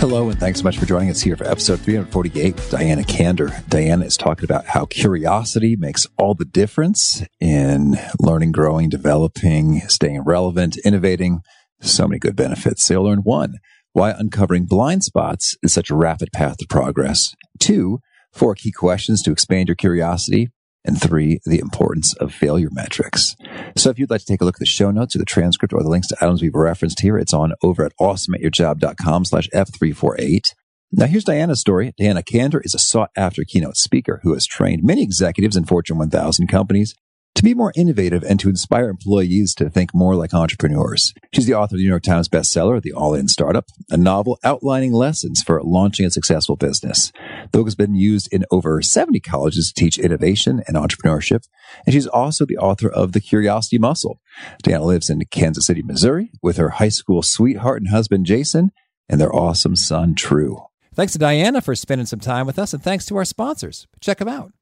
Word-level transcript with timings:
Hello, 0.00 0.30
and 0.30 0.40
thanks 0.40 0.60
so 0.60 0.64
much 0.64 0.78
for 0.78 0.86
joining 0.86 1.10
us 1.10 1.20
here 1.20 1.36
for 1.36 1.46
episode 1.46 1.78
348 1.80 2.54
with 2.54 2.70
Diana 2.70 3.02
Kander. 3.02 3.68
Diana 3.68 4.06
is 4.06 4.16
talking 4.16 4.46
about 4.46 4.64
how 4.64 4.86
curiosity 4.86 5.76
makes 5.76 6.06
all 6.16 6.32
the 6.32 6.46
difference 6.46 7.22
in 7.38 7.98
learning, 8.18 8.52
growing, 8.52 8.88
developing, 8.88 9.80
staying 9.88 10.22
relevant, 10.22 10.78
innovating. 10.86 11.42
So 11.82 12.08
many 12.08 12.18
good 12.18 12.34
benefits. 12.34 12.82
So 12.82 12.94
you'll 12.94 13.04
learn 13.04 13.18
one, 13.24 13.56
why 13.92 14.12
uncovering 14.12 14.64
blind 14.64 15.04
spots 15.04 15.54
is 15.62 15.74
such 15.74 15.90
a 15.90 15.94
rapid 15.94 16.32
path 16.32 16.56
to 16.56 16.66
progress. 16.66 17.34
Two, 17.58 17.98
four 18.32 18.54
key 18.54 18.72
questions 18.72 19.20
to 19.24 19.32
expand 19.32 19.68
your 19.68 19.76
curiosity. 19.76 20.48
And 20.84 21.00
three, 21.00 21.40
the 21.44 21.58
importance 21.58 22.14
of 22.14 22.32
failure 22.32 22.70
metrics. 22.72 23.36
So 23.76 23.90
if 23.90 23.98
you'd 23.98 24.10
like 24.10 24.20
to 24.20 24.26
take 24.26 24.40
a 24.40 24.44
look 24.44 24.56
at 24.56 24.60
the 24.60 24.66
show 24.66 24.90
notes 24.90 25.14
or 25.14 25.18
the 25.18 25.24
transcript 25.24 25.74
or 25.74 25.82
the 25.82 25.90
links 25.90 26.08
to 26.08 26.16
items 26.20 26.40
we've 26.40 26.54
referenced 26.54 27.00
here, 27.00 27.18
it's 27.18 27.34
on 27.34 27.52
over 27.62 27.84
at 27.84 27.92
awesomeatyourjob.com 28.00 29.24
slash 29.26 29.48
F348. 29.54 30.54
Now 30.92 31.06
here's 31.06 31.24
Diana's 31.24 31.60
story. 31.60 31.92
Diana 31.98 32.22
Kander 32.22 32.60
is 32.64 32.74
a 32.74 32.78
sought 32.78 33.10
after 33.16 33.44
keynote 33.44 33.76
speaker 33.76 34.20
who 34.22 34.32
has 34.32 34.46
trained 34.46 34.82
many 34.82 35.02
executives 35.02 35.56
in 35.56 35.64
Fortune 35.64 35.98
1000 35.98 36.48
companies 36.48 36.94
to 37.34 37.42
be 37.42 37.54
more 37.54 37.72
innovative 37.76 38.22
and 38.22 38.38
to 38.40 38.48
inspire 38.48 38.88
employees 38.88 39.54
to 39.54 39.70
think 39.70 39.94
more 39.94 40.14
like 40.14 40.34
entrepreneurs. 40.34 41.14
She's 41.32 41.46
the 41.46 41.54
author 41.54 41.76
of 41.76 41.78
the 41.78 41.84
New 41.84 41.88
York 41.88 42.02
Times 42.02 42.28
bestseller, 42.28 42.82
The 42.82 42.92
All 42.92 43.14
In 43.14 43.28
Startup, 43.28 43.64
a 43.90 43.96
novel 43.96 44.38
outlining 44.44 44.92
lessons 44.92 45.42
for 45.42 45.62
launching 45.62 46.04
a 46.06 46.10
successful 46.10 46.56
business. 46.56 47.12
The 47.52 47.58
book 47.58 47.66
has 47.66 47.74
been 47.74 47.94
used 47.94 48.32
in 48.32 48.44
over 48.50 48.82
70 48.82 49.20
colleges 49.20 49.72
to 49.72 49.74
teach 49.74 49.98
innovation 49.98 50.62
and 50.66 50.76
entrepreneurship. 50.76 51.46
And 51.86 51.94
she's 51.94 52.06
also 52.06 52.44
the 52.44 52.58
author 52.58 52.88
of 52.88 53.12
The 53.12 53.20
Curiosity 53.20 53.78
Muscle. 53.78 54.20
Diana 54.62 54.84
lives 54.84 55.08
in 55.08 55.24
Kansas 55.30 55.66
City, 55.66 55.82
Missouri 55.82 56.32
with 56.42 56.56
her 56.56 56.70
high 56.70 56.88
school 56.88 57.22
sweetheart 57.22 57.80
and 57.80 57.90
husband, 57.90 58.26
Jason, 58.26 58.70
and 59.08 59.20
their 59.20 59.34
awesome 59.34 59.76
son, 59.76 60.14
True. 60.14 60.62
Thanks 60.94 61.12
to 61.12 61.18
Diana 61.18 61.60
for 61.60 61.74
spending 61.74 62.06
some 62.06 62.20
time 62.20 62.46
with 62.46 62.58
us, 62.58 62.74
and 62.74 62.82
thanks 62.82 63.06
to 63.06 63.16
our 63.16 63.24
sponsors. 63.24 63.86
Check 64.00 64.18
them 64.18 64.28
out. 64.28 64.52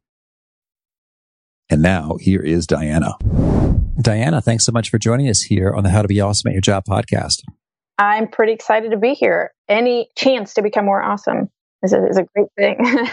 And 1.70 1.83
now 1.83 2.16
here 2.20 2.41
is 2.41 2.66
Diana. 2.66 3.14
Diana, 4.00 4.41
thanks 4.41 4.64
so 4.64 4.72
much 4.72 4.91
for 4.91 4.98
joining 4.98 5.28
us 5.28 5.42
here 5.42 5.72
on 5.72 5.84
the 5.84 5.91
How 5.91 6.02
to 6.02 6.08
Be 6.08 6.20
Awesome 6.20 6.48
at 6.48 6.55
Your 6.55 6.62
Job 6.62 6.84
podcast. 6.88 7.42
I'm 7.98 8.28
pretty 8.28 8.52
excited 8.52 8.92
to 8.92 8.97
be 8.97 9.14
here. 9.14 9.52
Any 9.69 10.08
chance 10.16 10.55
to 10.55 10.62
become 10.62 10.84
more 10.84 11.02
awesome 11.02 11.50
is 11.83 11.92
a, 11.92 12.06
is 12.06 12.16
a 12.16 12.27
great 12.34 12.48
thing. 12.56 13.08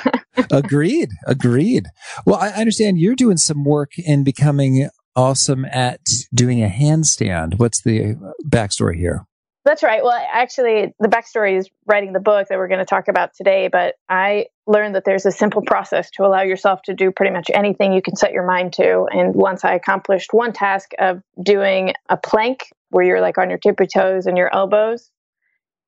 agreed. 0.52 1.09
Agreed. 1.26 1.88
Well, 2.26 2.38
I 2.38 2.50
understand 2.50 3.00
you're 3.00 3.16
doing 3.16 3.38
some 3.38 3.66
work 3.66 3.98
in 3.98 4.23
becoming 4.23 4.89
awesome 5.16 5.66
at 5.66 6.02
doing 6.33 6.64
a 6.64 6.67
handstand. 6.67 7.59
What's 7.59 7.81
the 7.81 8.16
backstory 8.48 8.95
here? 8.95 9.26
That's 9.66 9.81
right. 9.81 10.03
Well, 10.03 10.13
actually, 10.31 10.94
the 10.99 11.08
backstory 11.08 11.58
is 11.58 11.67
writing 11.88 12.13
the 12.13 12.19
book 12.19 12.47
that 12.49 12.58
we're 12.59 12.67
going 12.67 12.80
to 12.80 12.85
talk 12.85 13.08
about 13.08 13.33
today. 13.33 13.67
But 13.67 13.95
I 14.08 14.45
learned 14.67 14.94
that 14.94 15.05
there's 15.05 15.25
a 15.25 15.31
simple 15.31 15.63
process 15.63 16.11
to 16.11 16.23
allow 16.23 16.44
yourself 16.44 16.83
to 16.83 16.94
do 16.94 17.11
pretty 17.11 17.33
much 17.33 17.49
anything 17.52 17.91
you 17.91 18.03
can 18.03 18.16
set 18.16 18.31
your 18.31 18.45
mind 18.45 18.73
to. 18.73 19.08
And 19.11 19.33
once 19.33 19.66
I 19.66 19.73
accomplished 19.73 20.33
one 20.33 20.53
task 20.53 20.91
of 20.99 21.23
doing 21.41 21.93
a 22.09 22.16
plank 22.16 22.69
where 22.91 23.03
you're 23.03 23.21
like 23.21 23.39
on 23.39 23.49
your 23.49 23.58
tippy 23.58 23.88
toes 23.88 24.27
and 24.27 24.38
your 24.38 24.53
elbows, 24.53 25.09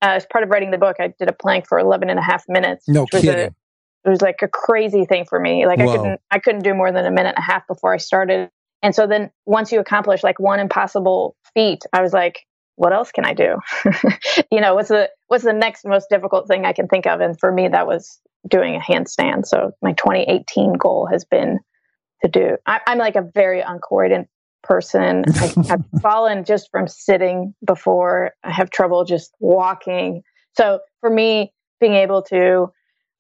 uh, 0.02 0.10
as 0.10 0.26
part 0.26 0.44
of 0.44 0.50
writing 0.50 0.72
the 0.72 0.80
book, 0.80 0.96
I 1.00 1.14
did 1.20 1.30
a 1.30 1.34
plank 1.34 1.68
for 1.68 1.78
11 1.78 2.10
and 2.10 2.18
a 2.18 2.24
half 2.24 2.46
minutes. 2.50 2.88
No 2.88 3.06
kidding. 3.06 3.30
A, 3.30 3.44
it 4.06 4.10
was 4.10 4.22
like 4.22 4.42
a 4.42 4.48
crazy 4.48 5.06
thing 5.06 5.26
for 5.26 5.40
me. 5.40 5.68
Like 5.68 5.80
Whoa. 5.80 5.94
I 5.94 5.98
couldn't, 5.98 6.22
I 6.32 6.40
couldn't 6.40 6.64
do 6.64 6.74
more 6.74 6.92
than 6.92 7.06
a 7.06 7.12
minute 7.12 7.36
and 7.36 7.38
a 7.38 7.42
half 7.42 7.68
before 7.68 7.94
I 7.94 7.98
started. 7.98 8.50
And 8.82 8.96
so 8.96 9.06
then 9.06 9.30
once 9.46 9.72
you 9.72 9.80
accomplish 9.80 10.24
like 10.24 10.40
one 10.40 10.60
impossible 10.60 11.36
feat, 11.54 11.84
I 11.94 12.02
was 12.02 12.12
like, 12.12 12.47
what 12.78 12.94
else 12.94 13.12
can 13.12 13.26
I 13.26 13.34
do? 13.34 13.58
you 14.52 14.62
know, 14.62 14.76
what's 14.76 14.90
the 14.90 15.10
what's 15.28 15.44
the 15.44 15.52
next 15.52 15.84
most 15.84 16.10
difficult 16.10 16.48
thing 16.48 16.66
I 16.66 16.74
can 16.74 16.88
think 16.88 17.06
of? 17.06 17.20
And 17.20 17.38
for 17.38 17.52
me, 17.52 17.68
that 17.68 17.88
was 17.88 18.20
doing 18.48 18.76
a 18.76 18.80
handstand. 18.80 19.46
So 19.46 19.72
my 19.82 19.94
2018 19.94 20.74
goal 20.74 21.08
has 21.12 21.26
been 21.26 21.60
to 22.24 22.30
do. 22.30 22.58
I, 22.66 22.80
am 22.88 23.00
like 23.00 23.16
a 23.16 23.28
very 23.34 23.62
uncoordinated 23.62 24.28
person. 24.64 25.26
I, 25.36 25.54
have 25.68 25.84
fallen 26.02 26.46
just 26.46 26.70
from 26.72 26.88
sitting 26.88 27.56
before. 27.66 28.34
I 28.44 28.52
have 28.52 28.70
trouble 28.70 29.04
just 29.06 29.34
walking. 29.40 30.22
So 30.56 30.80
for 31.02 31.10
me, 31.10 31.54
being 31.80 31.96
able 31.96 32.22
to 32.24 32.72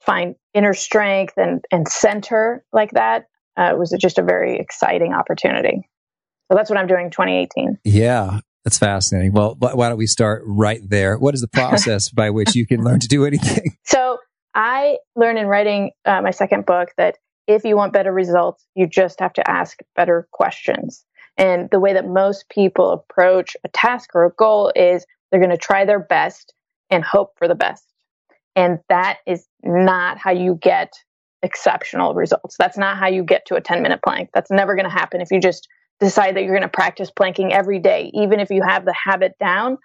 find 0.01 0.35
inner 0.53 0.75
strength 0.75 1.33
and 1.37 1.65
and 1.71 1.87
center 1.87 2.63
like 2.71 2.91
that 2.91 3.25
uh, 3.57 3.73
was 3.75 3.95
just 3.99 4.19
a 4.19 4.23
very 4.23 4.59
exciting 4.59 5.13
opportunity. 5.13 5.89
So 6.49 6.55
that's 6.55 6.69
what 6.69 6.77
I'm 6.77 6.87
doing 6.87 7.09
2018. 7.09 7.79
Yeah. 7.83 8.39
That's 8.67 8.79
fascinating. 8.79 9.31
Well, 9.31 9.55
why 9.57 9.87
don't 9.87 9.97
we 9.97 10.07
start 10.07 10.43
right 10.45 10.81
there? 10.83 11.17
What 11.17 11.33
is 11.33 11.39
the 11.39 11.47
process 11.47 12.09
by 12.13 12.31
which 12.31 12.53
you 12.53 12.67
can 12.67 12.83
learn 12.83 12.99
to 12.99 13.07
do 13.07 13.25
anything? 13.25 13.77
So, 13.85 14.17
I 14.53 14.97
learned 15.15 15.39
in 15.39 15.47
writing 15.47 15.91
uh, 16.03 16.21
my 16.21 16.31
second 16.31 16.65
book 16.65 16.89
that 16.97 17.17
if 17.47 17.63
you 17.63 17.77
want 17.77 17.93
better 17.93 18.11
results, 18.11 18.65
you 18.75 18.85
just 18.85 19.21
have 19.21 19.31
to 19.33 19.49
ask 19.49 19.79
better 19.95 20.27
questions. 20.33 21.05
And 21.37 21.69
the 21.71 21.79
way 21.79 21.93
that 21.93 22.05
most 22.05 22.49
people 22.49 22.91
approach 22.91 23.55
a 23.63 23.69
task 23.69 24.09
or 24.13 24.25
a 24.25 24.31
goal 24.31 24.73
is 24.75 25.05
they're 25.31 25.39
going 25.39 25.51
to 25.51 25.57
try 25.57 25.85
their 25.85 26.01
best 26.01 26.53
and 26.89 27.05
hope 27.05 27.37
for 27.37 27.47
the 27.47 27.55
best. 27.55 27.85
And 28.53 28.79
that 28.89 29.19
is 29.25 29.47
not 29.63 30.17
how 30.17 30.31
you 30.31 30.59
get 30.61 30.91
exceptional 31.41 32.15
results. 32.15 32.57
That's 32.59 32.77
not 32.77 32.97
how 32.97 33.07
you 33.07 33.23
get 33.23 33.45
to 33.45 33.55
a 33.55 33.61
10 33.61 33.81
minute 33.81 34.01
plank. 34.03 34.31
That's 34.33 34.51
never 34.51 34.75
going 34.75 34.89
to 34.89 34.91
happen 34.91 35.21
if 35.21 35.31
you 35.31 35.39
just 35.39 35.69
decide 35.99 36.35
that 36.35 36.43
you're 36.43 36.53
going 36.53 36.61
to 36.61 36.69
practice 36.69 37.11
planking 37.11 37.53
every 37.53 37.79
day, 37.79 38.11
even 38.13 38.39
if 38.39 38.49
you 38.49 38.61
have 38.61 38.85
the 38.85 38.93
habit 38.93 39.33
down, 39.39 39.77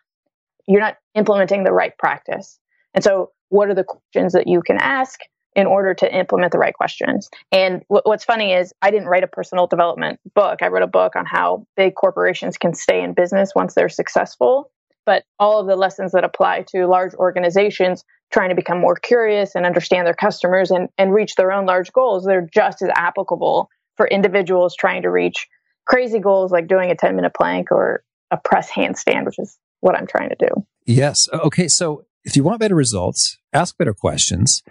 you're 0.67 0.81
not 0.81 0.97
implementing 1.15 1.65
the 1.65 1.73
right 1.73 1.97
practice. 1.99 2.59
And 2.95 3.03
so, 3.03 3.31
what 3.49 3.69
are 3.69 3.75
the 3.75 3.85
questions 3.85 4.33
that 4.33 4.47
you 4.47 4.63
can 4.63 4.79
ask 4.79 5.21
in 5.55 5.67
order 5.67 5.93
to 5.93 6.15
implement 6.15 6.53
the 6.53 6.59
right 6.59 6.75
questions? 6.75 7.29
And 7.51 7.83
what's 7.89 8.25
funny 8.25 8.53
is, 8.53 8.73
I 8.81 8.91
didn't 8.91 9.09
write 9.09 9.25
a 9.25 9.29
personal 9.29 9.67
development 9.67 10.21
book. 10.35 10.61
I 10.63 10.69
wrote 10.69 10.83
a 10.83 10.87
book 10.87 11.17
on 11.17 11.25
how 11.27 11.67
big 11.77 11.95
corporations 11.95 12.57
can 12.57 12.75
stay 12.75 13.03
in 13.03 13.13
business 13.13 13.53
once 13.55 13.75
they're 13.75 13.89
successful. 13.89 14.71
But 15.05 15.25
all 15.39 15.59
of 15.59 15.67
the 15.67 15.77
lessons 15.77 16.13
that 16.13 16.25
apply 16.25 16.65
to 16.69 16.87
large 16.87 17.15
organizations 17.15 18.05
trying 18.33 18.51
to 18.51 18.55
become 18.55 18.81
more 18.81 18.95
curious 18.95 19.55
and 19.55 19.67
understand 19.67 20.07
their 20.07 20.15
customers 20.15 20.71
and, 20.71 20.89
and 20.97 21.13
reach 21.13 21.35
their 21.35 21.53
own 21.53 21.67
large 21.67 21.93
goals, 21.93 22.25
they're 22.25 22.49
just 22.53 22.83
as 22.83 22.89
applicable 22.97 23.69
for 23.97 24.07
individuals 24.07 24.75
trying 24.75 25.03
to 25.03 25.11
reach 25.11 25.49
crazy 25.87 26.19
goals 26.19 26.53
like 26.53 26.69
doing 26.69 26.91
a 26.91 26.97
10 26.97 27.17
minute 27.17 27.33
plank 27.35 27.71
or 27.71 28.05
a 28.31 28.37
press 28.37 28.71
handstand, 28.71 29.27
which 29.27 29.39
is 29.39 29.59
what 29.81 29.97
I'm 29.97 30.07
trying 30.07 30.31
to 30.31 30.37
do. 30.39 30.67
Yes. 30.87 31.29
Okay. 31.33 31.69
So 31.69 32.05
if 32.25 32.37
you 32.37 32.45
want 32.45 32.61
better 32.61 32.75
results, 32.75 33.39
ask 33.53 33.77
better 33.77 33.95
questions. 33.95 34.63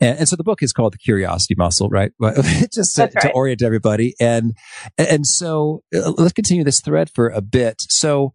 And, 0.00 0.18
and 0.18 0.28
so 0.28 0.36
the 0.36 0.44
book 0.44 0.62
is 0.62 0.72
called 0.72 0.94
The 0.94 0.98
Curiosity 0.98 1.54
Muscle, 1.56 1.88
right? 1.88 2.12
Just 2.72 2.96
to, 2.96 3.02
right. 3.02 3.12
to, 3.20 3.32
orient 3.32 3.62
everybody. 3.62 4.14
And, 4.20 4.56
and 4.96 5.26
so 5.26 5.82
uh, 5.94 6.10
let's 6.16 6.32
continue 6.32 6.64
this 6.64 6.80
thread 6.80 7.10
for 7.10 7.28
a 7.28 7.40
bit. 7.40 7.76
So, 7.88 8.32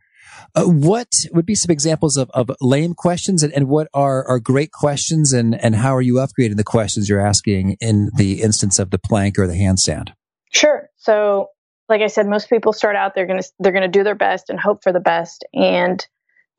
uh, 0.55 0.63
what 0.63 1.09
would 1.31 1.45
be 1.45 1.53
some 1.53 1.71
examples 1.71 2.17
of, 2.17 2.29
of 2.31 2.49
lame 2.59 2.95
questions 2.95 3.43
and, 3.43 3.53
and 3.53 3.67
what 3.67 3.87
are, 3.93 4.27
are 4.27 4.39
great 4.39 4.71
questions 4.71 5.31
and, 5.31 5.53
and 5.53 5.75
how 5.75 5.95
are 5.95 6.01
you 6.01 6.15
upgrading 6.15 6.57
the 6.57 6.63
questions 6.63 7.07
you're 7.07 7.25
asking 7.25 7.77
in 7.79 8.09
the 8.15 8.41
instance 8.41 8.79
of 8.79 8.89
the 8.89 8.97
plank 8.97 9.37
or 9.37 9.45
the 9.45 9.53
handstand? 9.53 10.13
Sure. 10.51 10.89
So 10.97 11.49
like 11.89 12.01
I 12.01 12.07
said, 12.07 12.27
most 12.27 12.49
people 12.49 12.73
start 12.73 12.95
out 12.95 13.13
they're 13.15 13.25
gonna 13.25 13.43
they're 13.59 13.71
gonna 13.71 13.87
do 13.87 14.03
their 14.03 14.15
best 14.15 14.49
and 14.49 14.59
hope 14.59 14.83
for 14.83 14.91
the 14.91 14.99
best. 14.99 15.45
And 15.53 16.05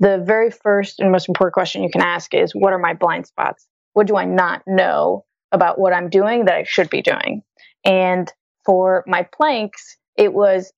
the 0.01 0.23
very 0.25 0.51
first 0.51 1.01
and 1.01 1.11
most 1.11 1.29
important 1.29 1.55
question 1.55 1.83
you 1.83 1.91
can 1.91 2.03
ask 2.03 2.35
is, 2.35 2.55
what 2.55 2.73
are 2.73 2.79
my 2.79 2.95
blind 2.95 3.27
spots? 3.27 3.67
What 3.93 4.07
do 4.07 4.17
I 4.17 4.25
not 4.25 4.63
know 4.67 5.25
about 5.53 5.79
what 5.79 5.93
I'm 5.93 6.11
doing 6.11 6.47
that 6.47 6.55
I 6.55 6.65
should 6.65 6.91
be 6.91 7.01
doing? 7.01 7.43
And 7.85 8.31
for 8.65 9.05
my 9.07 9.23
planks, 9.23 9.97
it 10.17 10.33
was 10.33 10.73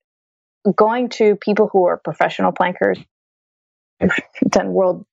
going 0.74 1.08
to 1.08 1.36
people 1.36 1.68
who 1.72 1.86
are 1.86 1.96
professional 1.96 2.52
plankers, 2.52 2.98
done 4.48 4.72
world 4.72 5.06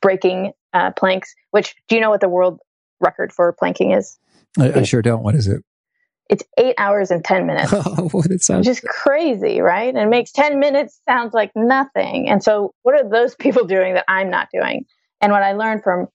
breaking 0.00 0.52
uh, 0.72 0.90
planks. 0.90 1.34
Which 1.50 1.74
do 1.88 1.94
you 1.94 2.00
know 2.00 2.10
what 2.10 2.20
the 2.20 2.28
world 2.28 2.60
record 3.00 3.32
for 3.32 3.52
planking 3.52 3.92
is? 3.92 4.18
I, 4.58 4.80
I 4.80 4.82
sure 4.82 5.02
don't. 5.02 5.22
What 5.22 5.34
is 5.34 5.48
it? 5.48 5.64
It's 6.28 6.44
eight 6.58 6.74
hours 6.78 7.10
and 7.10 7.24
10 7.24 7.46
minutes. 7.46 7.72
Oh, 7.98 8.08
what 8.10 8.30
it 8.30 8.42
sounds 8.42 8.66
just 8.66 8.82
crazy, 8.82 9.60
right? 9.60 9.88
And 9.88 9.98
it 9.98 10.08
makes 10.08 10.32
10 10.32 10.58
minutes 10.58 11.00
sounds 11.08 11.32
like 11.32 11.50
nothing. 11.54 12.28
And 12.28 12.42
so, 12.42 12.74
what 12.82 12.94
are 12.94 13.08
those 13.08 13.34
people 13.38 13.64
doing 13.64 13.94
that 13.94 14.04
I'm 14.08 14.30
not 14.30 14.48
doing? 14.52 14.84
And 15.20 15.32
what 15.32 15.42
I 15.42 15.52
learned 15.52 15.82
from 15.82 16.08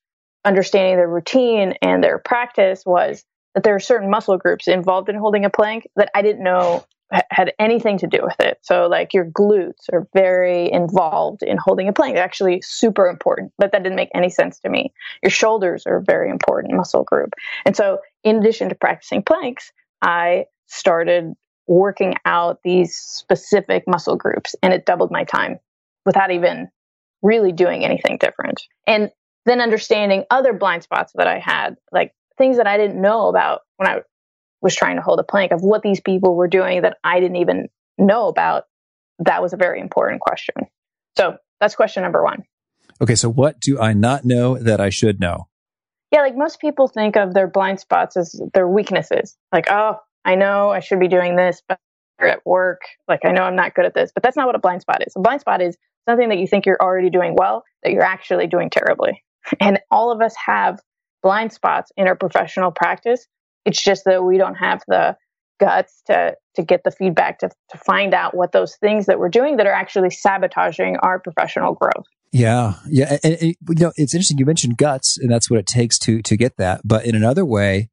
understanding 0.45 0.97
their 0.97 1.07
routine 1.07 1.75
and 1.81 2.03
their 2.03 2.19
practice 2.19 2.83
was 2.85 3.23
that 3.53 3.63
there 3.63 3.75
are 3.75 3.79
certain 3.79 4.09
muscle 4.09 4.37
groups 4.37 4.67
involved 4.67 5.09
in 5.09 5.15
holding 5.15 5.45
a 5.45 5.49
plank 5.49 5.87
that 5.95 6.09
I 6.15 6.21
didn't 6.21 6.43
know 6.43 6.85
had 7.29 7.53
anything 7.59 7.97
to 7.97 8.07
do 8.07 8.19
with 8.21 8.39
it. 8.39 8.57
So, 8.61 8.87
like 8.87 9.13
your 9.13 9.25
glutes 9.25 9.89
are 9.91 10.07
very 10.13 10.71
involved 10.71 11.43
in 11.43 11.57
holding 11.57 11.87
a 11.87 11.93
plank. 11.93 12.15
They're 12.15 12.23
actually 12.23 12.61
super 12.63 13.07
important, 13.07 13.51
but 13.57 13.71
that 13.71 13.83
didn't 13.83 13.97
make 13.97 14.11
any 14.13 14.29
sense 14.29 14.59
to 14.61 14.69
me. 14.69 14.93
Your 15.21 15.29
shoulders 15.29 15.85
are 15.85 15.97
a 15.97 16.03
very 16.03 16.29
important 16.29 16.73
muscle 16.73 17.03
group. 17.03 17.33
And 17.65 17.75
so, 17.75 17.99
in 18.23 18.37
addition 18.37 18.69
to 18.69 18.75
practicing 18.75 19.23
planks, 19.23 19.71
I 20.01 20.45
started 20.67 21.33
working 21.67 22.15
out 22.25 22.59
these 22.63 22.95
specific 22.95 23.83
muscle 23.87 24.15
groups 24.15 24.55
and 24.61 24.73
it 24.73 24.85
doubled 24.85 25.11
my 25.11 25.23
time 25.23 25.59
without 26.05 26.31
even 26.31 26.69
really 27.21 27.51
doing 27.51 27.85
anything 27.85 28.17
different. 28.19 28.61
And 28.87 29.11
then 29.45 29.61
understanding 29.61 30.25
other 30.29 30.53
blind 30.53 30.83
spots 30.83 31.13
that 31.15 31.27
I 31.27 31.39
had, 31.39 31.77
like 31.91 32.13
things 32.37 32.57
that 32.57 32.67
I 32.67 32.77
didn't 32.77 33.01
know 33.01 33.27
about 33.27 33.61
when 33.77 33.87
I 33.87 34.01
was 34.61 34.75
trying 34.75 34.97
to 34.97 35.01
hold 35.01 35.19
a 35.19 35.23
plank 35.23 35.51
of 35.51 35.61
what 35.61 35.81
these 35.81 36.01
people 36.01 36.35
were 36.35 36.47
doing 36.47 36.81
that 36.81 36.97
I 37.03 37.19
didn't 37.19 37.37
even 37.37 37.69
know 37.97 38.27
about, 38.27 38.65
that 39.19 39.41
was 39.41 39.53
a 39.53 39.57
very 39.57 39.79
important 39.79 40.21
question. 40.21 40.55
So 41.17 41.37
that's 41.59 41.75
question 41.75 42.03
number 42.03 42.23
one. 42.23 42.43
Okay, 43.01 43.15
so 43.15 43.29
what 43.29 43.59
do 43.59 43.79
I 43.79 43.93
not 43.93 44.25
know 44.25 44.57
that 44.57 44.79
I 44.79 44.89
should 44.89 45.19
know? 45.19 45.47
Yeah, 46.11 46.21
like 46.21 46.35
most 46.35 46.59
people 46.59 46.87
think 46.87 47.15
of 47.15 47.33
their 47.33 47.47
blind 47.47 47.79
spots 47.79 48.17
as 48.17 48.39
their 48.53 48.67
weaknesses. 48.67 49.37
Like, 49.51 49.69
oh, 49.69 49.97
I 50.25 50.35
know 50.35 50.69
I 50.69 50.79
should 50.79 50.99
be 50.99 51.07
doing 51.07 51.35
this, 51.35 51.61
but 51.67 51.79
at 52.19 52.45
work, 52.45 52.81
like 53.07 53.25
I 53.25 53.31
know 53.31 53.43
I'm 53.43 53.55
not 53.55 53.73
good 53.73 53.85
at 53.85 53.93
this. 53.93 54.11
But 54.13 54.23
that's 54.23 54.37
not 54.37 54.45
what 54.45 54.55
a 54.55 54.59
blind 54.59 54.81
spot 54.81 55.05
is. 55.05 55.13
A 55.15 55.19
blind 55.19 55.41
spot 55.41 55.61
is 55.61 55.77
something 56.07 56.29
that 56.29 56.37
you 56.37 56.47
think 56.47 56.65
you're 56.65 56.81
already 56.81 57.09
doing 57.09 57.35
well 57.37 57.63
that 57.83 57.91
you're 57.93 58.03
actually 58.03 58.47
doing 58.47 58.69
terribly. 58.69 59.23
And 59.59 59.79
all 59.89 60.11
of 60.11 60.21
us 60.21 60.35
have 60.45 60.79
blind 61.23 61.51
spots 61.51 61.91
in 61.97 62.07
our 62.07 62.15
professional 62.15 62.71
practice 62.71 63.25
it's 63.65 63.81
just 63.81 64.05
that 64.05 64.23
we 64.23 64.37
don't 64.37 64.55
have 64.55 64.81
the 64.87 65.15
guts 65.59 66.01
to 66.07 66.35
to 66.55 66.63
get 66.63 66.83
the 66.83 66.91
feedback 66.91 67.39
to 67.39 67.49
to 67.69 67.77
find 67.77 68.13
out 68.13 68.35
what 68.35 68.51
those 68.51 68.75
things 68.77 69.05
that 69.05 69.19
we're 69.19 69.29
doing 69.29 69.57
that 69.57 69.67
are 69.67 69.73
actually 69.73 70.09
sabotaging 70.09 70.97
our 70.97 71.19
professional 71.19 71.73
growth. 71.73 72.05
Yeah, 72.31 72.75
yeah, 72.87 73.17
and, 73.23 73.33
and, 73.41 73.41
you 73.41 73.55
know 73.69 73.91
it's 73.97 74.13
interesting. 74.13 74.37
You 74.37 74.45
mentioned 74.45 74.77
guts, 74.77 75.17
and 75.17 75.29
that's 75.29 75.49
what 75.49 75.59
it 75.59 75.67
takes 75.67 75.99
to 75.99 76.21
to 76.21 76.37
get 76.37 76.57
that. 76.57 76.81
But 76.85 77.05
in 77.05 77.15
another 77.15 77.45
way, 77.45 77.89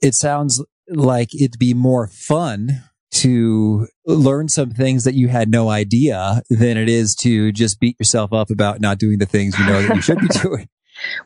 it 0.00 0.14
sounds 0.14 0.64
like 0.88 1.34
it'd 1.34 1.58
be 1.58 1.74
more 1.74 2.06
fun 2.06 2.82
to 3.12 3.86
learn 4.06 4.48
some 4.48 4.70
things 4.70 5.04
that 5.04 5.14
you 5.14 5.28
had 5.28 5.48
no 5.48 5.68
idea 5.68 6.42
than 6.50 6.76
it 6.76 6.88
is 6.88 7.14
to 7.14 7.52
just 7.52 7.78
beat 7.78 7.98
yourself 8.00 8.32
up 8.32 8.50
about 8.50 8.80
not 8.80 8.98
doing 8.98 9.18
the 9.18 9.26
things 9.26 9.56
you 9.58 9.66
know 9.66 9.82
that 9.82 9.94
you 9.94 10.02
should 10.02 10.18
be 10.18 10.28
doing. 10.42 10.68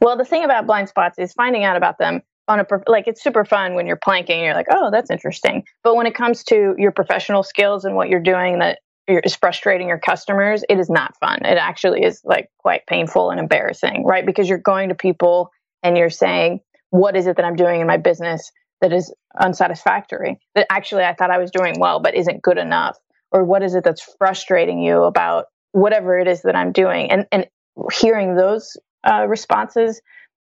Well, 0.00 0.16
the 0.16 0.24
thing 0.24 0.44
about 0.44 0.66
blind 0.66 0.88
spots 0.88 1.18
is 1.18 1.32
finding 1.32 1.64
out 1.64 1.76
about 1.76 1.98
them 1.98 2.22
on 2.48 2.60
a 2.60 2.66
like 2.86 3.06
it's 3.06 3.22
super 3.22 3.44
fun 3.44 3.74
when 3.74 3.86
you're 3.86 3.96
planking 4.02 4.42
you're 4.42 4.54
like 4.54 4.68
oh 4.70 4.90
that's 4.90 5.10
interesting 5.10 5.64
but 5.84 5.94
when 5.94 6.06
it 6.06 6.14
comes 6.14 6.42
to 6.42 6.74
your 6.78 6.90
professional 6.90 7.42
skills 7.42 7.84
and 7.84 7.94
what 7.94 8.08
you're 8.08 8.22
doing 8.22 8.58
that 8.60 8.78
is 9.08 9.36
frustrating 9.36 9.88
your 9.88 9.98
customers 9.98 10.64
it 10.68 10.78
is 10.78 10.90
not 10.90 11.16
fun. 11.18 11.44
It 11.44 11.58
actually 11.58 12.04
is 12.04 12.20
like 12.24 12.50
quite 12.58 12.86
painful 12.86 13.30
and 13.30 13.40
embarrassing 13.40 14.04
right? 14.04 14.24
Because 14.24 14.48
you're 14.48 14.58
going 14.58 14.90
to 14.90 14.94
people 14.94 15.50
and 15.82 15.96
you're 15.96 16.10
saying 16.10 16.60
what 16.90 17.16
is 17.16 17.26
it 17.26 17.36
that 17.36 17.44
i'm 17.44 17.56
doing 17.56 17.80
in 17.80 17.86
my 17.86 17.96
business 17.98 18.50
that 18.80 18.92
is 18.92 19.12
unsatisfactory? 19.40 20.38
That 20.54 20.66
actually 20.70 21.04
i 21.04 21.14
thought 21.14 21.30
i 21.30 21.38
was 21.38 21.50
doing 21.50 21.74
well 21.78 22.00
but 22.00 22.14
isn't 22.14 22.42
good 22.42 22.58
enough. 22.58 22.98
Or 23.30 23.44
what 23.44 23.62
is 23.62 23.74
it 23.74 23.84
that's 23.84 24.16
frustrating 24.18 24.80
you 24.80 25.02
about 25.02 25.46
whatever 25.72 26.18
it 26.18 26.28
is 26.28 26.42
that 26.42 26.56
i'm 26.56 26.72
doing? 26.72 27.10
And 27.10 27.26
and 27.32 27.46
hearing 27.92 28.34
those 28.34 28.76
uh, 29.04 29.26
responses 29.28 30.00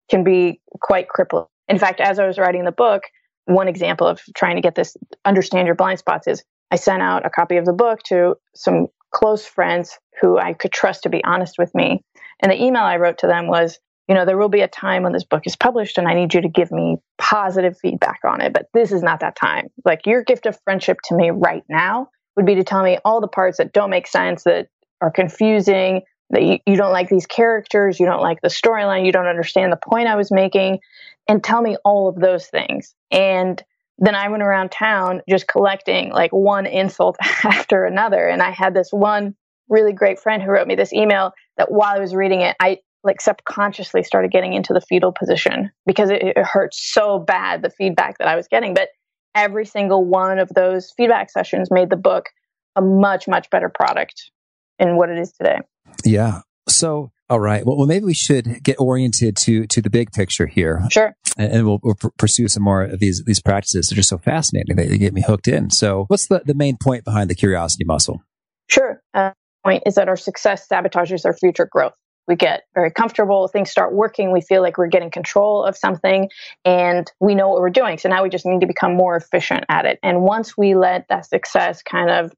can 0.09 0.23
be 0.23 0.61
quite 0.81 1.09
crippling. 1.09 1.45
In 1.67 1.79
fact, 1.79 1.99
as 1.99 2.19
I 2.19 2.27
was 2.27 2.37
writing 2.37 2.63
the 2.63 2.71
book, 2.71 3.03
one 3.45 3.67
example 3.67 4.07
of 4.07 4.21
trying 4.35 4.55
to 4.55 4.61
get 4.61 4.75
this 4.75 4.95
understand 5.23 5.67
your 5.67 5.75
blind 5.75 5.99
spots 5.99 6.27
is 6.27 6.43
I 6.71 6.77
sent 6.77 7.01
out 7.01 7.25
a 7.25 7.29
copy 7.29 7.57
of 7.57 7.65
the 7.65 7.73
book 7.73 8.01
to 8.03 8.35
some 8.55 8.87
close 9.11 9.45
friends 9.45 9.97
who 10.21 10.37
I 10.37 10.53
could 10.53 10.71
trust 10.71 11.03
to 11.03 11.09
be 11.09 11.23
honest 11.23 11.55
with 11.57 11.73
me. 11.73 12.03
And 12.41 12.51
the 12.51 12.61
email 12.61 12.83
I 12.83 12.97
wrote 12.97 13.19
to 13.19 13.27
them 13.27 13.47
was, 13.47 13.79
you 14.07 14.15
know, 14.15 14.25
there 14.25 14.37
will 14.37 14.49
be 14.49 14.61
a 14.61 14.67
time 14.67 15.03
when 15.03 15.13
this 15.13 15.23
book 15.23 15.43
is 15.45 15.55
published 15.55 15.97
and 15.97 16.07
I 16.07 16.13
need 16.13 16.33
you 16.33 16.41
to 16.41 16.49
give 16.49 16.71
me 16.71 16.97
positive 17.17 17.77
feedback 17.77 18.19
on 18.25 18.41
it, 18.41 18.53
but 18.53 18.67
this 18.73 18.91
is 18.91 19.01
not 19.01 19.21
that 19.21 19.35
time. 19.35 19.69
Like 19.83 20.05
your 20.05 20.23
gift 20.23 20.45
of 20.45 20.59
friendship 20.63 20.97
to 21.05 21.15
me 21.15 21.31
right 21.31 21.63
now 21.69 22.09
would 22.35 22.45
be 22.45 22.55
to 22.55 22.63
tell 22.63 22.83
me 22.83 22.97
all 23.05 23.21
the 23.21 23.27
parts 23.27 23.57
that 23.57 23.73
don't 23.73 23.89
make 23.89 24.07
sense, 24.07 24.43
that 24.43 24.67
are 25.01 25.11
confusing, 25.11 26.01
that 26.31 26.43
you, 26.43 26.59
you 26.65 26.75
don't 26.75 26.91
like 26.91 27.09
these 27.09 27.25
characters, 27.25 27.99
you 27.99 28.05
don't 28.05 28.21
like 28.21 28.41
the 28.41 28.49
storyline, 28.49 29.05
you 29.05 29.11
don't 29.11 29.27
understand 29.27 29.71
the 29.71 29.79
point 29.89 30.07
I 30.07 30.15
was 30.15 30.31
making, 30.31 30.79
and 31.27 31.43
tell 31.43 31.61
me 31.61 31.77
all 31.85 32.07
of 32.07 32.15
those 32.15 32.47
things. 32.47 32.93
And 33.11 33.63
then 33.97 34.15
I 34.15 34.29
went 34.29 34.43
around 34.43 34.71
town 34.71 35.21
just 35.29 35.47
collecting 35.47 36.11
like 36.11 36.31
one 36.31 36.65
insult 36.65 37.17
after 37.43 37.85
another. 37.85 38.27
And 38.27 38.41
I 38.41 38.51
had 38.51 38.73
this 38.73 38.89
one 38.91 39.35
really 39.69 39.93
great 39.93 40.19
friend 40.19 40.43
who 40.43 40.51
wrote 40.51 40.67
me 40.67 40.75
this 40.75 40.93
email 40.93 41.31
that 41.57 41.71
while 41.71 41.95
I 41.95 41.99
was 41.99 42.13
reading 42.13 42.41
it, 42.41 42.55
I 42.59 42.79
like 43.03 43.21
subconsciously 43.21 44.03
started 44.03 44.31
getting 44.31 44.53
into 44.53 44.73
the 44.73 44.81
fetal 44.81 45.11
position 45.11 45.71
because 45.85 46.09
it, 46.09 46.23
it 46.23 46.37
hurt 46.37 46.73
so 46.73 47.19
bad, 47.19 47.61
the 47.61 47.69
feedback 47.69 48.17
that 48.17 48.27
I 48.27 48.35
was 48.35 48.47
getting. 48.47 48.73
But 48.73 48.89
every 49.33 49.65
single 49.65 50.03
one 50.03 50.39
of 50.39 50.49
those 50.49 50.91
feedback 50.97 51.29
sessions 51.29 51.69
made 51.71 51.89
the 51.89 51.97
book 51.97 52.25
a 52.75 52.81
much, 52.81 53.27
much 53.27 53.49
better 53.49 53.69
product 53.69 54.31
in 54.79 54.97
what 54.97 55.09
it 55.09 55.17
is 55.17 55.31
today. 55.33 55.59
Yeah. 56.03 56.41
So, 56.67 57.11
all 57.29 57.39
right. 57.39 57.65
Well, 57.65 57.77
well, 57.77 57.87
maybe 57.87 58.05
we 58.05 58.13
should 58.13 58.63
get 58.63 58.79
oriented 58.79 59.35
to 59.37 59.65
to 59.67 59.81
the 59.81 59.89
big 59.89 60.11
picture 60.11 60.45
here. 60.47 60.83
Sure. 60.91 61.15
And, 61.37 61.51
and 61.51 61.65
we'll, 61.65 61.79
we'll, 61.81 61.95
pursue 62.17 62.47
some 62.47 62.63
more 62.63 62.83
of 62.83 62.99
these 62.99 63.23
these 63.25 63.41
practices. 63.41 63.89
They're 63.89 63.95
just 63.95 64.09
so 64.09 64.17
fascinating. 64.17 64.75
They, 64.75 64.87
they 64.87 64.97
get 64.97 65.13
me 65.13 65.21
hooked 65.21 65.47
in. 65.47 65.71
So, 65.71 66.05
what's 66.07 66.27
the 66.27 66.41
the 66.45 66.53
main 66.53 66.77
point 66.77 67.03
behind 67.03 67.29
the 67.29 67.35
curiosity 67.35 67.83
muscle? 67.83 68.21
Sure. 68.67 69.01
Uh, 69.13 69.31
point 69.65 69.83
is 69.85 69.95
that 69.95 70.07
our 70.07 70.15
success 70.15 70.67
sabotages 70.71 71.25
our 71.25 71.33
future 71.33 71.67
growth. 71.69 71.95
We 72.27 72.35
get 72.35 72.63
very 72.73 72.91
comfortable, 72.91 73.47
things 73.47 73.69
start 73.69 73.93
working, 73.93 74.31
we 74.31 74.41
feel 74.41 74.61
like 74.61 74.77
we're 74.77 74.87
getting 74.87 75.11
control 75.11 75.63
of 75.63 75.77
something, 75.77 76.29
and 76.63 77.11
we 77.19 77.35
know 77.35 77.49
what 77.49 77.59
we're 77.59 77.69
doing. 77.69 77.99
So 77.99 78.09
now 78.09 78.23
we 78.23 78.29
just 78.29 78.45
need 78.45 78.61
to 78.61 78.67
become 78.67 78.95
more 78.95 79.15
efficient 79.15 79.65
at 79.69 79.85
it. 79.85 79.99
And 80.01 80.21
once 80.21 80.57
we 80.57 80.75
let 80.75 81.07
that 81.09 81.25
success 81.27 81.83
kind 81.83 82.09
of 82.09 82.33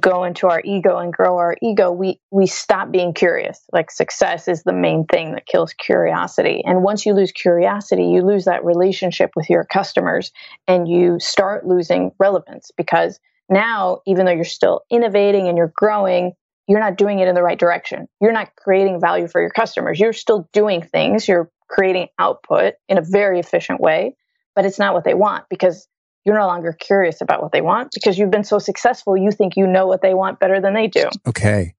go 0.00 0.24
into 0.24 0.48
our 0.48 0.62
ego 0.64 0.98
and 0.98 1.12
grow 1.12 1.36
our 1.36 1.56
ego, 1.62 1.90
we 1.92 2.20
we 2.30 2.46
stop 2.46 2.90
being 2.90 3.12
curious. 3.12 3.60
Like 3.72 3.90
success 3.90 4.48
is 4.48 4.62
the 4.62 4.72
main 4.72 5.04
thing 5.04 5.32
that 5.32 5.46
kills 5.46 5.72
curiosity. 5.74 6.62
And 6.64 6.82
once 6.82 7.04
you 7.04 7.14
lose 7.14 7.32
curiosity, 7.32 8.04
you 8.06 8.22
lose 8.22 8.46
that 8.46 8.64
relationship 8.64 9.30
with 9.36 9.50
your 9.50 9.64
customers 9.64 10.32
and 10.66 10.88
you 10.88 11.18
start 11.20 11.66
losing 11.66 12.12
relevance 12.18 12.70
because 12.76 13.20
now 13.48 14.00
even 14.06 14.26
though 14.26 14.32
you're 14.32 14.44
still 14.44 14.82
innovating 14.90 15.48
and 15.48 15.58
you're 15.58 15.72
growing, 15.74 16.32
you're 16.66 16.80
not 16.80 16.96
doing 16.96 17.18
it 17.18 17.28
in 17.28 17.34
the 17.34 17.42
right 17.42 17.58
direction. 17.58 18.08
You're 18.20 18.32
not 18.32 18.56
creating 18.56 19.00
value 19.00 19.28
for 19.28 19.40
your 19.40 19.50
customers. 19.50 20.00
You're 20.00 20.12
still 20.12 20.48
doing 20.52 20.82
things, 20.82 21.28
you're 21.28 21.50
creating 21.68 22.08
output 22.18 22.74
in 22.88 22.98
a 22.98 23.02
very 23.02 23.40
efficient 23.40 23.80
way, 23.80 24.16
but 24.54 24.64
it's 24.64 24.78
not 24.78 24.94
what 24.94 25.04
they 25.04 25.14
want 25.14 25.44
because 25.50 25.88
you're 26.24 26.38
no 26.38 26.46
longer 26.46 26.72
curious 26.72 27.20
about 27.20 27.42
what 27.42 27.52
they 27.52 27.60
want 27.60 27.90
because 27.94 28.18
you've 28.18 28.30
been 28.30 28.44
so 28.44 28.58
successful, 28.58 29.16
you 29.16 29.30
think 29.30 29.56
you 29.56 29.66
know 29.66 29.86
what 29.86 30.02
they 30.02 30.14
want 30.14 30.40
better 30.40 30.60
than 30.60 30.74
they 30.74 30.86
do. 30.86 31.04
Okay. 31.26 31.74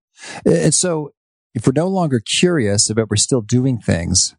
And 0.46 0.74
so 0.74 1.12
if 1.54 1.66
we're 1.66 1.74
no 1.76 1.88
longer 1.88 2.20
curious 2.20 2.90
about 2.90 3.10
we're 3.10 3.16
still 3.18 3.42
doing 3.42 3.80
things, 3.80 4.36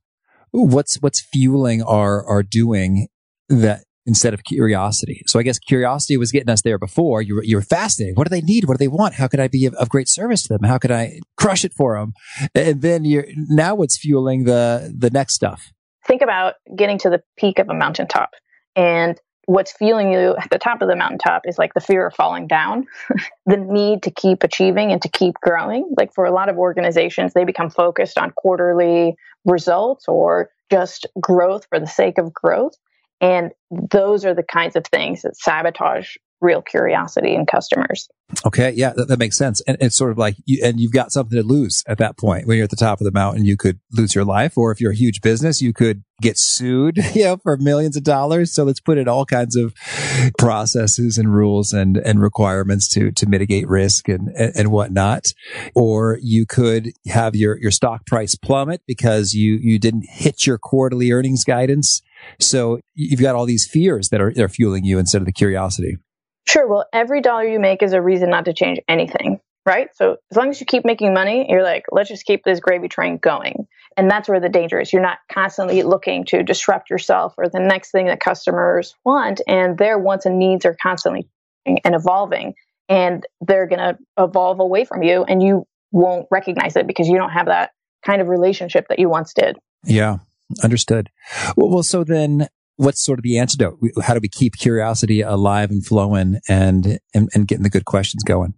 what's 0.52 0.96
what's 0.96 1.20
fueling 1.20 1.82
our 1.82 2.24
our 2.24 2.42
doing 2.42 3.08
that 3.48 3.82
instead 4.06 4.32
of 4.32 4.44
curiosity. 4.44 5.22
So 5.26 5.40
I 5.40 5.42
guess 5.42 5.58
curiosity 5.58 6.16
was 6.16 6.30
getting 6.30 6.48
us 6.48 6.62
there 6.62 6.78
before. 6.78 7.20
You 7.22 7.34
were, 7.34 7.42
you 7.42 7.56
were 7.56 7.62
fascinating. 7.62 8.14
What 8.14 8.28
do 8.28 8.30
they 8.30 8.40
need? 8.40 8.64
What 8.64 8.78
do 8.78 8.78
they 8.78 8.88
want? 8.88 9.14
How 9.14 9.26
could 9.26 9.40
I 9.40 9.48
be 9.48 9.66
of, 9.66 9.74
of, 9.74 9.88
great 9.88 10.08
service 10.08 10.44
to 10.44 10.48
them? 10.50 10.62
How 10.62 10.78
could 10.78 10.92
I 10.92 11.18
crush 11.36 11.64
it 11.64 11.72
for 11.74 11.98
them? 11.98 12.12
And 12.54 12.82
then 12.82 13.04
you're 13.04 13.26
now 13.34 13.74
what's 13.74 13.98
fueling 13.98 14.44
the 14.44 14.94
the 14.96 15.10
next 15.10 15.34
stuff. 15.34 15.72
Think 16.06 16.22
about 16.22 16.54
getting 16.76 16.98
to 16.98 17.10
the 17.10 17.20
peak 17.36 17.58
of 17.58 17.68
a 17.68 17.74
mountaintop 17.74 18.30
and 18.76 19.18
what's 19.46 19.72
feeling 19.72 20.12
you 20.12 20.36
at 20.36 20.50
the 20.50 20.58
top 20.58 20.82
of 20.82 20.88
the 20.88 20.96
mountaintop 20.96 21.42
is 21.46 21.56
like 21.56 21.72
the 21.74 21.80
fear 21.80 22.06
of 22.06 22.14
falling 22.14 22.46
down, 22.46 22.86
the 23.46 23.56
need 23.56 24.02
to 24.02 24.10
keep 24.10 24.42
achieving 24.42 24.92
and 24.92 25.00
to 25.02 25.08
keep 25.08 25.34
growing. 25.40 25.88
Like 25.96 26.12
for 26.12 26.26
a 26.26 26.32
lot 26.32 26.48
of 26.48 26.58
organizations, 26.58 27.32
they 27.32 27.44
become 27.44 27.70
focused 27.70 28.18
on 28.18 28.32
quarterly 28.32 29.16
results 29.44 30.06
or 30.08 30.50
just 30.70 31.06
growth 31.20 31.66
for 31.68 31.78
the 31.78 31.86
sake 31.86 32.18
of 32.18 32.34
growth. 32.34 32.74
And 33.20 33.52
those 33.70 34.24
are 34.24 34.34
the 34.34 34.42
kinds 34.42 34.76
of 34.76 34.84
things 34.84 35.22
that 35.22 35.36
sabotage 35.36 36.16
real 36.40 36.62
curiosity 36.62 37.34
in 37.34 37.46
customers. 37.46 38.08
Okay, 38.44 38.72
yeah, 38.72 38.92
that, 38.96 39.08
that, 39.08 39.18
makes 39.18 39.38
sense. 39.38 39.60
And 39.68 39.76
it's 39.80 39.96
sort 39.96 40.10
of 40.10 40.18
like, 40.18 40.36
you, 40.44 40.60
and 40.64 40.80
you've 40.80 40.92
got 40.92 41.12
something 41.12 41.36
to 41.36 41.46
lose 41.46 41.84
at 41.86 41.98
that 41.98 42.18
point. 42.18 42.46
When 42.46 42.56
you're 42.56 42.64
at 42.64 42.70
the 42.70 42.76
top 42.76 43.00
of 43.00 43.04
the 43.04 43.12
mountain, 43.12 43.44
you 43.44 43.56
could 43.56 43.78
lose 43.92 44.14
your 44.14 44.24
life, 44.24 44.58
or 44.58 44.72
if 44.72 44.80
you're 44.80 44.90
a 44.90 44.96
huge 44.96 45.20
business, 45.20 45.62
you 45.62 45.72
could 45.72 46.02
get 46.20 46.36
sued, 46.36 46.98
you 47.14 47.24
know, 47.24 47.36
for 47.36 47.56
millions 47.56 47.96
of 47.96 48.02
dollars. 48.02 48.52
So 48.52 48.64
let's 48.64 48.80
put 48.80 48.98
in 48.98 49.06
all 49.06 49.24
kinds 49.24 49.54
of 49.56 49.74
processes 50.38 51.18
and 51.18 51.34
rules 51.34 51.72
and 51.72 51.96
and 51.96 52.20
requirements 52.20 52.88
to 52.88 53.12
to 53.12 53.26
mitigate 53.26 53.68
risk 53.68 54.08
and 54.08 54.28
and, 54.30 54.52
and 54.56 54.70
whatnot. 54.72 55.26
Or 55.74 56.18
you 56.20 56.46
could 56.46 56.92
have 57.06 57.36
your 57.36 57.58
your 57.58 57.70
stock 57.70 58.06
price 58.06 58.34
plummet 58.34 58.82
because 58.86 59.34
you 59.34 59.54
you 59.60 59.78
didn't 59.78 60.06
hit 60.08 60.46
your 60.46 60.58
quarterly 60.58 61.12
earnings 61.12 61.44
guidance. 61.44 62.02
So 62.40 62.80
you've 62.94 63.20
got 63.20 63.36
all 63.36 63.46
these 63.46 63.68
fears 63.68 64.08
that 64.08 64.20
are, 64.20 64.32
are 64.38 64.48
fueling 64.48 64.84
you 64.84 64.98
instead 64.98 65.22
of 65.22 65.26
the 65.26 65.32
curiosity. 65.32 65.98
Sure. 66.48 66.66
Well, 66.66 66.86
every 66.92 67.20
dollar 67.20 67.44
you 67.44 67.58
make 67.58 67.82
is 67.82 67.92
a 67.92 68.00
reason 68.00 68.30
not 68.30 68.44
to 68.44 68.52
change 68.52 68.80
anything, 68.88 69.40
right? 69.64 69.88
So 69.94 70.16
as 70.30 70.36
long 70.36 70.50
as 70.50 70.60
you 70.60 70.66
keep 70.66 70.84
making 70.84 71.12
money, 71.12 71.46
you're 71.48 71.62
like, 71.62 71.84
let's 71.90 72.08
just 72.08 72.24
keep 72.24 72.44
this 72.44 72.60
gravy 72.60 72.88
train 72.88 73.18
going. 73.18 73.66
And 73.96 74.10
that's 74.10 74.28
where 74.28 74.40
the 74.40 74.48
danger 74.48 74.78
is. 74.78 74.92
You're 74.92 75.02
not 75.02 75.18
constantly 75.32 75.82
looking 75.82 76.24
to 76.26 76.42
disrupt 76.42 76.90
yourself 76.90 77.34
or 77.38 77.48
the 77.48 77.60
next 77.60 77.90
thing 77.90 78.06
that 78.06 78.20
customers 78.20 78.94
want. 79.04 79.40
And 79.48 79.76
their 79.78 79.98
wants 79.98 80.26
and 80.26 80.38
needs 80.38 80.64
are 80.66 80.76
constantly 80.80 81.28
and 81.64 81.94
evolving. 81.94 82.54
And 82.88 83.26
they're 83.40 83.66
going 83.66 83.80
to 83.80 83.98
evolve 84.18 84.60
away 84.60 84.84
from 84.84 85.02
you. 85.02 85.24
And 85.24 85.42
you 85.42 85.66
won't 85.92 86.26
recognize 86.30 86.76
it 86.76 86.86
because 86.86 87.08
you 87.08 87.16
don't 87.16 87.30
have 87.30 87.46
that 87.46 87.70
kind 88.04 88.20
of 88.20 88.28
relationship 88.28 88.86
that 88.88 88.98
you 88.98 89.08
once 89.08 89.32
did. 89.32 89.56
Yeah. 89.84 90.18
Understood. 90.62 91.10
Well, 91.56 91.70
well 91.70 91.82
so 91.82 92.04
then 92.04 92.48
what's 92.76 93.04
sort 93.04 93.18
of 93.18 93.22
the 93.22 93.38
antidote? 93.38 93.78
How 94.02 94.14
do 94.14 94.20
we 94.20 94.28
keep 94.28 94.56
curiosity 94.56 95.20
alive 95.20 95.70
and 95.70 95.84
flowing 95.84 96.40
and, 96.48 96.98
and, 97.14 97.28
and 97.34 97.48
getting 97.48 97.62
the 97.62 97.70
good 97.70 97.84
questions 97.84 98.22
going? 98.22 98.54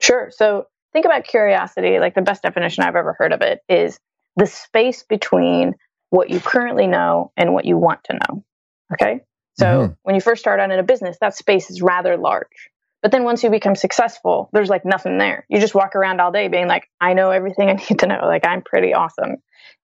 Sure. 0.00 0.30
So 0.34 0.66
think 0.92 1.04
about 1.04 1.24
curiosity. 1.24 1.98
Like 1.98 2.14
the 2.14 2.22
best 2.22 2.42
definition 2.42 2.84
I've 2.84 2.96
ever 2.96 3.14
heard 3.18 3.32
of 3.32 3.42
it 3.42 3.60
is 3.68 3.98
the 4.36 4.46
space 4.46 5.02
between 5.02 5.74
what 6.10 6.30
you 6.30 6.40
currently 6.40 6.86
know 6.86 7.32
and 7.36 7.52
what 7.52 7.64
you 7.64 7.76
want 7.76 8.04
to 8.04 8.14
know. 8.14 8.44
Okay. 8.92 9.20
So 9.58 9.66
mm-hmm. 9.66 9.92
when 10.02 10.14
you 10.14 10.20
first 10.20 10.40
start 10.40 10.60
out 10.60 10.70
in 10.70 10.78
a 10.78 10.82
business, 10.82 11.18
that 11.20 11.36
space 11.36 11.70
is 11.70 11.82
rather 11.82 12.16
large. 12.16 12.70
But 13.02 13.12
then 13.12 13.24
once 13.24 13.42
you 13.42 13.50
become 13.50 13.76
successful, 13.76 14.50
there's 14.52 14.68
like 14.68 14.84
nothing 14.84 15.18
there. 15.18 15.46
You 15.48 15.60
just 15.60 15.74
walk 15.74 15.94
around 15.94 16.20
all 16.20 16.32
day 16.32 16.48
being 16.48 16.68
like, 16.68 16.88
I 17.00 17.14
know 17.14 17.30
everything 17.30 17.68
I 17.68 17.72
need 17.90 17.98
to 18.00 18.06
know. 18.06 18.20
Like 18.22 18.46
I'm 18.46 18.62
pretty 18.62 18.94
awesome. 18.94 19.36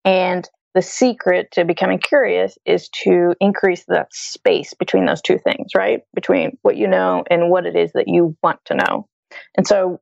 And 0.05 0.49
the 0.79 0.83
secret 0.83 1.51
to 1.51 1.65
becoming 1.65 1.99
curious 1.99 2.57
is 2.65 2.89
to 3.03 3.35
increase 3.41 3.85
the 3.89 4.07
space 4.13 4.75
between 4.75 5.07
those 5.07 5.21
two 5.21 5.37
things, 5.37 5.73
right? 5.77 6.03
Between 6.15 6.57
what 6.63 6.77
you 6.77 6.87
know 6.87 7.25
and 7.29 7.51
what 7.51 7.67
it 7.67 7.75
is 7.75 7.91
that 7.95 8.07
you 8.07 8.37
want 8.45 8.61
to 8.67 8.77
know. 8.77 9.09
And 9.57 9.67
so 9.67 9.99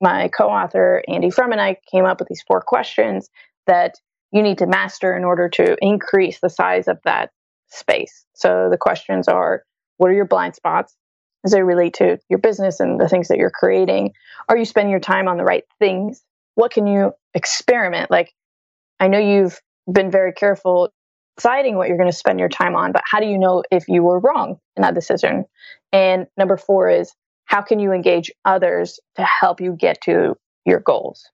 my 0.00 0.28
co-author 0.28 1.02
Andy 1.08 1.30
Frum 1.30 1.50
and 1.50 1.60
I 1.60 1.78
came 1.90 2.04
up 2.04 2.20
with 2.20 2.28
these 2.28 2.44
four 2.46 2.60
questions 2.64 3.28
that 3.66 3.94
you 4.30 4.40
need 4.40 4.58
to 4.58 4.68
master 4.68 5.16
in 5.16 5.24
order 5.24 5.48
to 5.48 5.76
increase 5.82 6.38
the 6.38 6.48
size 6.48 6.86
of 6.86 7.00
that 7.04 7.30
space. 7.66 8.24
So 8.36 8.68
the 8.70 8.78
questions 8.78 9.26
are 9.26 9.64
what 9.96 10.12
are 10.12 10.14
your 10.14 10.28
blind 10.28 10.54
spots 10.54 10.94
as 11.44 11.50
they 11.50 11.64
relate 11.64 11.94
to 11.94 12.20
your 12.28 12.38
business 12.38 12.78
and 12.78 13.00
the 13.00 13.08
things 13.08 13.26
that 13.28 13.38
you're 13.38 13.50
creating? 13.50 14.12
Are 14.48 14.56
you 14.56 14.64
spending 14.64 14.92
your 14.92 15.00
time 15.00 15.26
on 15.26 15.38
the 15.38 15.44
right 15.44 15.64
things? 15.80 16.22
What 16.54 16.70
can 16.70 16.86
you 16.86 17.14
experiment? 17.34 18.12
Like 18.12 18.32
I 19.00 19.08
know 19.08 19.18
you've 19.18 19.60
been 19.92 20.10
very 20.10 20.32
careful 20.32 20.90
deciding 21.36 21.76
what 21.76 21.88
you're 21.88 21.96
going 21.96 22.10
to 22.10 22.16
spend 22.16 22.38
your 22.38 22.48
time 22.48 22.76
on, 22.76 22.92
but 22.92 23.02
how 23.10 23.18
do 23.18 23.26
you 23.26 23.38
know 23.38 23.62
if 23.70 23.88
you 23.88 24.02
were 24.02 24.20
wrong 24.20 24.56
in 24.76 24.82
that 24.82 24.94
decision? 24.94 25.44
And 25.92 26.26
number 26.36 26.56
four 26.56 26.90
is 26.90 27.12
how 27.46 27.62
can 27.62 27.78
you 27.80 27.92
engage 27.92 28.30
others 28.44 29.00
to 29.16 29.24
help 29.24 29.60
you 29.60 29.72
get 29.72 30.00
to 30.02 30.36
your 30.66 30.80
goals? 30.80 31.24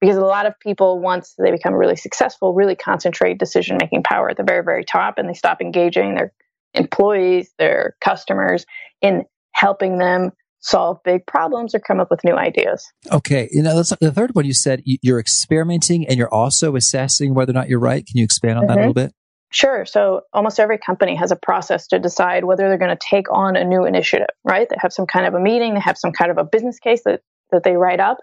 Because 0.00 0.16
a 0.16 0.20
lot 0.20 0.44
of 0.44 0.58
people, 0.60 1.00
once 1.00 1.34
they 1.38 1.50
become 1.50 1.72
really 1.72 1.96
successful, 1.96 2.52
really 2.52 2.76
concentrate 2.76 3.38
decision 3.38 3.78
making 3.80 4.02
power 4.02 4.28
at 4.28 4.36
the 4.36 4.44
very, 4.44 4.62
very 4.62 4.84
top 4.84 5.14
and 5.16 5.28
they 5.28 5.34
stop 5.34 5.62
engaging 5.62 6.14
their 6.14 6.32
employees, 6.74 7.50
their 7.58 7.96
customers 8.02 8.66
in 9.00 9.24
helping 9.52 9.98
them 9.98 10.30
solve 10.64 10.98
big 11.04 11.26
problems 11.26 11.74
or 11.74 11.78
come 11.78 12.00
up 12.00 12.10
with 12.10 12.24
new 12.24 12.34
ideas. 12.34 12.90
Okay. 13.12 13.48
You 13.52 13.62
know, 13.62 13.76
the 13.76 14.12
third 14.12 14.34
one 14.34 14.46
you 14.46 14.54
said 14.54 14.82
you're 14.84 15.20
experimenting 15.20 16.08
and 16.08 16.16
you're 16.16 16.32
also 16.32 16.74
assessing 16.74 17.34
whether 17.34 17.50
or 17.50 17.54
not 17.54 17.68
you're 17.68 17.78
right. 17.78 18.04
Can 18.06 18.16
you 18.16 18.24
expand 18.24 18.58
on 18.58 18.64
mm-hmm. 18.64 18.68
that 18.68 18.72
a 18.72 18.80
mm-hmm. 18.80 18.88
little 18.88 19.08
bit? 19.08 19.14
Sure. 19.50 19.84
So 19.84 20.22
almost 20.32 20.58
every 20.58 20.78
company 20.78 21.14
has 21.16 21.30
a 21.30 21.36
process 21.36 21.86
to 21.88 21.98
decide 21.98 22.44
whether 22.44 22.66
they're 22.66 22.78
going 22.78 22.96
to 22.96 23.06
take 23.08 23.30
on 23.30 23.56
a 23.56 23.64
new 23.64 23.84
initiative, 23.84 24.30
right? 24.42 24.66
They 24.68 24.76
have 24.80 24.92
some 24.92 25.06
kind 25.06 25.26
of 25.26 25.34
a 25.34 25.40
meeting, 25.40 25.74
they 25.74 25.80
have 25.80 25.98
some 25.98 26.12
kind 26.12 26.30
of 26.30 26.38
a 26.38 26.44
business 26.44 26.78
case 26.78 27.02
that, 27.04 27.20
that 27.52 27.62
they 27.62 27.76
write 27.76 28.00
up. 28.00 28.16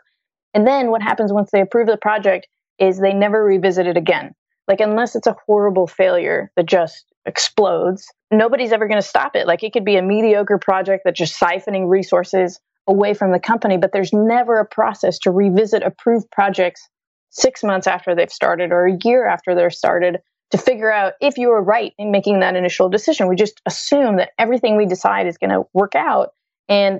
And 0.56 0.68
then 0.68 0.90
what 0.90 1.04
happens 1.04 1.32
once 1.32 1.52
they 1.52 1.62
approve 1.62 1.88
the 1.88 1.96
project 1.96 2.48
is 2.80 3.00
they 3.00 3.14
never 3.14 3.44
revisit 3.44 3.86
it 3.86 3.98
again. 3.98 4.34
Like, 4.68 4.82
unless 4.82 5.16
it's 5.16 5.28
a 5.28 5.36
horrible 5.46 5.86
failure 5.86 6.52
that 6.56 6.66
just 6.66 7.06
explodes, 7.26 8.08
nobody's 8.32 8.72
ever 8.72 8.88
going 8.88 9.02
to 9.02 9.08
stop 9.08 9.36
it. 9.36 9.48
Like 9.48 9.64
it 9.64 9.74
could 9.74 9.86
be 9.86 9.98
a 9.98 10.02
mediocre 10.02 10.58
project 10.58 11.04
that's 11.06 11.18
just 11.18 11.40
siphoning 11.40 11.90
resources 11.90 12.60
away 12.88 13.14
from 13.14 13.32
the 13.32 13.40
company, 13.40 13.78
but 13.78 13.92
there's 13.92 14.12
never 14.12 14.60
a 14.60 14.66
process 14.66 15.20
to 15.20 15.32
revisit 15.32 15.84
approved 15.84 16.30
projects 16.32 16.88
six 17.30 17.64
months 17.64 17.88
after 17.88 18.16
they've 18.16 18.32
started 18.32 18.72
or 18.72 18.88
a 18.88 18.98
year 19.04 19.26
after 19.26 19.56
they're 19.56 19.70
started 19.70 20.18
to 20.52 20.58
figure 20.58 20.92
out 20.92 21.14
if 21.22 21.38
you 21.38 21.50
were 21.50 21.62
right 21.62 21.94
in 21.98 22.12
making 22.12 22.42
that 22.42 22.56
initial 22.56 22.90
decision. 22.90 23.28
We 23.28 23.36
just 23.36 23.62
assume 23.66 24.18
that 24.18 24.32
everything 24.38 24.76
we 24.76 24.86
decide 24.86 25.28
is 25.28 25.38
going 25.38 25.52
to 25.52 25.64
work 25.74 25.96
out. 25.96 26.32
And 26.68 27.00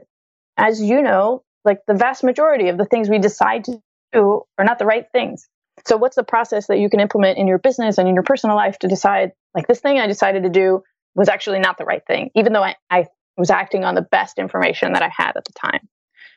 as 0.58 0.82
you 0.82 1.02
know, 1.02 1.44
like 1.66 1.80
the 1.88 1.94
vast 1.94 2.24
majority 2.24 2.70
of 2.70 2.78
the 2.78 2.86
things 2.86 3.10
we 3.10 3.20
decide 3.20 3.66
to 3.66 3.82
do 4.14 4.44
are 4.58 4.66
not 4.66 4.80
the 4.80 4.86
right 4.86 5.06
things. 5.12 5.48
So 5.86 5.98
what's 5.98 6.16
the 6.16 6.24
process 6.24 6.68
that 6.68 6.80
you 6.80 6.90
can 6.90 7.00
implement 7.00 7.38
in 7.38 7.48
your 7.48 7.58
business 7.58 7.98
and 7.98 8.08
in 8.08 8.14
your 8.14 8.24
personal 8.24 8.56
life 8.56 8.80
to 8.80 8.88
decide 8.88 9.32
like 9.56 9.68
this 9.68 9.80
thing 9.80 10.00
I 10.00 10.08
decided 10.08 10.44
to 10.44 10.50
do 10.50 10.84
was 11.16 11.30
actually 11.30 11.60
not 11.60 11.78
the 11.78 11.86
right 11.86 12.06
thing, 12.06 12.30
even 12.36 12.54
though 12.54 12.64
I, 12.64 12.76
I 12.90 13.06
was 13.38 13.50
acting 13.50 13.84
on 13.84 13.96
the 13.96 14.02
best 14.02 14.38
information 14.38 14.94
that 14.94 15.02
I 15.02 15.10
had 15.16 15.36
at 15.36 15.46
the 15.46 15.54
time. 15.54 15.88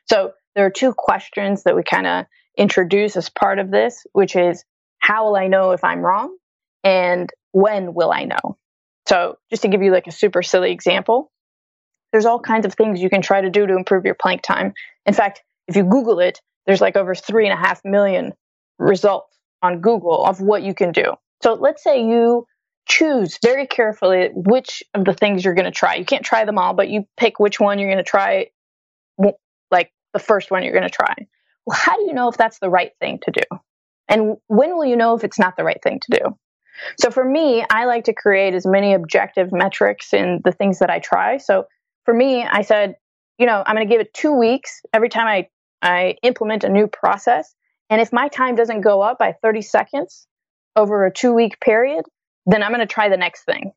So 0.07 0.33
there 0.55 0.67
are 0.67 0.71
two 0.71 0.93
questions 0.93 1.65
that 1.65 1.77
we 1.77 1.83
kind 1.83 2.07
of 2.07 2.27
introduce 2.57 3.17
as 3.17 3.29
part 3.31 3.59
of 3.59 3.71
this, 3.71 4.07
which 4.13 4.37
is 4.37 4.65
how 4.99 5.27
will 5.27 5.37
I 5.37 5.49
know 5.49 5.73
if 5.73 5.85
I'm 5.85 6.01
wrong? 6.01 6.37
And 6.83 7.31
when 7.53 7.95
will 7.95 8.13
I 8.13 8.25
know? 8.25 8.59
So 9.09 9.37
just 9.51 9.63
to 9.63 9.69
give 9.69 9.83
you 9.83 9.93
like 9.93 10.07
a 10.07 10.13
super 10.13 10.43
silly 10.43 10.73
example, 10.73 11.31
there's 12.13 12.27
all 12.27 12.39
kinds 12.39 12.65
of 12.65 12.75
things 12.75 13.03
you 13.03 13.11
can 13.11 13.23
try 13.23 13.41
to 13.41 13.51
do 13.51 13.67
to 13.67 13.77
improve 13.77 14.05
your 14.05 14.15
plank 14.15 14.43
time. 14.43 14.73
In 15.05 15.15
fact, 15.15 15.43
if 15.67 15.77
you 15.77 15.85
Google 15.85 16.21
it, 16.21 16.41
there's 16.67 16.81
like 16.81 16.97
over 16.97 17.15
three 17.15 17.47
and 17.47 17.53
a 17.53 17.61
half 17.61 17.81
million 17.85 18.33
results 18.79 19.37
on 19.63 19.81
Google 19.81 20.25
of 20.25 20.41
what 20.41 20.63
you 20.63 20.75
can 20.75 20.93
do. 20.93 21.15
So 21.43 21.55
let's 21.55 21.83
say 21.83 22.07
you 22.07 22.47
choose 22.87 23.39
very 23.43 23.67
carefully 23.67 24.31
which 24.35 24.83
of 24.95 25.05
the 25.05 25.15
things 25.15 25.45
you're 25.45 25.55
going 25.55 25.65
to 25.65 25.71
try. 25.71 25.95
You 25.95 26.05
can't 26.05 26.25
try 26.25 26.45
them 26.45 26.59
all, 26.59 26.75
but 26.75 26.89
you 26.89 27.07
pick 27.17 27.39
which 27.41 27.59
one 27.59 27.79
you're 27.79 27.91
going 27.91 28.05
to 28.05 28.09
try, 28.09 28.49
like 29.71 29.93
the 30.13 30.19
first 30.19 30.51
one 30.51 30.63
you're 30.63 30.73
going 30.73 30.85
to 30.85 30.91
try. 30.91 31.15
Well, 31.67 31.79
how 31.79 31.97
do 31.97 32.03
you 32.05 32.13
know 32.13 32.29
if 32.29 32.37
that's 32.37 32.59
the 32.59 32.69
right 32.69 32.93
thing 33.01 33.21
to 33.25 33.31
do? 33.31 33.59
And 34.09 34.37
when 34.49 34.77
will 34.77 34.85
you 34.85 34.97
know 34.97 35.15
if 35.15 35.25
it's 35.25 35.39
not 35.39 35.57
the 35.57 35.65
right 35.65 35.81
thing 35.83 36.01
to 36.01 36.19
do? 36.19 36.39
So 36.99 37.11
for 37.11 37.25
me, 37.25 37.65
I 37.71 37.87
like 37.87 38.05
to 38.05 38.13
create 38.13 38.55
as 38.55 38.67
many 38.67 38.95
objective 38.95 39.51
metrics 39.53 40.13
in 40.13 40.41
the 40.45 40.53
things 40.53 40.81
that 40.81 40.91
I 40.91 40.99
try. 40.99 41.39
So 41.39 41.67
for 42.05 42.13
me, 42.13 42.45
I 42.45 42.63
said, 42.63 42.97
you 43.39 43.47
know, 43.47 43.63
I'm 43.65 43.77
going 43.77 43.87
to 43.87 43.93
give 43.93 44.01
it 44.01 44.13
two 44.13 44.35
weeks 44.35 44.81
every 44.93 45.09
time 45.09 45.27
I, 45.27 45.49
I 45.83 46.17
implement 46.23 46.65
a 46.65 46.69
new 46.69 46.87
process. 46.87 47.55
And 47.91 48.01
if 48.01 48.13
my 48.13 48.29
time 48.29 48.55
doesn't 48.57 48.81
go 48.83 49.03
up 49.03 49.19
by 49.19 49.35
30 49.41 49.63
seconds 49.63 50.27
over 50.77 51.05
a 51.05 51.13
two 51.13 51.33
week 51.33 51.61
period, 51.61 52.05
then 52.47 52.63
I'm 52.63 52.71
going 52.71 52.81
to 52.81 52.87
try 52.87 53.09
the 53.09 53.17
next 53.17 53.45
thing. 53.45 53.73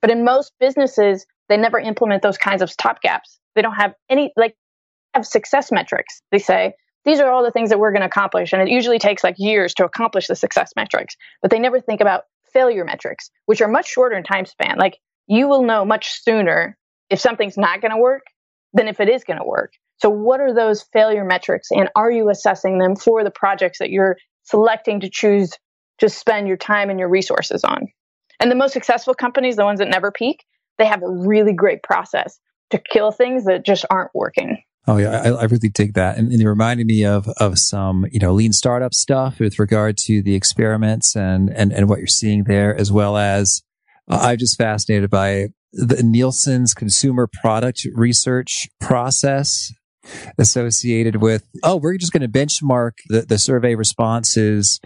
But 0.00 0.10
in 0.10 0.24
most 0.24 0.52
businesses, 0.58 1.26
they 1.48 1.56
never 1.56 1.78
implement 1.78 2.22
those 2.22 2.38
kinds 2.38 2.62
of 2.62 2.70
stopgaps. 2.70 3.38
They 3.54 3.62
don't 3.62 3.74
have 3.74 3.94
any, 4.08 4.32
like, 4.36 4.56
have 5.14 5.26
success 5.26 5.70
metrics. 5.70 6.22
They 6.30 6.38
say, 6.38 6.74
these 7.04 7.20
are 7.20 7.30
all 7.30 7.44
the 7.44 7.50
things 7.50 7.70
that 7.70 7.78
we're 7.78 7.92
going 7.92 8.02
to 8.02 8.06
accomplish. 8.06 8.52
And 8.52 8.62
it 8.62 8.68
usually 8.68 8.98
takes 8.98 9.24
like 9.24 9.34
years 9.38 9.74
to 9.74 9.84
accomplish 9.84 10.28
the 10.28 10.36
success 10.36 10.72
metrics. 10.76 11.16
But 11.40 11.50
they 11.50 11.58
never 11.58 11.80
think 11.80 12.00
about 12.00 12.24
failure 12.52 12.84
metrics, 12.84 13.30
which 13.46 13.60
are 13.60 13.68
much 13.68 13.88
shorter 13.88 14.16
in 14.16 14.24
time 14.24 14.46
span. 14.46 14.78
Like, 14.78 14.98
you 15.26 15.48
will 15.48 15.62
know 15.62 15.84
much 15.84 16.22
sooner 16.22 16.76
if 17.10 17.20
something's 17.20 17.56
not 17.56 17.80
going 17.80 17.92
to 17.92 17.98
work 17.98 18.22
than 18.72 18.88
if 18.88 19.00
it 19.00 19.08
is 19.08 19.24
going 19.24 19.38
to 19.38 19.44
work. 19.44 19.72
So, 19.98 20.10
what 20.10 20.40
are 20.40 20.54
those 20.54 20.82
failure 20.92 21.24
metrics? 21.24 21.68
And 21.70 21.88
are 21.94 22.10
you 22.10 22.30
assessing 22.30 22.78
them 22.78 22.96
for 22.96 23.24
the 23.24 23.30
projects 23.30 23.78
that 23.78 23.90
you're 23.90 24.16
selecting 24.44 25.00
to 25.00 25.10
choose 25.10 25.52
to 25.98 26.08
spend 26.08 26.48
your 26.48 26.56
time 26.56 26.90
and 26.90 26.98
your 26.98 27.08
resources 27.08 27.64
on. 27.64 27.88
And 28.40 28.50
the 28.50 28.56
most 28.56 28.72
successful 28.72 29.14
companies, 29.14 29.56
the 29.56 29.64
ones 29.64 29.78
that 29.78 29.88
never 29.88 30.10
peak, 30.10 30.44
they 30.78 30.86
have 30.86 31.02
a 31.02 31.10
really 31.10 31.52
great 31.52 31.82
process 31.82 32.38
to 32.70 32.78
kill 32.78 33.12
things 33.12 33.44
that 33.44 33.64
just 33.64 33.84
aren't 33.90 34.10
working. 34.14 34.62
Oh 34.88 34.96
yeah, 34.96 35.22
I, 35.22 35.28
I 35.28 35.44
really 35.44 35.68
dig 35.68 35.94
that, 35.94 36.18
and, 36.18 36.32
and 36.32 36.42
it 36.42 36.48
reminded 36.48 36.86
me 36.86 37.04
of 37.04 37.28
of 37.36 37.56
some 37.56 38.04
you 38.10 38.18
know 38.18 38.32
lean 38.32 38.52
startup 38.52 38.92
stuff 38.92 39.38
with 39.38 39.60
regard 39.60 39.96
to 40.06 40.22
the 40.22 40.34
experiments 40.34 41.14
and 41.14 41.50
and 41.50 41.72
and 41.72 41.88
what 41.88 41.98
you're 41.98 42.08
seeing 42.08 42.44
there, 42.44 42.74
as 42.74 42.90
well 42.90 43.16
as 43.16 43.62
uh, 44.10 44.18
I'm 44.20 44.38
just 44.38 44.58
fascinated 44.58 45.08
by 45.08 45.50
the 45.72 46.02
Nielsen's 46.02 46.74
consumer 46.74 47.28
product 47.40 47.86
research 47.94 48.68
process 48.80 49.72
associated 50.38 51.16
with, 51.16 51.46
oh, 51.62 51.76
we're 51.76 51.96
just 51.96 52.12
going 52.12 52.22
to 52.22 52.28
benchmark 52.28 52.92
the, 53.08 53.22
the 53.22 53.38
survey 53.38 53.74
responses 53.74 54.80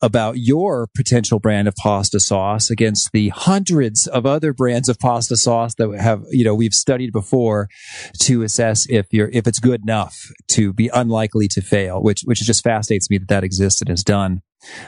about 0.00 0.38
your 0.38 0.88
potential 0.94 1.38
brand 1.38 1.68
of 1.68 1.74
pasta 1.76 2.20
sauce 2.20 2.70
against 2.70 3.10
the 3.12 3.30
hundreds 3.30 4.06
of 4.06 4.26
other 4.26 4.52
brands 4.52 4.88
of 4.88 4.98
pasta 4.98 5.36
sauce 5.36 5.74
that 5.74 5.90
have, 5.98 6.22
you 6.30 6.44
know, 6.44 6.54
we've 6.54 6.74
studied 6.74 7.12
before 7.12 7.68
to 8.20 8.42
assess 8.42 8.86
if 8.88 9.06
you're, 9.10 9.30
if 9.32 9.46
it's 9.46 9.58
good 9.58 9.82
enough 9.82 10.30
to 10.48 10.72
be 10.72 10.88
unlikely 10.94 11.48
to 11.48 11.60
fail, 11.60 12.02
which, 12.02 12.22
which 12.24 12.40
just 12.40 12.62
fascinates 12.62 13.10
me 13.10 13.18
that 13.18 13.28
that 13.28 13.44
exists 13.44 13.80
and 13.80 13.90
is 13.90 14.04
done 14.04 14.42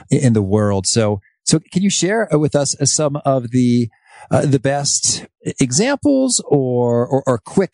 in 0.09 0.33
the 0.33 0.41
world. 0.41 0.87
So, 0.87 1.19
so 1.43 1.59
can 1.71 1.81
you 1.81 1.89
share 1.89 2.27
with 2.31 2.55
us 2.55 2.75
some 2.83 3.17
of 3.25 3.51
the, 3.51 3.89
uh, 4.31 4.45
the 4.45 4.59
best 4.59 5.25
examples 5.59 6.43
or, 6.47 7.07
or, 7.07 7.23
or 7.25 7.37
quick 7.37 7.73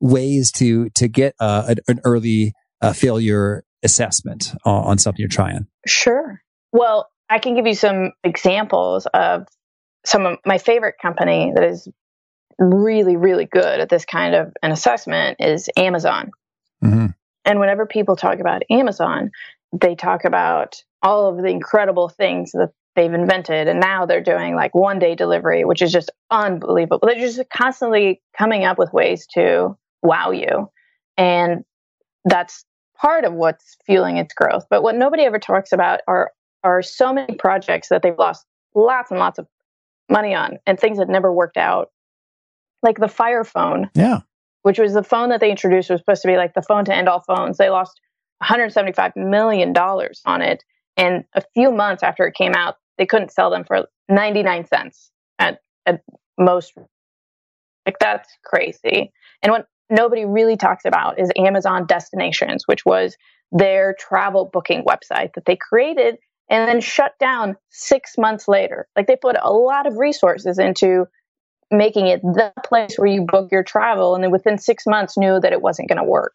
ways 0.00 0.50
to 0.52 0.88
to 0.90 1.08
get 1.08 1.34
uh, 1.40 1.64
an, 1.68 1.76
an, 1.88 2.00
early 2.04 2.54
uh, 2.80 2.92
failure 2.92 3.64
assessment 3.82 4.54
on, 4.64 4.84
on 4.84 4.98
something 4.98 5.20
you're 5.20 5.28
trying? 5.28 5.66
Sure. 5.86 6.42
Well, 6.72 7.10
I 7.28 7.38
can 7.38 7.54
give 7.54 7.66
you 7.66 7.74
some 7.74 8.12
examples 8.24 9.06
of 9.12 9.46
some 10.04 10.26
of 10.26 10.38
my 10.44 10.58
favorite 10.58 10.96
company 11.00 11.52
that 11.54 11.64
is 11.64 11.88
really, 12.58 13.16
really 13.16 13.46
good 13.46 13.80
at 13.80 13.88
this 13.88 14.04
kind 14.04 14.34
of 14.34 14.52
an 14.62 14.72
assessment 14.72 15.36
is 15.40 15.68
Amazon. 15.76 16.30
Mm-hmm. 16.84 17.06
And 17.44 17.60
whenever 17.60 17.86
people 17.86 18.16
talk 18.16 18.38
about 18.38 18.62
Amazon, 18.70 19.30
they 19.72 19.94
talk 19.94 20.24
about 20.24 20.82
all 21.02 21.28
of 21.28 21.38
the 21.38 21.48
incredible 21.48 22.08
things 22.08 22.52
that 22.52 22.72
they've 22.96 23.12
invented. 23.12 23.68
And 23.68 23.80
now 23.80 24.04
they're 24.04 24.22
doing 24.22 24.54
like 24.54 24.74
one 24.74 24.98
day 24.98 25.14
delivery, 25.14 25.64
which 25.64 25.80
is 25.80 25.92
just 25.92 26.10
unbelievable. 26.30 27.00
They're 27.02 27.14
just 27.18 27.40
constantly 27.50 28.20
coming 28.36 28.64
up 28.64 28.78
with 28.78 28.92
ways 28.92 29.26
to 29.34 29.76
wow 30.02 30.30
you. 30.30 30.70
And 31.16 31.64
that's 32.24 32.64
part 32.96 33.24
of 33.24 33.32
what's 33.32 33.76
fueling 33.86 34.16
its 34.16 34.34
growth. 34.34 34.66
But 34.70 34.82
what 34.82 34.96
nobody 34.96 35.24
ever 35.24 35.38
talks 35.38 35.72
about 35.72 36.00
are 36.06 36.32
are 36.62 36.82
so 36.82 37.12
many 37.12 37.34
projects 37.36 37.88
that 37.88 38.02
they've 38.02 38.18
lost 38.18 38.44
lots 38.74 39.10
and 39.10 39.18
lots 39.18 39.38
of 39.38 39.46
money 40.10 40.34
on 40.34 40.58
and 40.66 40.78
things 40.78 40.98
that 40.98 41.08
never 41.08 41.32
worked 41.32 41.56
out. 41.56 41.90
Like 42.82 42.98
the 42.98 43.08
Fire 43.08 43.44
phone. 43.44 43.90
Yeah. 43.94 44.20
Which 44.62 44.78
was 44.78 44.92
the 44.92 45.02
phone 45.02 45.30
that 45.30 45.40
they 45.40 45.50
introduced 45.50 45.88
was 45.88 46.00
supposed 46.00 46.22
to 46.22 46.28
be 46.28 46.36
like 46.36 46.52
the 46.52 46.62
phone 46.62 46.84
to 46.84 46.94
end 46.94 47.08
all 47.08 47.20
phones. 47.20 47.56
They 47.56 47.70
lost 47.70 47.98
175 48.38 49.16
million 49.16 49.72
dollars 49.72 50.20
on 50.26 50.42
it 50.42 50.62
and 51.00 51.24
a 51.34 51.42
few 51.54 51.72
months 51.72 52.02
after 52.02 52.26
it 52.26 52.34
came 52.34 52.52
out, 52.54 52.76
they 52.98 53.06
couldn't 53.06 53.32
sell 53.32 53.50
them 53.50 53.64
for 53.64 53.88
99 54.10 54.66
cents 54.66 55.10
at, 55.38 55.60
at 55.86 56.02
most. 56.38 56.74
Like 57.86 57.98
that's 57.98 58.28
crazy. 58.44 59.10
And 59.42 59.50
what 59.50 59.66
nobody 59.90 60.24
really 60.24 60.56
talks 60.56 60.84
about 60.84 61.18
is 61.18 61.30
Amazon 61.36 61.86
Destinations, 61.86 62.66
which 62.66 62.84
was 62.84 63.16
their 63.52 63.94
travel 63.98 64.48
booking 64.52 64.84
website 64.84 65.34
that 65.34 65.44
they 65.44 65.56
created 65.56 66.16
and 66.48 66.68
then 66.68 66.80
shut 66.80 67.18
down 67.18 67.56
six 67.68 68.16
months 68.18 68.48
later. 68.48 68.88
Like 68.96 69.06
they 69.06 69.16
put 69.16 69.36
a 69.40 69.52
lot 69.52 69.86
of 69.86 69.96
resources 69.96 70.58
into 70.58 71.06
making 71.70 72.08
it 72.08 72.20
the 72.22 72.52
place 72.64 72.96
where 72.96 73.06
you 73.06 73.22
book 73.22 73.50
your 73.52 73.62
travel, 73.62 74.14
and 74.14 74.24
then 74.24 74.32
within 74.32 74.58
six 74.58 74.86
months 74.86 75.16
knew 75.16 75.38
that 75.40 75.52
it 75.52 75.62
wasn't 75.62 75.88
going 75.88 75.98
to 75.98 76.04
work. 76.04 76.34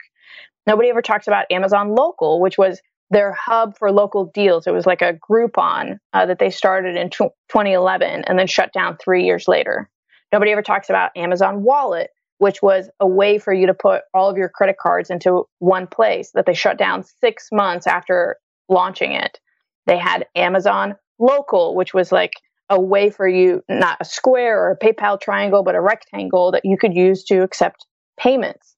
Nobody 0.66 0.90
ever 0.90 1.02
talks 1.02 1.28
about 1.28 1.46
Amazon 1.52 1.94
Local, 1.94 2.40
which 2.40 2.58
was 2.58 2.82
their 3.12 3.34
hub 3.34 3.78
for 3.78 3.92
local 3.92 4.26
deals. 4.34 4.66
It 4.66 4.74
was 4.74 4.86
like 4.86 5.02
a 5.02 5.14
Groupon 5.30 6.00
uh, 6.14 6.26
that 6.26 6.40
they 6.40 6.50
started 6.50 6.96
in 6.96 7.10
t- 7.10 7.30
2011 7.50 8.24
and 8.26 8.40
then 8.40 8.48
shut 8.48 8.74
down 8.74 8.98
three 8.98 9.26
years 9.26 9.48
later. 9.48 9.90
Nobody 10.32 10.52
ever 10.52 10.64
talks 10.64 10.90
about 10.90 11.12
Amazon 11.16 11.62
Wallet, 11.62 12.10
which 12.38 12.62
was 12.62 12.90
a 13.00 13.08
way 13.08 13.38
for 13.38 13.54
you 13.54 13.68
to 13.68 13.74
put 13.74 14.04
all 14.14 14.30
of 14.30 14.38
your 14.38 14.50
credit 14.50 14.78
cards 14.78 15.10
into 15.10 15.44
one 15.60 15.88
place 15.88 16.32
that 16.34 16.46
they 16.46 16.54
shut 16.54 16.78
down 16.78 17.04
six 17.04 17.50
months 17.52 17.88
after 17.88 18.38
launching 18.70 19.12
it. 19.12 19.40
They 19.86 19.98
had 19.98 20.26
Amazon 20.36 20.96
Local, 21.20 21.76
which 21.76 21.94
was 21.94 22.12
like 22.12 22.34
a 22.70 22.80
way 22.80 23.10
for 23.10 23.28
you, 23.28 23.64
not 23.70 23.98
a 24.02 24.06
square 24.06 24.60
or 24.60 24.72
a 24.72 24.78
PayPal 24.78 25.20
triangle, 25.20 25.64
but 25.64 25.76
a 25.76 25.82
rectangle 25.82 26.52
that 26.52 26.66
you 26.66 26.78
could 26.78 26.94
use 26.94 27.24
to 27.26 27.42
accept 27.42 27.86
payments. 28.20 28.76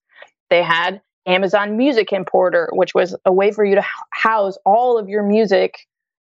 They 0.50 0.62
had 0.62 1.02
Amazon 1.26 1.78
Music 1.78 2.14
Importer, 2.14 2.70
which 2.74 2.94
was 2.94 3.16
a 3.26 3.34
way 3.34 3.52
for 3.52 3.66
you 3.66 3.76
to 3.76 3.86
house 4.12 4.58
all 4.66 4.98
of 4.98 5.10
your 5.10 5.24
music 5.24 5.80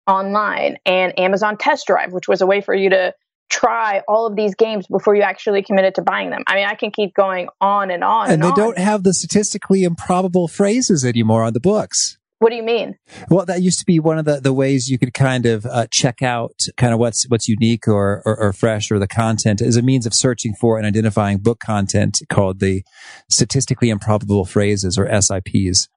online, 0.08 0.78
and 0.86 1.18
Amazon 1.18 1.58
Test 1.58 1.88
Drive, 1.88 2.12
which 2.12 2.28
was 2.28 2.42
a 2.42 2.48
way 2.48 2.62
for 2.62 2.74
you 2.74 2.90
to 2.90 3.14
try 3.52 4.02
all 4.08 4.26
of 4.26 4.36
these 4.36 4.56
games 4.56 4.88
before 4.88 5.14
you 5.16 5.22
actually 5.22 5.62
committed 5.62 5.94
to 5.96 6.02
buying 6.02 6.30
them. 6.30 6.44
I 6.48 6.56
mean, 6.56 6.66
I 6.66 6.76
can 6.76 6.90
keep 6.90 7.14
going 7.14 7.50
on 7.60 7.92
and 7.92 8.04
on. 8.04 8.26
And, 8.26 8.34
and 8.34 8.44
they 8.44 8.48
on. 8.48 8.56
don't 8.56 8.78
have 8.78 9.04
the 9.04 9.14
statistically 9.14 9.84
improbable 9.84 10.48
phrases 10.48 11.06
anymore 11.06 11.44
on 11.44 11.54
the 11.54 11.60
books. 11.60 12.18
What 12.40 12.50
do 12.50 12.56
you 12.56 12.64
mean? 12.64 12.98
Well, 13.30 13.46
that 13.46 13.62
used 13.62 13.78
to 13.80 13.86
be 13.86 14.00
one 14.00 14.18
of 14.18 14.26
the, 14.26 14.40
the 14.40 14.54
ways 14.54 14.90
you 14.90 14.98
could 14.98 15.14
kind 15.14 15.46
of 15.46 15.64
uh, 15.68 15.86
check 15.92 16.24
out 16.24 16.60
kind 16.76 16.92
of 16.92 16.98
what's 16.98 17.30
what's 17.30 17.48
unique 17.48 17.88
or, 17.88 18.24
or, 18.26 18.36
or 18.36 18.52
fresh 18.52 18.90
or 18.90 18.98
the 18.98 19.08
content 19.08 19.62
is 19.62 19.78
a 19.78 19.84
means 19.84 20.08
of 20.08 20.16
searching 20.16 20.56
for 20.60 20.78
and 20.78 20.88
identifying 20.88 21.38
book 21.38 21.60
content 21.60 22.20
called 22.30 22.60
the 22.60 22.82
statistically 23.30 23.92
improbable 23.92 24.44
phrases 24.44 24.98
or 24.98 25.08
SIPs. 25.22 25.88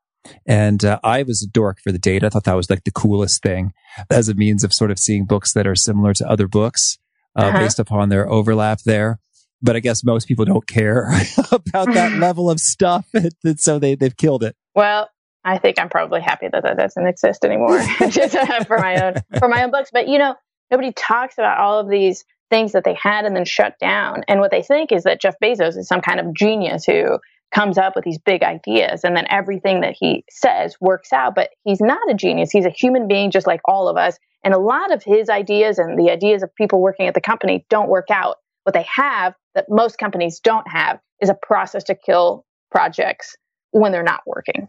And 0.46 0.84
uh, 0.84 1.00
I 1.02 1.22
was 1.22 1.42
a 1.42 1.50
dork 1.50 1.78
for 1.82 1.92
the 1.92 1.98
data. 1.98 2.26
I 2.26 2.28
thought 2.28 2.44
that 2.44 2.56
was 2.56 2.68
like 2.68 2.84
the 2.84 2.90
coolest 2.90 3.42
thing 3.42 3.72
as 4.10 4.28
a 4.28 4.34
means 4.34 4.64
of 4.64 4.74
sort 4.74 4.90
of 4.90 4.98
seeing 4.98 5.24
books 5.24 5.54
that 5.54 5.66
are 5.66 5.74
similar 5.74 6.12
to 6.12 6.28
other 6.28 6.46
books 6.46 6.98
uh, 7.36 7.42
uh-huh. 7.42 7.58
based 7.58 7.78
upon 7.78 8.08
their 8.08 8.28
overlap 8.28 8.80
there. 8.84 9.18
But 9.62 9.76
I 9.76 9.80
guess 9.80 10.04
most 10.04 10.28
people 10.28 10.44
don't 10.44 10.66
care 10.66 11.10
about 11.52 11.92
that 11.94 12.12
level 12.18 12.50
of 12.50 12.60
stuff. 12.60 13.06
And 13.44 13.58
so 13.58 13.78
they, 13.78 13.94
they've 13.94 14.16
killed 14.16 14.42
it. 14.42 14.56
Well, 14.74 15.08
I 15.44 15.58
think 15.58 15.78
I'm 15.78 15.88
probably 15.88 16.20
happy 16.20 16.48
that 16.50 16.62
that 16.62 16.76
doesn't 16.76 17.06
exist 17.06 17.44
anymore 17.44 17.78
just 18.08 18.36
for 18.66 18.78
my 18.78 19.02
own 19.02 19.14
for 19.38 19.48
my 19.48 19.62
own 19.62 19.70
books. 19.70 19.90
But 19.92 20.08
you 20.08 20.18
know, 20.18 20.34
nobody 20.70 20.92
talks 20.92 21.34
about 21.34 21.58
all 21.58 21.78
of 21.78 21.88
these 21.88 22.24
things 22.50 22.72
that 22.72 22.84
they 22.84 22.94
had 22.94 23.24
and 23.24 23.34
then 23.36 23.44
shut 23.44 23.78
down. 23.78 24.22
And 24.28 24.40
what 24.40 24.50
they 24.50 24.62
think 24.62 24.92
is 24.92 25.04
that 25.04 25.20
Jeff 25.20 25.34
Bezos 25.42 25.76
is 25.76 25.88
some 25.88 26.00
kind 26.00 26.20
of 26.20 26.34
genius 26.34 26.84
who 26.84 27.18
comes 27.54 27.78
up 27.78 27.94
with 27.94 28.04
these 28.04 28.18
big 28.18 28.42
ideas 28.42 29.04
and 29.04 29.16
then 29.16 29.26
everything 29.30 29.80
that 29.80 29.94
he 29.98 30.24
says 30.28 30.76
works 30.80 31.12
out. 31.12 31.34
But 31.34 31.50
he's 31.62 31.80
not 31.80 32.10
a 32.10 32.14
genius. 32.14 32.50
He's 32.50 32.66
a 32.66 32.70
human 32.70 33.06
being 33.06 33.30
just 33.30 33.46
like 33.46 33.60
all 33.64 33.88
of 33.88 33.96
us. 33.96 34.18
And 34.42 34.52
a 34.52 34.58
lot 34.58 34.92
of 34.92 35.02
his 35.02 35.30
ideas 35.30 35.78
and 35.78 35.98
the 35.98 36.10
ideas 36.10 36.42
of 36.42 36.54
people 36.54 36.82
working 36.82 37.06
at 37.06 37.14
the 37.14 37.20
company 37.20 37.64
don't 37.70 37.88
work 37.88 38.10
out. 38.10 38.36
What 38.64 38.74
they 38.74 38.86
have 38.94 39.34
that 39.54 39.66
most 39.68 39.98
companies 39.98 40.40
don't 40.40 40.68
have 40.68 40.98
is 41.20 41.28
a 41.28 41.34
process 41.34 41.84
to 41.84 41.94
kill 41.94 42.44
projects 42.70 43.36
when 43.70 43.92
they're 43.92 44.02
not 44.02 44.22
working. 44.26 44.68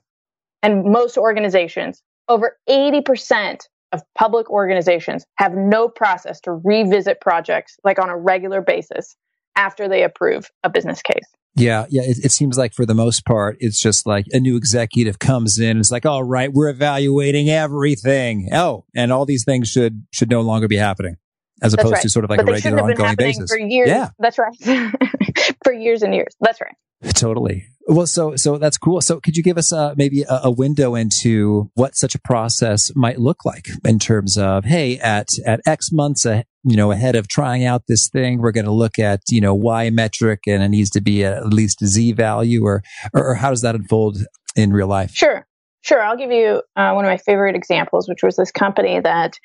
And 0.62 0.86
most 0.86 1.17
organizations, 1.17 2.02
over 2.28 2.58
80% 2.69 3.62
of 3.91 4.02
public 4.17 4.50
organizations 4.50 5.26
have 5.36 5.54
no 5.54 5.88
process 5.88 6.39
to 6.41 6.52
revisit 6.52 7.21
projects 7.21 7.78
like 7.84 8.00
on 8.00 8.10
a 8.10 8.17
regular 8.17 8.62
basis 8.62 9.15
after 9.56 9.88
they 9.88 10.04
approve 10.04 10.50
a 10.63 10.69
business 10.69 11.02
case. 11.02 11.28
Yeah, 11.56 11.86
yeah. 11.89 12.02
It, 12.04 12.26
it, 12.26 12.32
seems 12.32 12.58
like 12.58 12.74
for 12.74 12.86
the 12.86 12.94
most 12.94 13.26
part, 13.26 13.58
it's 13.60 13.80
just 13.80 14.06
like 14.06 14.26
a 14.32 14.39
new 14.39 14.58
executive 14.58 15.20
comes 15.20 15.58
in. 15.58 15.80
It's 15.80 15.91
like, 15.91 16.06
all 16.06 16.24
right, 16.24 16.52
we're 16.52 16.70
evaluating 16.70 17.50
everything. 17.50 18.50
Oh, 18.52 18.86
and 18.94 19.12
all 19.12 19.26
these 19.26 19.46
things 19.46 19.70
should 19.70 20.06
should 20.12 20.30
no 20.30 20.41
longer 20.41 20.68
be 20.68 20.76
happening, 20.76 21.15
as 21.62 21.72
That's 21.72 21.82
opposed 21.82 21.94
right. 21.94 22.02
to 22.02 22.10
sort 22.10 22.26
of 22.26 22.30
like 22.30 22.39
but 22.39 22.50
a 22.50 22.52
regular 22.52 22.82
ongoing 22.82 23.15
basis. 23.15 23.50
For 23.50 23.58
years. 23.58 23.88
Yeah, 23.88 24.10
that's 24.20 24.38
right. 24.38 24.54
for 25.63 25.72
years 25.72 26.02
and 26.04 26.13
years. 26.13 26.36
That's 26.41 26.60
right. 26.60 26.76
Totally. 27.14 27.68
Well, 27.88 28.08
so 28.08 28.36
so 28.36 28.58
that's 28.58 28.80
cool. 28.80 29.00
So, 29.02 29.20
could 29.20 29.38
you 29.38 29.44
give 29.44 29.60
us 29.60 29.72
uh, 29.72 29.94
maybe 29.96 30.24
a, 30.24 30.42
a, 30.46 30.52
window 30.52 30.96
into 30.96 31.70
what 31.76 31.96
such 31.96 32.16
a 32.16 32.20
process 32.20 32.92
might 32.96 33.20
look 33.20 33.46
like 33.46 33.68
in 33.84 34.00
terms 34.00 34.40
of, 34.40 34.66
hey, 34.66 34.98
at 34.98 35.28
at 35.46 35.62
X 35.68 35.92
months, 35.92 36.26
uh, 36.26 36.42
you 36.64 36.76
know, 36.76 36.92
ahead 36.92 37.16
of 37.16 37.28
trying 37.28 37.64
out 37.64 37.84
this 37.88 38.10
thing, 38.10 38.40
we're 38.40 38.52
going 38.52 38.66
to 38.66 38.72
look 38.72 38.98
at 38.98 39.22
you 39.30 39.40
know 39.40 39.54
Y 39.54 39.92
metric, 39.92 40.42
and 40.48 40.64
it 40.64 40.70
needs 40.70 40.90
to 40.92 41.02
be 41.02 41.24
at 41.24 41.46
least 41.46 41.80
a 41.84 41.86
Z 41.86 42.14
value, 42.14 42.66
or 42.66 42.82
or, 43.14 43.24
or 43.24 43.36
how 43.36 43.52
does 43.52 43.62
that 43.62 43.76
unfold 43.76 44.18
in 44.56 44.74
real 44.74 44.88
life? 44.88 45.12
Sure, 45.14 45.46
sure. 45.84 46.02
I'll 46.02 46.18
give 46.18 46.32
you 46.32 46.64
uh, 46.76 46.92
one 46.94 47.06
of 47.06 47.10
my 47.10 47.18
favorite 47.18 47.56
examples, 47.56 48.10
which 48.10 48.24
was 48.24 48.36
this 48.36 48.52
company 48.52 49.00
that 49.00 49.38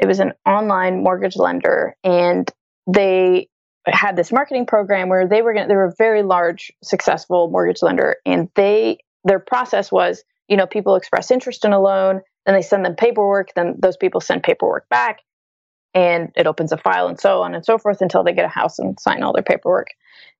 it 0.00 0.06
was 0.06 0.18
an 0.18 0.32
online 0.46 1.02
mortgage 1.02 1.36
lender, 1.36 1.94
and 2.02 2.50
they 2.86 3.48
had 3.86 4.16
this 4.16 4.32
marketing 4.32 4.66
program 4.66 5.08
where 5.08 5.26
they 5.26 5.42
were 5.42 5.54
going 5.54 5.68
they 5.68 5.74
were 5.74 5.86
a 5.86 5.94
very 5.96 6.22
large 6.22 6.72
successful 6.82 7.50
mortgage 7.50 7.82
lender 7.82 8.16
and 8.24 8.48
they 8.54 8.98
their 9.24 9.40
process 9.40 9.90
was 9.90 10.22
you 10.48 10.56
know 10.56 10.66
people 10.66 10.96
express 10.96 11.30
interest 11.30 11.64
in 11.64 11.72
a 11.72 11.80
loan 11.80 12.20
then 12.46 12.54
they 12.54 12.62
send 12.62 12.84
them 12.84 12.94
paperwork 12.94 13.48
then 13.54 13.74
those 13.78 13.96
people 13.96 14.20
send 14.20 14.42
paperwork 14.42 14.88
back 14.88 15.20
and 15.94 16.30
it 16.36 16.46
opens 16.46 16.72
a 16.72 16.76
file 16.76 17.08
and 17.08 17.20
so 17.20 17.42
on 17.42 17.54
and 17.54 17.64
so 17.64 17.78
forth 17.78 18.00
until 18.00 18.24
they 18.24 18.32
get 18.32 18.44
a 18.44 18.48
house 18.48 18.78
and 18.78 18.98
sign 18.98 19.22
all 19.22 19.32
their 19.32 19.42
paperwork. 19.42 19.88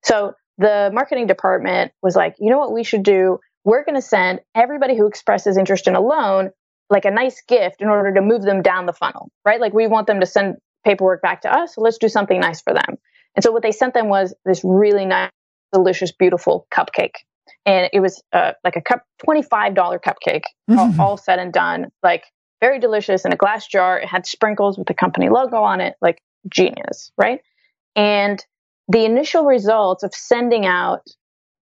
So 0.03 0.33
the 0.57 0.89
marketing 0.93 1.27
department 1.27 1.91
was 2.01 2.15
like 2.15 2.35
you 2.39 2.49
know 2.49 2.59
what 2.59 2.73
we 2.73 2.83
should 2.83 3.03
do? 3.03 3.39
We're 3.63 3.85
going 3.85 3.95
to 3.95 4.01
send 4.01 4.41
everybody 4.55 4.97
who 4.97 5.07
expresses 5.07 5.57
interest 5.57 5.87
in 5.87 5.95
a 5.95 6.01
loan 6.01 6.51
like 6.89 7.05
a 7.05 7.11
nice 7.11 7.41
gift 7.47 7.81
in 7.81 7.87
order 7.87 8.13
to 8.13 8.21
move 8.21 8.43
them 8.43 8.61
down 8.61 8.85
the 8.85 8.93
funnel 8.93 9.31
right? 9.45 9.61
Like 9.61 9.73
we 9.73 9.87
want 9.87 10.07
them 10.07 10.19
to 10.19 10.25
send 10.25 10.57
paperwork 10.85 11.21
back 11.21 11.41
to 11.41 11.53
us 11.53 11.75
so 11.75 11.81
let's 11.81 11.97
do 11.97 12.09
something 12.09 12.39
nice 12.39 12.61
for 12.61 12.73
them 12.73 12.97
and 13.35 13.43
so 13.43 13.51
what 13.51 13.63
they 13.63 13.71
sent 13.71 13.93
them 13.93 14.09
was 14.09 14.33
this 14.45 14.61
really 14.63 15.05
nice, 15.05 15.31
delicious, 15.71 16.11
beautiful 16.11 16.67
cupcake. 16.71 17.15
And 17.65 17.89
it 17.93 17.99
was 17.99 18.21
uh, 18.33 18.53
like 18.63 18.75
a 18.75 18.81
cup, 18.81 19.03
$25 19.27 19.75
cupcake, 19.75 20.43
mm-hmm. 20.69 20.77
all, 20.77 20.93
all 20.99 21.17
said 21.17 21.39
and 21.39 21.53
done. 21.53 21.87
Like 22.01 22.25
very 22.61 22.79
delicious 22.79 23.25
in 23.25 23.33
a 23.33 23.35
glass 23.35 23.67
jar. 23.67 23.99
It 23.99 24.07
had 24.07 24.25
sprinkles 24.25 24.77
with 24.77 24.87
the 24.87 24.93
company 24.93 25.29
logo 25.29 25.57
on 25.57 25.81
it, 25.81 25.95
like 26.01 26.19
genius, 26.49 27.11
right? 27.17 27.39
And 27.95 28.43
the 28.87 29.05
initial 29.05 29.45
results 29.45 30.03
of 30.03 30.13
sending 30.13 30.65
out 30.65 31.01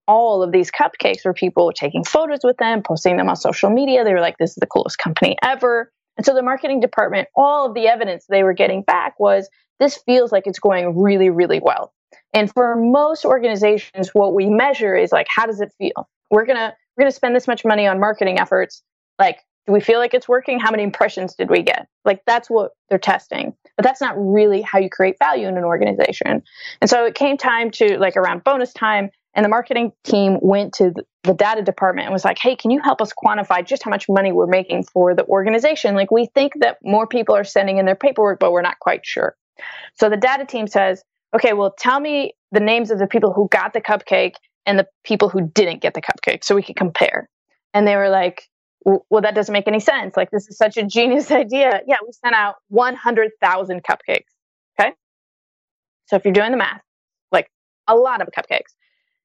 all 0.08 0.41
of 0.41 0.51
these 0.51 0.71
cupcakes 0.71 1.25
were 1.25 1.34
people 1.34 1.71
taking 1.73 2.03
photos 2.03 2.39
with 2.43 2.58
them, 2.58 2.82
posting 2.82 3.17
them 3.17 3.27
on 3.27 3.36
social 3.36 3.69
media. 3.69 4.03
They 4.03 4.13
were 4.13 4.21
like, 4.21 4.38
this 4.38 4.51
is 4.51 4.56
the 4.56 4.67
coolest 4.67 4.97
company 4.97 5.36
ever. 5.43 5.91
And 6.15 6.25
so 6.25 6.34
the 6.34 6.41
marketing 6.41 6.80
department, 6.80 7.27
all 7.36 7.67
of 7.67 7.73
the 7.73 7.88
evidence 7.88 8.25
they 8.27 8.43
were 8.43 8.53
getting 8.53 8.82
back 8.82 9.19
was 9.19 9.49
this 9.80 9.98
feels 10.06 10.32
like 10.32 10.48
it's 10.48 10.60
going 10.60 10.98
really, 10.98 11.30
really 11.30 11.60
well. 11.62 11.94
And 12.34 12.52
for 12.52 12.76
most 12.76 13.26
organizations, 13.26 14.10
what 14.13 14.34
we 14.34 14.48
measure 14.50 14.96
is 14.96 15.12
like, 15.12 15.28
how 15.30 15.46
does 15.46 15.62
it 15.62 15.74
feel? 15.78 16.08
We're 16.30 16.46
gonna 16.46 16.76
we're 16.96 17.04
gonna 17.04 17.12
spend 17.12 17.36
this 17.36 17.48
much 17.48 17.63
money 17.63 17.88
on 17.88 18.00
marketing 18.00 18.40
efforts. 18.40 18.84
Like, 19.20 19.40
do 19.66 19.74
we 19.74 19.80
feel 19.80 20.00
like 20.00 20.13
it's 20.13 20.28
working? 20.28 20.60
How 20.60 20.72
many 20.72 20.84
impressions 20.84 21.36
did 21.36 21.50
we 21.50 21.62
get? 21.62 21.88
Like 22.06 22.22
that's 22.26 22.50
what 22.50 22.72
they're 22.90 22.98
testing. 22.98 23.54
But 23.76 23.84
that's 23.84 24.02
not 24.02 24.16
really 24.18 24.62
how 24.62 24.80
you 24.80 24.90
create 24.90 25.16
value 25.20 25.48
in 25.48 25.58
an 25.58 25.63
organization. 25.63 26.44
And 26.82 26.90
so 26.90 27.06
it 27.06 27.16
came 27.16 27.38
time 27.38 27.72
to 27.72 27.98
like 27.98 28.18
around 28.18 28.44
bonus 28.44 28.74
time, 28.74 29.10
and 29.38 29.46
the 29.46 29.50
marketing 29.50 29.92
team 30.04 30.40
went 30.42 30.74
to 30.76 30.94
the 31.24 31.34
data 31.34 31.62
department 31.62 32.08
and 32.08 32.13
was 32.13 32.26
like, 32.26 32.40
hey, 32.40 32.56
can 32.56 32.72
you 32.72 32.82
help 32.82 33.02
us 33.02 33.12
quantify 33.13 33.66
just 33.66 33.84
how 33.84 33.92
much 33.92 34.10
money 34.10 34.32
we're 34.32 34.48
making 34.48 34.84
for 34.84 35.13
the 35.13 35.26
organization? 35.26 35.94
Like, 35.94 36.10
we 36.10 36.26
think 36.26 36.54
that 36.62 36.78
more 36.84 37.06
people 37.06 37.36
are 37.36 37.44
sending 37.44 37.78
in 37.78 37.86
their 37.86 37.96
paperwork, 37.96 38.40
but 38.40 38.52
we're 38.52 38.63
not 38.63 38.80
quite 38.80 39.06
sure. 39.06 39.36
So 39.96 40.10
the 40.10 40.17
data 40.17 40.46
team 40.46 40.67
says, 40.67 41.04
okay, 41.36 41.54
well, 41.54 41.74
tell 41.78 42.00
me 42.00 42.34
the 42.52 42.60
names 42.60 42.91
of 42.91 43.00
the 43.00 43.08
people 43.08 43.34
who 43.34 43.48
got 43.50 43.74
the 43.74 43.82
cupcake 43.82 44.36
and 44.65 44.78
the 44.78 44.88
people 45.04 45.30
who 45.30 45.50
didn't 45.54 45.82
get 45.82 45.93
the 45.93 46.02
cupcake 46.02 46.43
so 46.43 46.56
we 46.56 46.63
can 46.63 46.76
compare. 46.76 47.30
And 47.74 47.88
they 47.88 47.96
were 47.96 48.10
like, 48.10 48.43
well, 48.84 49.22
that 49.22 49.36
doesn't 49.36 49.52
make 49.52 49.67
any 49.67 49.80
sense. 49.80 50.15
Like, 50.15 50.32
this 50.32 50.48
is 50.48 50.58
such 50.58 50.78
a 50.78 50.84
genius 50.84 51.30
idea. 51.32 51.82
Yeah, 51.88 51.98
we 52.06 52.12
sent 52.13 52.36
out 52.36 52.56
100,000 52.70 53.84
cupcakes. 53.84 54.20
Okay. 54.80 54.91
So 56.06 56.15
if 56.15 56.24
you're 56.24 56.34
doing 56.34 56.52
the 56.52 56.58
math, 56.58 56.82
like 57.32 57.50
a 57.88 57.96
lot 57.96 58.22
of 58.22 58.30
cupcakes. 58.30 58.76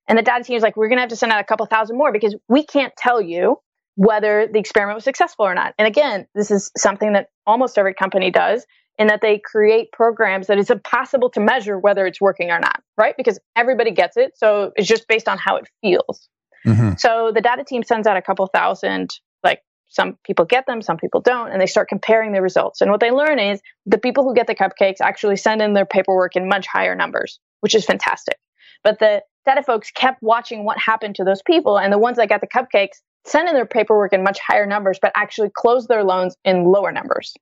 And 0.08 0.18
the 0.18 0.22
data 0.22 0.42
team 0.42 0.56
is 0.56 0.62
like, 0.62 0.76
we're 0.76 0.88
going 0.88 0.96
to 0.96 1.02
have 1.02 1.10
to 1.10 1.16
send 1.16 1.30
out 1.30 1.40
a 1.40 1.44
couple 1.44 1.64
thousand 1.66 1.96
more 1.96 2.12
because 2.12 2.34
we 2.48 2.64
can't 2.64 2.92
tell 2.96 3.20
you 3.20 3.58
whether 3.94 4.48
the 4.50 4.58
experiment 4.58 4.96
was 4.96 5.04
successful 5.04 5.46
or 5.46 5.54
not. 5.54 5.74
And 5.78 5.86
again, 5.86 6.26
this 6.34 6.50
is 6.50 6.70
something 6.76 7.12
that 7.12 7.28
almost 7.46 7.78
every 7.78 7.94
company 7.94 8.30
does 8.30 8.66
in 8.98 9.06
that 9.06 9.20
they 9.20 9.38
create 9.38 9.90
programs 9.92 10.46
that 10.46 10.58
it's 10.58 10.70
impossible 10.70 11.30
to 11.30 11.40
measure 11.40 11.78
whether 11.78 12.06
it's 12.06 12.20
working 12.20 12.50
or 12.50 12.58
not, 12.58 12.82
right? 12.96 13.16
Because 13.16 13.38
everybody 13.56 13.90
gets 13.90 14.16
it. 14.16 14.32
So 14.36 14.72
it's 14.76 14.86
just 14.86 15.08
based 15.08 15.28
on 15.28 15.38
how 15.38 15.56
it 15.56 15.68
feels. 15.80 16.28
Mm-hmm. 16.66 16.92
So 16.98 17.32
the 17.34 17.40
data 17.40 17.64
team 17.64 17.82
sends 17.82 18.06
out 18.06 18.16
a 18.16 18.22
couple 18.22 18.46
thousand, 18.46 19.10
like 19.42 19.60
some 19.88 20.18
people 20.24 20.44
get 20.44 20.66
them, 20.66 20.82
some 20.82 20.96
people 20.96 21.20
don't, 21.20 21.50
and 21.50 21.60
they 21.60 21.66
start 21.66 21.88
comparing 21.88 22.32
the 22.32 22.42
results. 22.42 22.80
And 22.80 22.90
what 22.90 23.00
they 23.00 23.10
learn 23.10 23.38
is 23.38 23.60
the 23.86 23.98
people 23.98 24.24
who 24.24 24.34
get 24.34 24.46
the 24.46 24.54
cupcakes 24.54 25.00
actually 25.00 25.36
send 25.36 25.62
in 25.62 25.72
their 25.72 25.86
paperwork 25.86 26.36
in 26.36 26.48
much 26.48 26.66
higher 26.66 26.94
numbers, 26.94 27.40
which 27.60 27.74
is 27.74 27.84
fantastic. 27.84 28.38
But 28.84 28.98
the 28.98 29.22
data 29.46 29.62
folks 29.62 29.90
kept 29.90 30.22
watching 30.22 30.64
what 30.64 30.78
happened 30.78 31.16
to 31.16 31.24
those 31.24 31.42
people, 31.42 31.78
and 31.78 31.92
the 31.92 31.98
ones 31.98 32.16
that 32.18 32.28
got 32.28 32.40
the 32.40 32.46
cupcakes 32.46 33.00
sent 33.24 33.48
in 33.48 33.54
their 33.54 33.66
paperwork 33.66 34.12
in 34.12 34.22
much 34.22 34.38
higher 34.38 34.66
numbers, 34.66 34.98
but 35.00 35.12
actually 35.16 35.50
closed 35.54 35.88
their 35.88 36.04
loans 36.04 36.36
in 36.44 36.64
lower 36.64 36.92
numbers. 36.92 37.34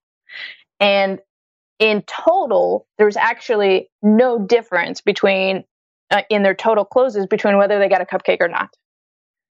And 0.78 1.20
in 1.81 2.03
total, 2.03 2.87
there's 2.99 3.16
actually 3.16 3.90
no 4.03 4.38
difference 4.38 5.01
between 5.01 5.64
uh, 6.11 6.23
in 6.29 6.43
their 6.43 6.55
total 6.55 6.85
closes 6.85 7.27
between 7.27 7.57
whether 7.57 7.79
they 7.79 7.88
got 7.88 8.03
a 8.03 8.05
cupcake 8.05 8.40
or 8.40 8.49
not. 8.49 8.69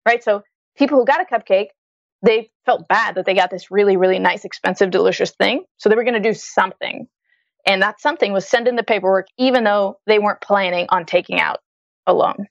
Right? 0.07 0.23
So 0.23 0.43
people 0.77 0.99
who 0.99 1.05
got 1.05 1.21
a 1.21 1.25
cupcake, 1.25 1.69
they 2.23 2.51
felt 2.67 2.87
bad 2.87 3.15
that 3.15 3.25
they 3.25 3.35
got 3.35 3.51
this 3.51 3.71
really, 3.71 3.97
really 3.97 4.19
nice, 4.19 4.45
expensive, 4.45 4.91
delicious 4.91 5.33
thing. 5.33 5.65
So 5.79 5.89
they 5.89 5.97
were 5.97 6.05
going 6.05 6.23
to 6.23 6.29
do 6.29 6.35
something. 6.35 7.09
And 7.67 7.83
that 7.83 8.01
something 8.01 8.33
was 8.33 8.47
send 8.47 8.69
in 8.69 8.77
the 8.77 8.83
paperwork, 8.83 9.27
even 9.39 9.65
though 9.65 9.99
they 10.07 10.19
weren't 10.19 10.41
planning 10.41 10.87
on 10.91 11.07
taking 11.07 11.41
out 11.41 11.59
a 12.07 12.13
loan. 12.13 12.47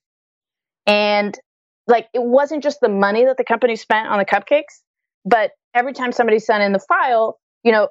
And 0.85 1.37
like 1.85 2.07
it 2.13 2.23
wasn't 2.23 2.63
just 2.63 2.79
the 2.81 2.89
money 2.89 3.25
that 3.25 3.37
the 3.37 3.43
company 3.43 3.75
spent 3.75 4.07
on 4.07 4.17
the 4.17 4.25
cupcakes, 4.25 4.81
but 5.25 5.51
every 5.73 5.93
time 5.93 6.11
somebody 6.11 6.39
sent 6.39 6.63
in 6.63 6.71
the 6.71 6.79
file, 6.79 7.39
you 7.63 7.71
know, 7.71 7.89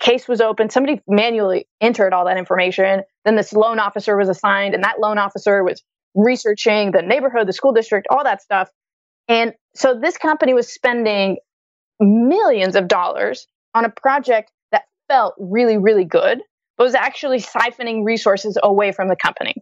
case 0.00 0.26
was 0.26 0.40
open, 0.40 0.70
somebody 0.70 1.00
manually 1.06 1.68
entered 1.80 2.12
all 2.12 2.24
that 2.26 2.36
information. 2.36 3.02
Then 3.24 3.36
this 3.36 3.52
loan 3.52 3.78
officer 3.78 4.16
was 4.16 4.28
assigned, 4.28 4.74
and 4.74 4.84
that 4.84 5.00
loan 5.00 5.18
officer 5.18 5.62
was 5.62 5.82
researching 6.14 6.90
the 6.90 7.02
neighborhood, 7.02 7.46
the 7.46 7.52
school 7.52 7.72
district, 7.72 8.06
all 8.10 8.24
that 8.24 8.42
stuff. 8.42 8.68
And 9.28 9.54
so 9.74 9.98
this 9.98 10.18
company 10.18 10.54
was 10.54 10.72
spending 10.72 11.38
millions 12.00 12.76
of 12.76 12.88
dollars 12.88 13.46
on 13.74 13.84
a 13.84 13.88
project 13.88 14.50
that 14.72 14.82
felt 15.08 15.34
really, 15.38 15.78
really 15.78 16.04
good, 16.04 16.40
but 16.76 16.84
was 16.84 16.94
actually 16.94 17.40
siphoning 17.40 18.04
resources 18.04 18.58
away 18.62 18.92
from 18.92 19.08
the 19.08 19.16
company. 19.16 19.54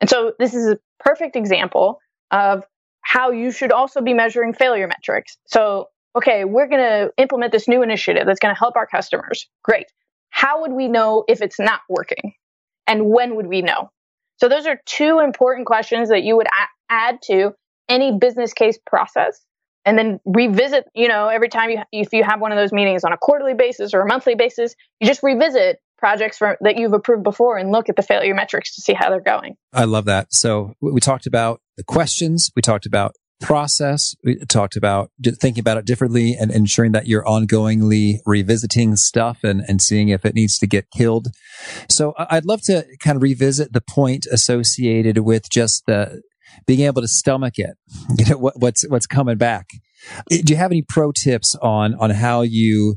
And 0.00 0.10
so 0.10 0.32
this 0.38 0.54
is 0.54 0.66
a 0.66 0.78
perfect 0.98 1.36
example 1.36 2.00
of 2.30 2.64
how 3.02 3.30
you 3.30 3.52
should 3.52 3.70
also 3.70 4.00
be 4.00 4.14
measuring 4.14 4.54
failure 4.54 4.88
metrics. 4.88 5.36
So 5.46 5.88
okay, 6.16 6.44
we're 6.44 6.68
going 6.68 6.80
to 6.80 7.12
implement 7.16 7.52
this 7.52 7.68
new 7.68 7.82
initiative 7.82 8.24
that's 8.26 8.40
going 8.40 8.54
to 8.54 8.58
help 8.58 8.76
our 8.76 8.86
customers. 8.86 9.48
Great. 9.62 9.86
How 10.30 10.62
would 10.62 10.72
we 10.72 10.88
know 10.88 11.24
if 11.28 11.42
it's 11.42 11.58
not 11.58 11.80
working? 11.88 12.34
And 12.86 13.06
when 13.06 13.36
would 13.36 13.46
we 13.46 13.62
know? 13.62 13.90
So 14.36 14.48
those 14.48 14.66
are 14.66 14.80
two 14.84 15.20
important 15.20 15.66
questions 15.66 16.08
that 16.08 16.22
you 16.22 16.36
would 16.36 16.46
a- 16.46 16.92
add 16.92 17.18
to 17.26 17.52
any 17.88 18.18
business 18.18 18.52
case 18.52 18.78
process 18.84 19.40
and 19.84 19.98
then 19.98 20.18
revisit, 20.24 20.86
you 20.94 21.08
know, 21.08 21.28
every 21.28 21.48
time 21.48 21.70
you 21.70 21.82
if 21.92 22.12
you 22.12 22.24
have 22.24 22.40
one 22.40 22.52
of 22.52 22.58
those 22.58 22.72
meetings 22.72 23.04
on 23.04 23.12
a 23.12 23.16
quarterly 23.16 23.54
basis 23.54 23.94
or 23.94 24.00
a 24.00 24.06
monthly 24.06 24.34
basis, 24.34 24.74
you 25.00 25.06
just 25.06 25.22
revisit 25.22 25.78
projects 25.98 26.38
that 26.38 26.76
you've 26.76 26.92
approved 26.92 27.22
before 27.22 27.56
and 27.56 27.70
look 27.70 27.88
at 27.88 27.96
the 27.96 28.02
failure 28.02 28.34
metrics 28.34 28.74
to 28.74 28.82
see 28.82 28.92
how 28.92 29.10
they're 29.10 29.20
going. 29.20 29.56
I 29.72 29.84
love 29.84 30.06
that. 30.06 30.32
So 30.32 30.74
we 30.80 31.00
talked 31.00 31.26
about 31.26 31.60
the 31.76 31.84
questions, 31.84 32.50
we 32.56 32.62
talked 32.62 32.86
about 32.86 33.14
process. 33.44 34.16
We 34.24 34.36
talked 34.46 34.74
about 34.74 35.10
thinking 35.22 35.60
about 35.60 35.76
it 35.76 35.84
differently 35.84 36.34
and 36.34 36.50
ensuring 36.50 36.92
that 36.92 37.06
you're 37.06 37.24
ongoingly 37.24 38.20
revisiting 38.24 38.96
stuff 38.96 39.44
and, 39.44 39.62
and 39.68 39.82
seeing 39.82 40.08
if 40.08 40.24
it 40.24 40.34
needs 40.34 40.58
to 40.58 40.66
get 40.66 40.90
killed. 40.90 41.28
So 41.90 42.14
I'd 42.18 42.46
love 42.46 42.62
to 42.62 42.86
kind 43.00 43.16
of 43.16 43.22
revisit 43.22 43.72
the 43.74 43.82
point 43.82 44.26
associated 44.32 45.18
with 45.18 45.50
just 45.50 45.84
the 45.86 46.22
being 46.66 46.80
able 46.80 47.02
to 47.02 47.08
stomach 47.08 47.58
it. 47.58 47.76
You 48.18 48.26
know 48.26 48.38
what, 48.38 48.58
what's 48.58 48.88
what's 48.88 49.06
coming 49.06 49.36
back. 49.36 49.70
Do 50.28 50.52
you 50.52 50.56
have 50.56 50.70
any 50.70 50.82
pro 50.82 51.12
tips 51.12 51.56
on 51.62 51.94
on 51.94 52.10
how 52.10 52.42
you 52.42 52.96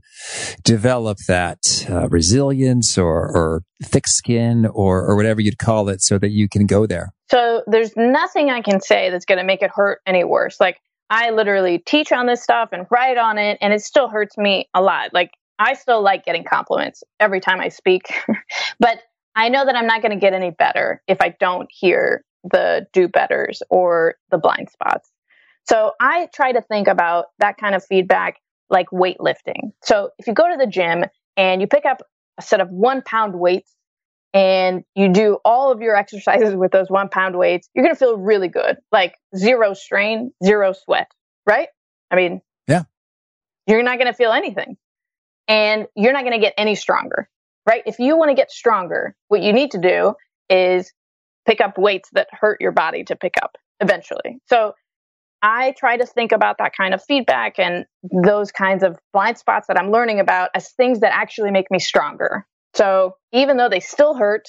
develop 0.63 1.17
that 1.28 1.60
uh, 1.89 2.08
resilience 2.10 2.98
or, 2.98 3.36
or 3.36 3.62
thick 3.84 4.08
skin 4.08 4.65
or 4.65 5.06
or 5.06 5.15
whatever 5.15 5.41
you'd 5.41 5.58
call 5.58 5.89
it, 5.89 6.02
so 6.02 6.17
that 6.17 6.32
you 6.32 6.48
can 6.50 6.65
go 6.65 6.86
there? 6.86 7.13
So 7.30 7.63
there's 7.67 7.91
nothing 7.96 8.50
I 8.50 8.62
can 8.62 8.82
say 8.82 9.10
that's 9.10 9.26
going 9.26 9.39
to 9.39 9.43
make 9.43 9.62
it 9.62 9.72
hurt 9.74 10.00
any 10.06 10.24
worse. 10.24 10.60
Like 10.60 10.80
I 11.10 11.32
literally 11.32 11.80
teach 11.80 12.12
on 12.12 12.26
this 12.26 12.41
stuff 12.41 12.70
and 12.72 12.86
write 12.89 13.17
on 13.17 13.38
it, 13.38 13.58
and 13.62 13.74
it 13.74 13.82
still 13.82 14.10
hurts 14.10 14.38
me 14.38 14.70
a 14.74 14.82
lot. 14.82 15.13
Like 15.13 15.32
I 15.60 15.74
still 15.74 16.02
like 16.02 16.26
getting 16.26 16.43
compliments 16.43 17.04
every 17.20 17.39
time 17.39 17.60
I 17.60 17.70
speak, 17.70 18.04
but 18.80 19.00
I 19.36 19.50
know 19.50 19.65
that 19.65 19.76
I'm 19.76 19.88
not 19.88 20.02
going 20.02 20.12
to 20.13 20.20
get 20.20 20.34
any 20.34 20.50
better 20.50 21.02
if 21.08 21.22
I 21.22 21.36
don't 21.39 21.70
hear 21.72 22.24
the 22.43 22.88
do 22.93 23.08
betters 23.08 23.62
or 23.70 24.15
the 24.32 24.38
blind 24.38 24.70
spots. 24.70 25.10
So 25.70 25.92
I 26.00 26.30
try 26.34 26.54
to 26.54 26.62
think 26.62 26.88
about 26.88 27.26
that 27.40 27.58
kind 27.58 27.76
of 27.76 27.84
feedback 27.84 28.38
like 28.70 28.88
weightlifting. 28.92 29.72
So 29.84 30.12
if 30.18 30.28
you 30.28 30.34
go 30.34 30.50
to 30.50 30.58
the 30.58 30.68
gym 30.68 31.06
and 31.36 31.62
you 31.62 31.68
pick 31.68 31.86
up 31.86 32.02
a 32.38 32.42
set 32.42 32.62
of 32.62 32.70
one 32.70 33.02
pound 33.02 33.38
weights 33.38 33.74
and 34.34 34.84
you 34.96 35.10
do 35.10 35.38
all 35.44 35.72
of 35.72 35.82
your 35.82 35.96
exercises 35.96 36.56
with 36.56 36.72
those 36.72 36.90
one 36.90 37.10
pound 37.10 37.38
weights, 37.38 37.70
you're 37.74 37.84
going 37.84 37.96
to 37.96 38.00
feel 38.00 38.18
really 38.18 38.48
good. 38.48 38.78
Like 38.92 39.16
zero 39.36 39.74
strain, 39.74 40.32
zero 40.44 40.74
sweat, 40.74 41.12
right? 41.46 41.70
I 42.12 42.16
mean, 42.16 42.42
yeah. 42.68 42.84
You're 43.66 43.84
not 43.84 43.98
going 43.98 44.08
to 44.08 44.14
feel 44.14 44.32
anything 44.32 44.78
and 45.48 45.88
you're 45.96 46.14
not 46.14 46.24
going 46.24 46.40
to 46.40 46.40
get 46.40 46.54
any 46.58 46.76
stronger, 46.76 47.30
right? 47.66 47.84
If 47.86 48.00
you 48.00 48.18
want 48.18 48.30
to 48.30 48.36
get 48.36 48.52
stronger, 48.52 49.16
what 49.28 49.42
you 49.42 49.52
need 49.52 49.72
to 49.72 49.80
do 49.80 50.14
is 50.50 50.94
pick 51.46 51.60
up 51.60 51.78
weights 51.78 52.10
that 52.14 52.28
hurt 52.32 52.62
your 52.62 52.72
body 52.72 53.04
to 53.06 53.16
pick 53.16 53.34
up 53.42 53.58
eventually. 53.82 54.40
So 54.46 54.74
I 55.41 55.73
try 55.78 55.97
to 55.97 56.06
think 56.06 56.32
about 56.32 56.58
that 56.60 56.73
kind 56.76 56.93
of 56.93 57.04
feedback 57.04 57.60
and 57.60 57.86
those 58.23 58.52
kinds 58.52 58.84
of 58.84 58.97
blind 59.13 59.38
spots 59.38 59.67
that 59.67 59.80
I'm 59.80 59.91
learning 59.91 60.19
about 60.19 60.50
as 60.56 60.71
things 60.71 61.02
that 61.02 61.13
actually 61.13 61.52
make 61.52 61.69
me 61.71 61.80
stronger. 61.80 62.45
So 62.76 63.15
even 63.34 63.58
though 63.58 63.69
they 63.69 63.80
still 63.80 64.15
hurt, 64.15 64.47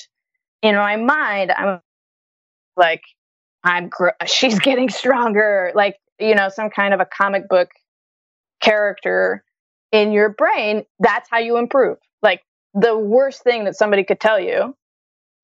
in 0.62 0.74
my 0.76 0.96
mind, 0.96 1.52
I'm 1.52 1.80
like, 2.76 3.02
I'm 3.64 3.88
gr- 3.88 4.10
she's 4.26 4.58
getting 4.58 4.88
stronger, 4.88 5.72
like 5.74 5.96
you 6.20 6.34
know, 6.34 6.48
some 6.48 6.70
kind 6.70 6.94
of 6.94 7.00
a 7.00 7.06
comic 7.06 7.48
book 7.48 7.68
character 8.60 9.44
in 9.92 10.12
your 10.12 10.30
brain. 10.30 10.84
That's 11.00 11.28
how 11.30 11.38
you 11.38 11.58
improve. 11.58 11.98
Like 12.22 12.42
the 12.74 12.96
worst 12.98 13.42
thing 13.42 13.64
that 13.64 13.76
somebody 13.76 14.04
could 14.04 14.20
tell 14.20 14.40
you 14.40 14.74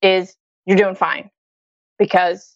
is 0.03 0.37
you're 0.67 0.77
doing 0.77 0.95
fine 0.95 1.31
because 1.99 2.53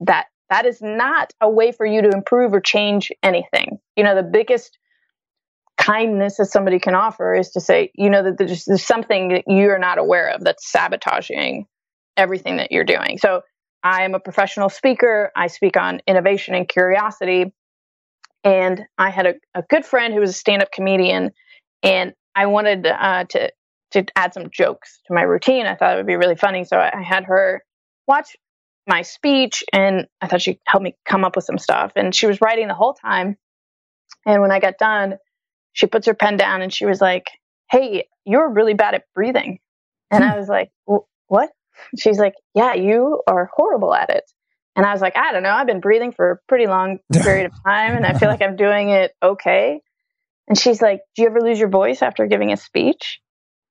that 0.00 0.26
that 0.50 0.66
is 0.66 0.80
not 0.80 1.32
a 1.40 1.50
way 1.50 1.72
for 1.72 1.84
you 1.84 2.02
to 2.02 2.10
improve 2.10 2.54
or 2.54 2.60
change 2.60 3.10
anything. 3.22 3.78
You 3.96 4.04
know, 4.04 4.14
the 4.14 4.22
biggest 4.22 4.78
kindness 5.76 6.36
that 6.36 6.46
somebody 6.46 6.78
can 6.78 6.94
offer 6.94 7.34
is 7.34 7.50
to 7.50 7.60
say, 7.60 7.90
you 7.94 8.08
know, 8.08 8.22
that 8.22 8.38
there's, 8.38 8.64
there's 8.64 8.84
something 8.84 9.28
that 9.28 9.44
you're 9.46 9.78
not 9.78 9.98
aware 9.98 10.28
of 10.28 10.42
that's 10.42 10.70
sabotaging 10.70 11.66
everything 12.16 12.56
that 12.56 12.72
you're 12.72 12.84
doing. 12.84 13.18
So 13.18 13.42
I 13.82 14.04
am 14.04 14.14
a 14.14 14.20
professional 14.20 14.68
speaker. 14.68 15.30
I 15.36 15.48
speak 15.48 15.76
on 15.76 16.00
innovation 16.06 16.54
and 16.54 16.68
curiosity. 16.68 17.52
And 18.42 18.82
I 18.96 19.10
had 19.10 19.26
a, 19.26 19.34
a 19.54 19.62
good 19.62 19.84
friend 19.84 20.14
who 20.14 20.20
was 20.20 20.30
a 20.30 20.34
stand 20.34 20.62
up 20.62 20.70
comedian, 20.70 21.32
and 21.82 22.14
I 22.34 22.46
wanted 22.46 22.86
uh, 22.86 23.24
to, 23.30 23.50
to 23.90 24.04
add 24.14 24.34
some 24.34 24.50
jokes 24.50 25.00
to 25.08 25.14
my 25.14 25.22
routine. 25.22 25.66
I 25.66 25.74
thought 25.74 25.94
it 25.94 25.96
would 25.96 26.06
be 26.06 26.16
really 26.16 26.36
funny. 26.36 26.64
So 26.64 26.76
I, 26.76 26.96
I 26.96 27.02
had 27.02 27.24
her 27.24 27.62
watch 28.06 28.36
my 28.86 29.02
speech 29.02 29.64
and 29.72 30.06
I 30.20 30.26
thought 30.26 30.42
she'd 30.42 30.60
help 30.66 30.82
me 30.82 30.96
come 31.04 31.24
up 31.24 31.36
with 31.36 31.44
some 31.44 31.58
stuff. 31.58 31.92
And 31.96 32.14
she 32.14 32.26
was 32.26 32.40
writing 32.40 32.68
the 32.68 32.74
whole 32.74 32.94
time. 32.94 33.36
And 34.24 34.40
when 34.42 34.52
I 34.52 34.60
got 34.60 34.78
done, 34.78 35.16
she 35.72 35.86
puts 35.86 36.06
her 36.06 36.14
pen 36.14 36.36
down 36.36 36.62
and 36.62 36.72
she 36.72 36.86
was 36.86 37.00
like, 37.00 37.26
Hey, 37.70 38.06
you're 38.24 38.52
really 38.52 38.74
bad 38.74 38.94
at 38.94 39.04
breathing. 39.14 39.58
And 40.10 40.22
I 40.22 40.32
hmm. 40.32 40.38
was 40.38 40.48
like, 40.48 40.70
What? 41.26 41.50
She's 41.98 42.18
like, 42.18 42.34
Yeah, 42.54 42.74
you 42.74 43.22
are 43.26 43.50
horrible 43.54 43.94
at 43.94 44.10
it. 44.10 44.24
And 44.76 44.84
I 44.84 44.92
was 44.92 45.00
like, 45.00 45.16
I 45.16 45.32
don't 45.32 45.42
know. 45.42 45.50
I've 45.50 45.66
been 45.66 45.80
breathing 45.80 46.12
for 46.12 46.32
a 46.32 46.38
pretty 46.48 46.66
long 46.66 46.98
period 47.12 47.46
of 47.46 47.52
time 47.64 47.96
and 47.96 48.06
I 48.06 48.18
feel 48.18 48.28
like 48.28 48.42
I'm 48.42 48.56
doing 48.56 48.90
it 48.90 49.12
okay. 49.22 49.80
And 50.48 50.56
she's 50.56 50.80
like, 50.80 51.00
Do 51.14 51.22
you 51.22 51.28
ever 51.28 51.40
lose 51.40 51.58
your 51.58 51.70
voice 51.70 52.02
after 52.02 52.26
giving 52.26 52.52
a 52.52 52.56
speech? 52.56 53.20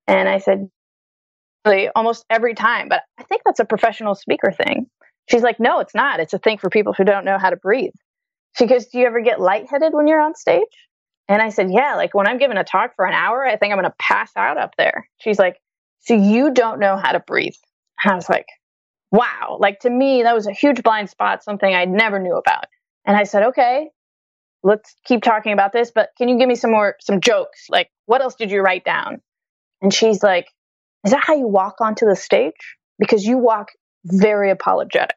And 0.08 0.28
I 0.30 0.40
said, 0.40 0.70
almost 1.96 2.26
every 2.30 2.54
time, 2.54 2.90
but 2.90 3.02
I 3.18 3.24
think 3.24 3.42
that's 3.46 3.60
a 3.60 3.66
professional 3.66 4.16
speaker 4.16 4.52
thing. 4.52 4.88
She's 5.28 5.44
like, 5.44 5.60
No, 5.60 5.80
it's 5.80 5.96
not. 5.96 6.20
It's 6.20 6.34
a 6.34 6.40
thing 6.40 6.58
for 6.58 6.70
people 6.70 6.94
who 6.94 7.04
don't 7.04 7.26
know 7.26 7.38
how 7.38 7.50
to 7.50 7.56
breathe. 7.56 7.94
She 8.58 8.68
goes, 8.68 8.88
Do 8.88 9.00
you 9.00 9.06
ever 9.08 9.22
get 9.22 9.40
lightheaded 9.40 9.94
when 9.94 10.08
you're 10.08 10.22
on 10.22 10.36
stage? 10.36 10.64
And 11.28 11.42
I 11.42 11.50
said, 11.50 11.72
Yeah, 11.72 11.96
like 11.96 12.14
when 12.14 12.28
I'm 12.28 12.38
giving 12.38 12.58
a 12.58 12.64
talk 12.64 12.96
for 12.96 13.06
an 13.06 13.14
hour, 13.14 13.46
I 13.46 13.58
think 13.58 13.72
I'm 13.72 13.80
going 13.80 13.90
to 13.90 13.96
pass 14.00 14.32
out 14.36 14.58
up 14.58 14.76
there. 14.78 15.10
She's 15.20 15.40
like, 15.40 15.58
So 16.02 16.14
you 16.16 16.52
don't 16.54 16.80
know 16.80 16.98
how 16.98 17.12
to 17.12 17.20
breathe. 17.20 17.56
And 18.04 18.12
I 18.12 18.16
was 18.16 18.30
like, 18.30 18.48
Wow. 19.12 19.58
Like 19.60 19.80
to 19.82 19.90
me, 19.90 20.24
that 20.24 20.36
was 20.36 20.48
a 20.48 20.54
huge 20.54 20.84
blind 20.84 21.10
spot, 21.10 21.44
something 21.44 21.74
I 21.74 21.86
never 21.86 22.20
knew 22.20 22.36
about. 22.36 22.66
And 23.06 23.18
I 23.18 23.24
said, 23.24 23.44
Okay, 23.48 23.90
let's 24.64 24.96
keep 25.06 25.24
talking 25.24 25.54
about 25.54 25.74
this, 25.74 25.92
but 25.94 26.10
can 26.18 26.30
you 26.30 26.38
give 26.38 26.48
me 26.48 26.56
some 26.56 26.72
more, 26.72 26.96
some 27.02 27.22
jokes? 27.22 27.68
Like, 27.70 27.90
what 28.06 28.22
else 28.22 28.36
did 28.36 28.52
you 28.52 28.62
write 28.62 28.84
down? 28.84 29.22
And 29.82 29.94
she's 29.94 30.22
like, 30.22 30.48
Is 31.04 31.12
that 31.12 31.24
how 31.24 31.36
you 31.36 31.48
walk 31.48 31.82
onto 31.82 32.06
the 32.06 32.16
stage? 32.16 32.54
Because 33.00 33.26
you 33.26 33.38
walk 33.38 33.70
very 34.06 34.52
apologetic. 34.52 35.16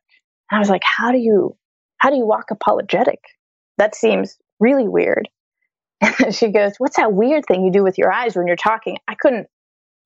I 0.51 0.59
was 0.59 0.69
like, 0.69 0.83
How 0.85 1.13
do 1.13 1.19
you, 1.19 1.57
how 1.99 2.11
do 2.11 2.17
you 2.17 2.27
walk 2.27 2.51
apologetic? 2.51 3.21
That 3.77 3.95
seems 3.95 4.37
really 4.59 4.89
weird. 4.89 5.29
And 6.01 6.35
she 6.35 6.49
goes, 6.49 6.75
What's 6.79 6.97
that 6.97 7.13
weird 7.13 7.45
thing 7.47 7.65
you 7.65 7.73
do 7.73 7.83
with 7.83 7.99
your 7.99 8.13
eyes 8.13 8.35
when 8.35 8.47
you're 8.47 8.57
talking? 8.57 8.99
I 9.07 9.15
couldn't 9.15 9.47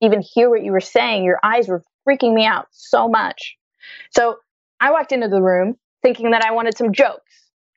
even 0.01 0.21
hear 0.21 0.51
what 0.51 0.65
you 0.65 0.73
were 0.73 0.81
saying. 0.81 1.25
Your 1.25 1.39
eyes 1.43 1.69
were 1.69 1.85
freaking 2.07 2.35
me 2.35 2.45
out 2.45 2.67
so 2.73 3.09
much. 3.09 3.57
So 4.11 4.37
I 4.81 4.91
walked 4.91 5.13
into 5.13 5.29
the 5.29 5.41
room 5.41 5.77
thinking 6.03 6.33
that 6.33 6.45
I 6.45 6.53
wanted 6.53 6.77
some 6.77 6.93
jokes. 6.93 7.23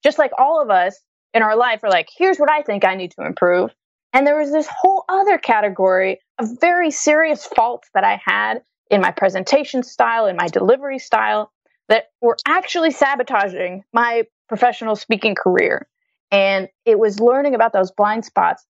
Just 0.03 0.17
like 0.17 0.31
all 0.37 0.61
of 0.61 0.69
us 0.69 0.99
in 1.33 1.43
our 1.43 1.55
life 1.55 1.83
are 1.83 1.89
like, 1.89 2.09
here's 2.15 2.37
what 2.37 2.49
I 2.49 2.63
think 2.63 2.83
I 2.83 2.95
need 2.95 3.11
to 3.11 3.25
improve. 3.25 3.71
And 4.13 4.25
there 4.25 4.39
was 4.39 4.51
this 4.51 4.67
whole 4.67 5.03
other 5.09 5.37
category 5.37 6.19
of 6.39 6.59
very 6.59 6.89
serious 6.89 7.45
faults 7.45 7.89
that 7.93 8.03
I 8.03 8.21
had 8.25 8.61
in 8.89 9.01
my 9.01 9.11
presentation 9.11 9.83
style, 9.83 10.27
in 10.27 10.35
my 10.35 10.47
delivery 10.47 10.99
style, 10.99 11.51
that 11.89 12.05
were 12.21 12.37
actually 12.47 12.91
sabotaging 12.91 13.83
my 13.93 14.23
professional 14.47 14.95
speaking 14.95 15.35
career. 15.35 15.87
And 16.31 16.67
it 16.85 16.99
was 16.99 17.19
learning 17.19 17.55
about 17.55 17.73
those 17.73 17.91
blind 17.91 18.25
spots 18.25 18.65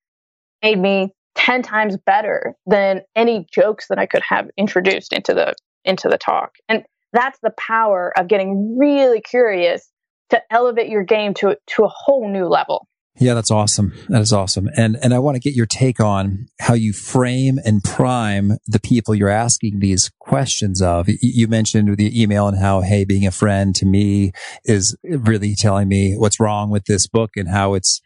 made 0.62 0.80
me 0.80 1.14
10 1.36 1.62
times 1.62 1.98
better 1.98 2.56
than 2.66 3.02
any 3.16 3.46
jokes 3.52 3.88
that 3.90 4.00
I 4.00 4.06
could 4.06 4.24
have 4.28 4.50
introduced 4.58 5.14
into 5.14 5.34
the 5.34 5.54
into 5.86 6.08
the 6.08 6.18
talk. 6.18 6.56
And 6.70 6.84
that's 7.12 7.40
the 7.44 7.54
power 7.58 8.14
of 8.18 8.28
getting 8.28 8.78
really 8.78 9.22
curious 9.22 9.90
to 10.30 10.42
elevate 10.50 10.90
your 10.90 11.04
game 11.04 11.34
to 11.36 11.58
to 11.68 11.84
a 11.84 11.90
whole 11.90 12.30
new 12.30 12.46
level. 12.46 12.88
Yeah, 13.20 13.36
that's 13.36 13.52
awesome. 13.52 13.94
That 14.10 14.22
is 14.22 14.34
awesome. 14.34 14.70
And 14.76 14.98
and 15.04 15.14
I 15.14 15.20
want 15.20 15.36
to 15.36 15.40
get 15.40 15.54
your 15.54 15.68
take 15.68 16.00
on 16.00 16.48
how 16.60 16.74
you 16.74 16.94
frame 16.94 17.60
and 17.64 17.84
prime 17.84 18.58
the 18.66 18.80
people 18.80 19.14
you're 19.14 19.30
asking 19.30 19.80
these 19.80 20.12
questions 20.20 20.82
of. 20.82 21.08
You 21.22 21.48
mentioned 21.48 21.96
the 21.96 22.22
email 22.22 22.48
and 22.48 22.58
how, 22.58 22.82
hey, 22.82 23.06
being 23.06 23.28
a 23.28 23.32
friend 23.32 23.76
to 23.76 23.86
me 23.86 24.32
is 24.66 24.98
really 25.04 25.54
telling 25.54 25.88
me 25.88 26.16
what's 26.18 26.40
wrong 26.40 26.72
with 26.72 26.86
this 26.86 27.06
book 27.06 27.32
and 27.36 27.50
how 27.50 27.76
it's 27.76 28.02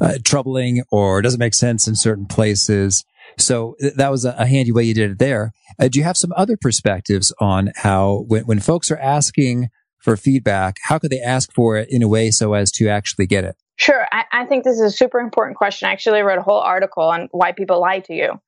uh, 0.00 0.14
troubling 0.24 0.82
or 0.90 1.22
doesn't 1.22 1.38
make 1.38 1.54
sense 1.54 1.86
in 1.86 1.94
certain 1.94 2.26
places. 2.26 3.04
So 3.38 3.76
that 3.94 4.10
was 4.10 4.24
a, 4.24 4.46
handy 4.46 4.72
way 4.72 4.82
you 4.82 4.94
did 4.94 5.12
it 5.12 5.18
there. 5.20 5.52
Uh, 5.78 5.86
do 5.86 6.00
you 6.00 6.04
have 6.04 6.16
some 6.16 6.32
other 6.36 6.56
perspectives 6.60 7.32
on 7.40 7.70
how 7.76 8.24
when, 8.26 8.42
when 8.46 8.58
folks 8.58 8.90
are 8.90 8.98
asking 8.98 9.68
for 10.00 10.16
feedback, 10.16 10.76
how 10.84 10.98
could 10.98 11.10
they 11.10 11.20
ask 11.20 11.52
for 11.52 11.76
it 11.76 11.88
in 11.90 12.02
a 12.02 12.08
way 12.08 12.30
so 12.32 12.54
as 12.54 12.72
to 12.72 12.88
actually 12.88 13.26
get 13.26 13.44
it? 13.44 13.54
Sure. 13.80 14.06
I, 14.12 14.24
I 14.30 14.44
think 14.44 14.64
this 14.64 14.74
is 14.74 14.82
a 14.82 14.90
super 14.90 15.20
important 15.20 15.56
question. 15.56 15.88
I 15.88 15.92
actually 15.92 16.20
wrote 16.20 16.38
a 16.38 16.42
whole 16.42 16.60
article 16.60 17.02
on 17.04 17.28
why 17.32 17.52
people 17.52 17.80
lie 17.80 18.00
to 18.00 18.14
you 18.14 18.38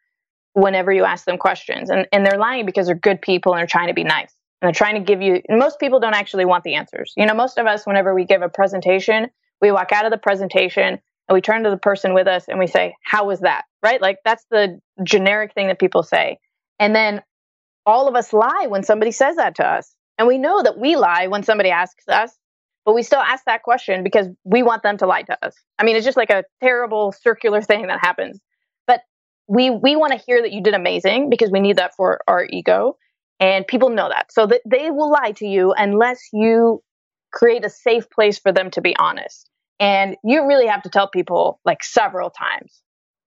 whenever 0.53 0.93
you 0.93 1.05
ask 1.05 1.25
them 1.25 1.39
questions. 1.39 1.89
And, 1.89 2.07
and 2.13 2.27
they're 2.27 2.39
lying 2.39 2.67
because 2.67 2.85
they're 2.85 2.95
good 2.95 3.23
people 3.23 3.55
and 3.55 3.59
they're 3.59 3.67
trying 3.67 3.89
to 3.89 3.95
be 3.95 4.05
nice. 4.05 4.37
And 4.61 4.69
they're 4.69 4.73
trying 4.77 4.97
to 4.97 5.01
give 5.01 5.23
you, 5.23 5.41
most 5.49 5.81
people 5.81 6.01
don't 6.01 6.13
actually 6.13 6.45
want 6.45 6.65
the 6.65 6.75
answers. 6.75 7.15
You 7.17 7.25
know, 7.25 7.33
most 7.33 7.57
of 7.57 7.67
us, 7.67 7.87
whenever 7.87 8.15
we 8.15 8.27
give 8.27 8.43
a 8.43 8.51
presentation, 8.51 9.31
we 9.63 9.73
walk 9.73 9.91
out 9.91 10.05
of 10.05 10.11
the 10.11 10.19
presentation 10.19 10.99
and 11.29 11.35
we 11.35 11.41
turn 11.41 11.63
to 11.63 11.71
the 11.71 11.79
person 11.79 12.13
with 12.13 12.27
us 12.27 12.47
and 12.47 12.59
we 12.59 12.67
say, 12.67 12.95
How 13.03 13.25
was 13.25 13.41
that? 13.41 13.65
Right? 13.83 14.03
Like 14.03 14.19
that's 14.27 14.45
the 14.51 14.81
generic 15.03 15.55
thing 15.55 15.69
that 15.69 15.79
people 15.79 16.03
say. 16.03 16.41
And 16.79 16.95
then 16.95 17.23
all 17.87 18.07
of 18.07 18.17
us 18.17 18.35
lie 18.35 18.67
when 18.69 18.83
somebody 18.83 19.13
says 19.13 19.37
that 19.37 19.55
to 19.55 19.67
us. 19.67 19.95
And 20.19 20.29
we 20.29 20.37
know 20.37 20.63
that 20.63 20.79
we 20.79 20.95
lie 20.97 21.29
when 21.29 21.43
somebody 21.43 21.71
asks 21.71 22.07
us 22.07 22.37
but 22.85 22.95
we 22.95 23.03
still 23.03 23.21
ask 23.21 23.45
that 23.45 23.63
question 23.63 24.03
because 24.03 24.29
we 24.45 24.63
want 24.63 24.83
them 24.83 24.97
to 24.99 25.07
lie 25.07 25.23
to 25.23 25.45
us. 25.45 25.55
I 25.79 25.85
mean, 25.85 25.97
it's 25.97 26.05
just 26.05 26.17
like 26.17 26.31
a 26.31 26.45
terrible 26.63 27.13
circular 27.13 27.63
thing 27.63 27.87
that 27.87 28.01
happens. 28.01 28.41
But 28.87 29.03
we 29.47 29.71
we 29.71 29.97
want 29.97 30.13
to 30.13 30.19
hear 30.19 30.43
that 30.43 30.53
you 30.53 30.63
did 30.63 30.75
amazing 30.75 31.31
because 31.31 31.51
we 31.51 31.61
need 31.61 31.77
that 31.77 31.95
for 31.95 32.21
our 32.27 32.47
ego, 32.49 32.97
and 33.39 33.67
people 33.67 33.91
know 33.91 34.09
that. 34.09 34.33
So 34.33 34.47
that 34.47 34.63
they 34.69 34.91
will 34.91 35.11
lie 35.11 35.33
to 35.37 35.47
you 35.47 35.73
unless 35.77 36.21
you 36.33 36.83
create 37.33 37.65
a 37.65 37.71
safe 37.71 38.11
place 38.11 38.39
for 38.39 38.53
them 38.53 38.71
to 38.73 38.81
be 38.81 38.97
honest. 38.97 39.49
And 39.81 40.17
you 40.23 40.47
really 40.47 40.67
have 40.67 40.83
to 40.83 40.91
tell 40.91 41.09
people 41.09 41.61
like 41.65 41.83
several 41.83 42.31
times 42.31 42.83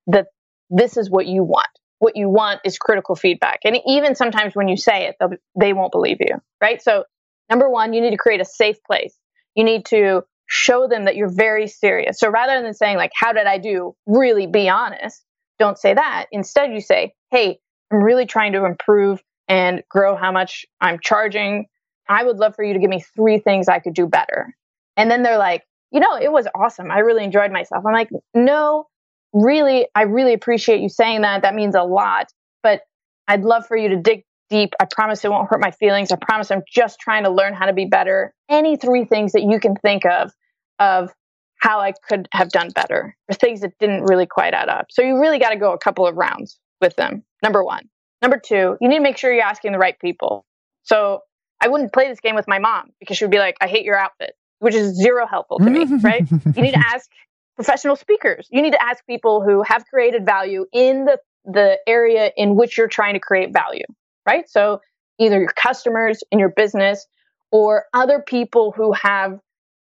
that 0.07 0.27
this 0.69 0.95
is 0.95 1.09
what 1.09 1.25
you 1.25 1.43
want. 1.43 1.67
What 1.99 2.15
you 2.15 2.29
want 2.29 2.61
is 2.63 2.77
critical 2.77 3.15
feedback. 3.15 3.59
And 3.65 3.77
even 3.87 4.15
sometimes 4.15 4.55
when 4.55 4.67
you 4.67 4.77
say 4.77 5.07
it, 5.07 5.39
they 5.59 5.73
won't 5.73 5.91
believe 5.91 6.17
you, 6.19 6.41
right? 6.61 6.81
So 6.81 7.05
number 7.49 7.69
one, 7.69 7.93
you 7.93 8.01
need 8.01 8.11
to 8.11 8.17
create 8.17 8.41
a 8.41 8.45
safe 8.45 8.77
place 8.83 9.17
you 9.55 9.63
need 9.63 9.85
to 9.85 10.23
show 10.47 10.87
them 10.87 11.05
that 11.05 11.15
you're 11.15 11.33
very 11.33 11.67
serious. 11.67 12.19
So 12.19 12.29
rather 12.29 12.61
than 12.61 12.73
saying 12.73 12.97
like, 12.97 13.11
how 13.15 13.33
did 13.33 13.47
I 13.47 13.57
do? 13.57 13.95
Really 14.05 14.47
be 14.47 14.69
honest. 14.69 15.23
Don't 15.57 15.77
say 15.77 15.93
that. 15.93 16.27
Instead, 16.31 16.73
you 16.73 16.81
say, 16.81 17.13
hey, 17.31 17.59
I'm 17.91 18.03
really 18.03 18.25
trying 18.25 18.53
to 18.53 18.65
improve 18.65 19.21
and 19.47 19.83
grow 19.89 20.15
how 20.15 20.31
much 20.31 20.65
I'm 20.81 20.99
charging. 21.01 21.65
I 22.07 22.23
would 22.23 22.37
love 22.37 22.55
for 22.55 22.63
you 22.63 22.73
to 22.73 22.79
give 22.79 22.89
me 22.89 23.03
three 23.15 23.39
things 23.39 23.67
I 23.67 23.79
could 23.79 23.93
do 23.93 24.07
better. 24.07 24.53
And 24.97 25.09
then 25.09 25.23
they're 25.23 25.37
like, 25.37 25.63
you 25.91 25.99
know, 25.99 26.17
it 26.17 26.31
was 26.31 26.47
awesome. 26.55 26.91
I 26.91 26.99
really 26.99 27.23
enjoyed 27.23 27.51
myself. 27.51 27.83
I'm 27.85 27.93
like, 27.93 28.09
no, 28.33 28.85
really, 29.33 29.87
I 29.95 30.03
really 30.03 30.33
appreciate 30.33 30.81
you 30.81 30.89
saying 30.89 31.21
that. 31.21 31.41
That 31.43 31.55
means 31.55 31.75
a 31.75 31.83
lot. 31.83 32.27
But 32.61 32.81
I'd 33.27 33.43
love 33.43 33.65
for 33.65 33.77
you 33.77 33.89
to 33.89 33.97
dig 33.97 34.23
deep. 34.49 34.73
I 34.79 34.85
promise 34.89 35.23
it 35.23 35.31
won't 35.31 35.49
hurt 35.49 35.59
my 35.59 35.71
feelings. 35.71 36.11
I 36.11 36.17
promise 36.17 36.51
I'm 36.51 36.63
just 36.71 36.99
trying 36.99 37.23
to 37.23 37.29
learn 37.29 37.53
how 37.53 37.65
to 37.65 37.73
be 37.73 37.85
better. 37.85 38.33
Any 38.49 38.77
three 38.77 39.05
things 39.05 39.31
that 39.33 39.43
you 39.43 39.59
can 39.59 39.75
think 39.75 40.05
of 40.05 40.31
of 40.79 41.11
how 41.57 41.79
I 41.79 41.93
could 42.07 42.27
have 42.31 42.49
done 42.49 42.69
better 42.69 43.15
or 43.29 43.33
things 43.33 43.61
that 43.61 43.71
didn't 43.79 44.03
really 44.03 44.25
quite 44.25 44.53
add 44.53 44.69
up. 44.69 44.87
So 44.89 45.01
you 45.01 45.19
really 45.19 45.39
got 45.39 45.49
to 45.49 45.55
go 45.55 45.73
a 45.73 45.77
couple 45.77 46.05
of 46.05 46.15
rounds 46.15 46.59
with 46.81 46.95
them. 46.95 47.23
Number 47.41 47.63
one. 47.63 47.89
Number 48.21 48.39
two, 48.39 48.77
you 48.81 48.87
need 48.87 48.97
to 48.97 49.03
make 49.03 49.17
sure 49.17 49.33
you're 49.33 49.43
asking 49.43 49.71
the 49.71 49.77
right 49.77 49.97
people. 49.99 50.45
So 50.83 51.21
I 51.61 51.67
wouldn't 51.67 51.93
play 51.93 52.07
this 52.07 52.19
game 52.19 52.35
with 52.35 52.47
my 52.47 52.59
mom 52.59 52.91
because 52.99 53.17
she 53.17 53.23
would 53.23 53.31
be 53.31 53.39
like, 53.39 53.55
I 53.61 53.67
hate 53.67 53.85
your 53.85 53.97
outfit, 53.97 54.33
which 54.59 54.75
is 54.75 54.95
zero 54.95 55.25
helpful 55.27 55.59
to 55.59 55.69
me, 55.69 55.85
right? 56.03 56.25
You 56.29 56.61
need 56.61 56.73
to 56.73 56.83
ask 56.93 57.09
professional 57.55 57.95
speakers. 57.95 58.47
You 58.51 58.61
need 58.61 58.73
to 58.73 58.83
ask 58.83 59.05
people 59.05 59.41
who 59.41 59.63
have 59.63 59.85
created 59.85 60.25
value 60.25 60.65
in 60.73 61.05
the, 61.05 61.19
the 61.45 61.77
area 61.87 62.31
in 62.35 62.55
which 62.55 62.77
you're 62.77 62.87
trying 62.87 63.13
to 63.13 63.19
create 63.19 63.53
value 63.53 63.85
right? 64.25 64.49
So 64.49 64.81
either 65.19 65.39
your 65.39 65.53
customers 65.55 66.23
in 66.31 66.39
your 66.39 66.49
business 66.49 67.05
or 67.51 67.85
other 67.93 68.23
people 68.25 68.73
who 68.75 68.93
have 68.93 69.39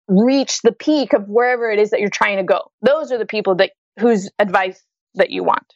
reached 0.08 0.62
the 0.62 0.72
peak 0.72 1.12
of 1.12 1.28
wherever 1.28 1.70
it 1.70 1.78
is 1.78 1.90
that 1.90 2.00
you're 2.00 2.10
trying 2.10 2.38
to 2.38 2.42
go. 2.42 2.70
Those 2.82 3.12
are 3.12 3.18
the 3.18 3.26
people 3.26 3.54
that 3.56 3.72
whose 3.98 4.30
advice 4.38 4.82
that 5.14 5.30
you 5.30 5.44
want. 5.44 5.74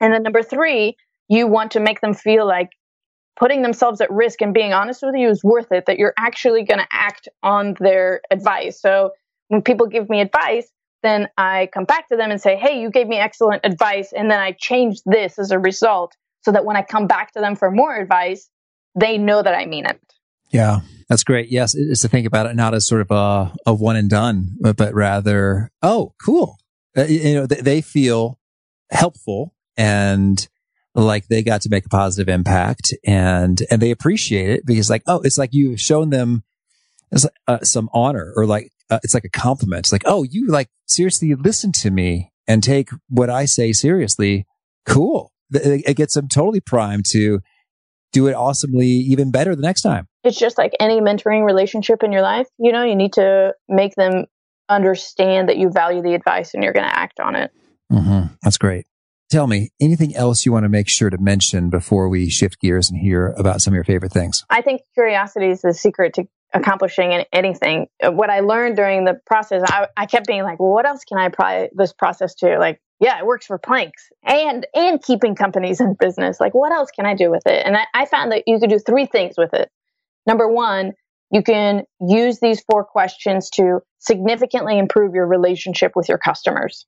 And 0.00 0.12
then 0.12 0.22
number 0.22 0.42
3, 0.42 0.96
you 1.28 1.46
want 1.46 1.72
to 1.72 1.80
make 1.80 2.00
them 2.00 2.14
feel 2.14 2.46
like 2.46 2.70
putting 3.38 3.62
themselves 3.62 4.00
at 4.00 4.10
risk 4.10 4.40
and 4.40 4.54
being 4.54 4.72
honest 4.72 5.02
with 5.02 5.14
you 5.16 5.28
is 5.28 5.44
worth 5.44 5.70
it 5.72 5.84
that 5.86 5.98
you're 5.98 6.14
actually 6.18 6.64
going 6.64 6.78
to 6.78 6.86
act 6.90 7.28
on 7.42 7.74
their 7.78 8.22
advice. 8.30 8.80
So 8.80 9.10
when 9.48 9.62
people 9.62 9.86
give 9.86 10.08
me 10.08 10.20
advice, 10.20 10.68
then 11.02 11.28
I 11.36 11.68
come 11.72 11.84
back 11.84 12.08
to 12.08 12.16
them 12.16 12.30
and 12.30 12.40
say, 12.40 12.56
"Hey, 12.56 12.80
you 12.80 12.90
gave 12.90 13.06
me 13.06 13.16
excellent 13.16 13.64
advice 13.64 14.12
and 14.12 14.30
then 14.30 14.40
I 14.40 14.52
changed 14.52 15.02
this 15.04 15.38
as 15.38 15.50
a 15.50 15.58
result." 15.58 16.16
So 16.46 16.52
that 16.52 16.64
when 16.64 16.76
I 16.76 16.82
come 16.82 17.08
back 17.08 17.32
to 17.32 17.40
them 17.40 17.56
for 17.56 17.72
more 17.72 17.96
advice, 17.96 18.48
they 18.94 19.18
know 19.18 19.42
that 19.42 19.52
I 19.52 19.66
mean 19.66 19.84
it. 19.84 20.00
Yeah, 20.52 20.82
that's 21.08 21.24
great. 21.24 21.48
Yes, 21.48 21.74
is 21.74 22.02
to 22.02 22.08
think 22.08 22.24
about 22.24 22.46
it 22.46 22.54
not 22.54 22.72
as 22.72 22.86
sort 22.86 23.00
of 23.00 23.10
a, 23.10 23.52
a 23.66 23.74
one 23.74 23.96
and 23.96 24.08
done, 24.08 24.56
but, 24.60 24.76
but 24.76 24.94
rather, 24.94 25.72
oh, 25.82 26.14
cool. 26.24 26.56
Uh, 26.96 27.02
you 27.02 27.34
know, 27.34 27.46
they, 27.46 27.56
they 27.56 27.80
feel 27.80 28.38
helpful 28.92 29.56
and 29.76 30.46
like 30.94 31.26
they 31.26 31.42
got 31.42 31.62
to 31.62 31.68
make 31.68 31.84
a 31.84 31.88
positive 31.88 32.28
impact 32.28 32.94
and 33.04 33.62
and 33.68 33.82
they 33.82 33.90
appreciate 33.90 34.48
it 34.48 34.64
because 34.64 34.88
like 34.88 35.02
oh 35.08 35.20
it's 35.22 35.36
like 35.36 35.50
you've 35.52 35.80
shown 35.80 36.10
them 36.10 36.44
uh, 37.48 37.58
some 37.62 37.90
honor 37.92 38.32
or 38.36 38.46
like 38.46 38.70
uh, 38.88 39.00
it's 39.02 39.12
like 39.12 39.24
a 39.24 39.28
compliment 39.28 39.80
it's 39.80 39.92
like 39.92 40.04
oh 40.06 40.22
you 40.22 40.46
like 40.46 40.68
seriously 40.86 41.34
listen 41.34 41.72
to 41.72 41.90
me 41.90 42.32
and 42.46 42.62
take 42.62 42.88
what 43.10 43.28
i 43.28 43.44
say 43.44 43.72
seriously 43.72 44.46
cool 44.86 45.32
it 45.50 45.96
gets 45.96 46.14
them 46.14 46.28
totally 46.28 46.60
primed 46.60 47.04
to 47.04 47.40
do 48.12 48.26
it 48.26 48.34
awesomely 48.34 48.86
even 48.86 49.30
better 49.30 49.54
the 49.54 49.62
next 49.62 49.82
time 49.82 50.06
it's 50.24 50.38
just 50.38 50.58
like 50.58 50.72
any 50.80 51.00
mentoring 51.00 51.44
relationship 51.44 52.02
in 52.02 52.12
your 52.12 52.22
life 52.22 52.46
you 52.58 52.72
know 52.72 52.82
you 52.82 52.96
need 52.96 53.12
to 53.12 53.52
make 53.68 53.94
them 53.94 54.24
understand 54.68 55.48
that 55.48 55.56
you 55.56 55.70
value 55.70 56.02
the 56.02 56.14
advice 56.14 56.54
and 56.54 56.62
you're 56.62 56.72
going 56.72 56.86
to 56.86 56.98
act 56.98 57.20
on 57.20 57.36
it 57.36 57.52
mm-hmm. 57.92 58.32
that's 58.42 58.58
great 58.58 58.86
Tell 59.28 59.48
me 59.48 59.72
anything 59.80 60.14
else 60.14 60.46
you 60.46 60.52
want 60.52 60.64
to 60.64 60.68
make 60.68 60.88
sure 60.88 61.10
to 61.10 61.18
mention 61.18 61.68
before 61.68 62.08
we 62.08 62.30
shift 62.30 62.60
gears 62.60 62.90
and 62.90 63.00
hear 63.00 63.34
about 63.36 63.60
some 63.60 63.72
of 63.72 63.74
your 63.74 63.84
favorite 63.84 64.12
things. 64.12 64.44
I 64.48 64.62
think 64.62 64.82
curiosity 64.94 65.50
is 65.50 65.62
the 65.62 65.74
secret 65.74 66.14
to 66.14 66.28
accomplishing 66.54 67.24
anything. 67.32 67.88
What 68.02 68.30
I 68.30 68.40
learned 68.40 68.76
during 68.76 69.04
the 69.04 69.20
process, 69.26 69.62
I, 69.66 69.88
I 69.96 70.06
kept 70.06 70.28
being 70.28 70.44
like, 70.44 70.60
well, 70.60 70.70
what 70.70 70.86
else 70.86 71.02
can 71.02 71.18
I 71.18 71.26
apply 71.26 71.70
this 71.74 71.92
process 71.92 72.36
to? 72.36 72.58
Like, 72.58 72.80
yeah, 73.00 73.18
it 73.18 73.26
works 73.26 73.46
for 73.46 73.58
planks 73.58 74.08
and 74.24 74.66
and 74.74 75.02
keeping 75.02 75.34
companies 75.34 75.80
in 75.80 75.96
business. 75.98 76.40
Like, 76.40 76.54
what 76.54 76.72
else 76.72 76.90
can 76.90 77.06
I 77.06 77.14
do 77.14 77.30
with 77.30 77.46
it? 77.46 77.64
And 77.64 77.76
I, 77.76 77.86
I 77.94 78.06
found 78.06 78.32
that 78.32 78.44
you 78.46 78.58
could 78.58 78.70
do 78.70 78.78
three 78.78 79.06
things 79.06 79.34
with 79.36 79.52
it. 79.54 79.70
Number 80.26 80.48
one, 80.48 80.92
you 81.30 81.42
can 81.42 81.84
use 82.00 82.40
these 82.40 82.62
four 82.70 82.84
questions 82.84 83.50
to 83.50 83.80
significantly 83.98 84.78
improve 84.78 85.14
your 85.14 85.26
relationship 85.26 85.92
with 85.94 86.08
your 86.08 86.18
customers 86.18 86.86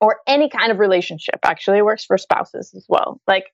or 0.00 0.18
any 0.26 0.48
kind 0.48 0.70
of 0.70 0.78
relationship. 0.78 1.40
Actually, 1.44 1.78
it 1.78 1.84
works 1.84 2.04
for 2.04 2.18
spouses 2.18 2.72
as 2.76 2.84
well. 2.88 3.20
Like 3.26 3.46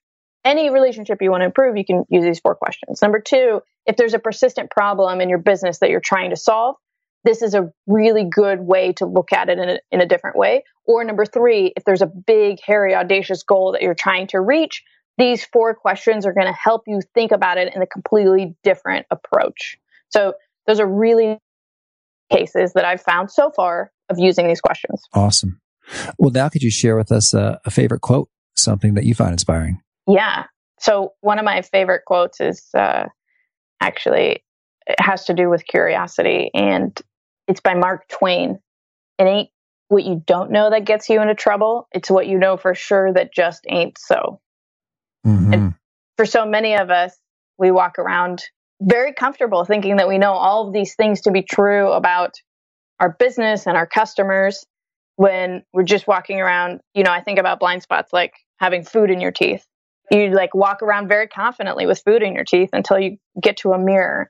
any 0.43 0.69
relationship 0.69 1.21
you 1.21 1.31
want 1.31 1.41
to 1.41 1.45
improve, 1.45 1.75
you 1.75 1.85
can 1.85 2.03
use 2.09 2.23
these 2.23 2.39
four 2.39 2.55
questions. 2.55 3.01
Number 3.01 3.19
two, 3.19 3.61
if 3.87 3.97
there's 3.97 4.13
a 4.13 4.19
persistent 4.19 4.69
problem 4.69 5.21
in 5.21 5.29
your 5.29 5.39
business 5.39 5.79
that 5.79 5.89
you're 5.89 6.01
trying 6.01 6.29
to 6.29 6.35
solve, 6.35 6.75
this 7.25 7.41
is 7.41 7.55
a 7.55 7.71
really 7.87 8.23
good 8.23 8.61
way 8.61 8.93
to 8.93 9.05
look 9.05 9.33
at 9.33 9.49
it 9.49 9.57
in 9.57 9.69
a, 9.69 9.79
in 9.91 9.99
a 9.99 10.05
different 10.05 10.37
way. 10.37 10.63
Or 10.85 11.03
number 11.03 11.25
three, 11.25 11.73
if 11.75 11.83
there's 11.83 12.03
a 12.03 12.07
big, 12.07 12.59
hairy, 12.63 12.95
audacious 12.95 13.43
goal 13.43 13.71
that 13.73 13.81
you're 13.81 13.95
trying 13.95 14.27
to 14.27 14.39
reach, 14.39 14.83
these 15.17 15.43
four 15.43 15.73
questions 15.73 16.25
are 16.25 16.33
going 16.33 16.47
to 16.47 16.53
help 16.53 16.83
you 16.87 17.01
think 17.13 17.31
about 17.31 17.57
it 17.57 17.75
in 17.75 17.81
a 17.81 17.87
completely 17.87 18.55
different 18.63 19.07
approach. 19.09 19.77
So 20.09 20.33
those 20.67 20.79
are 20.79 20.87
really 20.87 21.39
cases 22.31 22.73
that 22.73 22.85
I've 22.85 23.01
found 23.01 23.31
so 23.31 23.51
far 23.55 23.91
of 24.09 24.19
using 24.19 24.47
these 24.47 24.61
questions. 24.61 25.01
Awesome. 25.13 25.59
Well, 26.17 26.31
now 26.31 26.49
could 26.49 26.61
you 26.61 26.71
share 26.71 26.95
with 26.95 27.11
us 27.11 27.33
a, 27.33 27.59
a 27.65 27.71
favorite 27.71 28.01
quote, 28.01 28.29
something 28.55 28.93
that 28.93 29.03
you 29.03 29.15
find 29.15 29.31
inspiring? 29.31 29.81
Yeah. 30.07 30.45
So 30.79 31.13
one 31.21 31.39
of 31.39 31.45
my 31.45 31.61
favorite 31.63 32.03
quotes 32.05 32.39
is 32.39 32.67
uh, 32.77 33.05
actually 33.81 34.43
it 34.87 34.99
has 34.99 35.25
to 35.25 35.33
do 35.33 35.49
with 35.49 35.65
curiosity, 35.65 36.51
and 36.53 36.95
it's 37.47 37.61
by 37.61 37.73
Mark 37.73 38.07
Twain. 38.07 38.59
It 39.17 39.23
ain't 39.23 39.49
what 39.87 40.03
you 40.03 40.21
don't 40.25 40.51
know 40.51 40.69
that 40.69 40.85
gets 40.85 41.09
you 41.09 41.21
into 41.21 41.35
trouble; 41.35 41.87
it's 41.91 42.09
what 42.09 42.27
you 42.27 42.37
know 42.37 42.57
for 42.57 42.75
sure 42.75 43.13
that 43.13 43.33
just 43.33 43.65
ain't 43.69 43.97
so. 43.97 44.39
Mm-hmm. 45.25 45.53
And 45.53 45.75
for 46.17 46.25
so 46.25 46.45
many 46.45 46.75
of 46.75 46.89
us, 46.89 47.17
we 47.57 47.71
walk 47.71 47.99
around 47.99 48.43
very 48.81 49.13
comfortable 49.13 49.65
thinking 49.65 49.97
that 49.97 50.07
we 50.07 50.17
know 50.17 50.33
all 50.33 50.67
of 50.67 50.73
these 50.73 50.95
things 50.95 51.21
to 51.21 51.31
be 51.31 51.41
true 51.41 51.91
about 51.91 52.35
our 52.99 53.15
business 53.17 53.67
and 53.67 53.77
our 53.77 53.87
customers 53.87 54.65
when 55.15 55.63
we're 55.73 55.83
just 55.83 56.07
walking 56.07 56.41
around, 56.41 56.81
you 56.93 57.03
know, 57.03 57.11
I 57.11 57.21
think 57.21 57.39
about 57.39 57.59
blind 57.59 57.83
spots 57.83 58.11
like 58.11 58.33
having 58.57 58.83
food 58.83 59.09
in 59.09 59.21
your 59.21 59.31
teeth. 59.31 59.65
You 60.11 60.29
like 60.31 60.53
walk 60.53 60.83
around 60.83 61.07
very 61.07 61.27
confidently 61.27 61.85
with 61.85 62.03
food 62.03 62.21
in 62.21 62.33
your 62.33 62.43
teeth 62.43 62.69
until 62.73 62.99
you 62.99 63.17
get 63.41 63.57
to 63.57 63.71
a 63.71 63.79
mirror. 63.79 64.29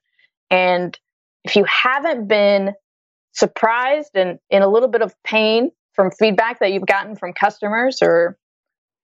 And 0.49 0.97
if 1.43 1.55
you 1.55 1.65
haven't 1.65 2.27
been 2.27 2.73
surprised 3.35 4.11
and 4.15 4.39
in 4.49 4.61
a 4.61 4.67
little 4.67 4.89
bit 4.89 5.01
of 5.01 5.13
pain 5.23 5.71
from 5.93 6.11
feedback 6.11 6.59
that 6.59 6.71
you've 6.71 6.85
gotten 6.85 7.15
from 7.15 7.33
customers 7.33 7.99
or 8.01 8.37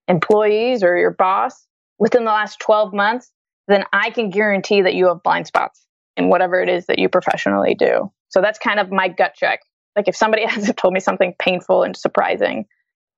employees 0.08 0.84
or 0.84 0.98
your 0.98 1.12
boss 1.12 1.66
within 2.00 2.26
the 2.26 2.32
last 2.32 2.60
12 2.60 2.94
months, 2.94 3.32
then 3.68 3.84
I 3.94 4.10
can 4.10 4.30
guarantee 4.30 4.82
that 4.82 4.96
you 4.96 5.08
have 5.08 5.24
blind 5.24 5.48
spots 5.48 5.86
in 6.18 6.30
whatever 6.30 6.62
it 6.62 6.70
is 6.70 6.88
that 6.88 7.00
you 7.00 7.08
professionally 7.08 7.76
do. 7.76 8.12
So 8.30 8.42
that's 8.42 8.60
kind 8.60 8.80
of 8.80 8.92
my 8.92 9.08
gut 9.08 9.34
check 9.36 9.62
like 9.96 10.08
if 10.08 10.16
somebody 10.16 10.46
hasn't 10.48 10.78
told 10.78 10.94
me 10.94 11.00
something 11.00 11.34
painful 11.40 11.84
and 11.84 11.96
surprising, 11.96 12.66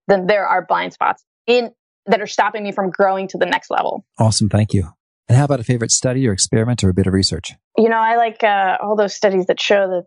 then 0.08 0.28
there 0.28 0.46
are 0.46 0.66
blind 0.66 0.94
spots 0.94 1.24
in 1.48 1.72
that 2.06 2.22
are 2.22 2.28
stopping 2.28 2.64
me 2.64 2.72
from 2.72 2.90
growing 2.90 3.28
to 3.30 3.38
the 3.38 3.46
next 3.46 3.72
level. 3.72 4.06
Awesome. 4.20 4.50
Thank 4.50 4.74
you. 4.74 4.90
And 5.30 5.38
how 5.38 5.46
about 5.46 5.62
a 5.62 5.64
favorite 5.64 5.92
study 5.92 6.28
or 6.28 6.34
experiment 6.34 6.84
or 6.84 6.90
a 6.90 6.94
bit 6.94 7.08
of 7.08 7.14
research? 7.14 7.54
You 7.78 7.88
know, 7.88 7.98
I 7.98 8.18
like 8.18 8.44
uh, 8.44 8.78
all 8.84 8.98
those 8.98 9.14
studies 9.14 9.46
that 9.46 9.60
show 9.60 9.88
that 9.88 10.04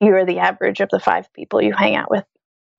you 0.00 0.14
are 0.14 0.24
the 0.24 0.38
average 0.38 0.80
of 0.80 0.88
the 0.90 1.00
five 1.00 1.32
people 1.32 1.62
you 1.62 1.74
hang 1.74 1.96
out 1.96 2.10
with 2.10 2.24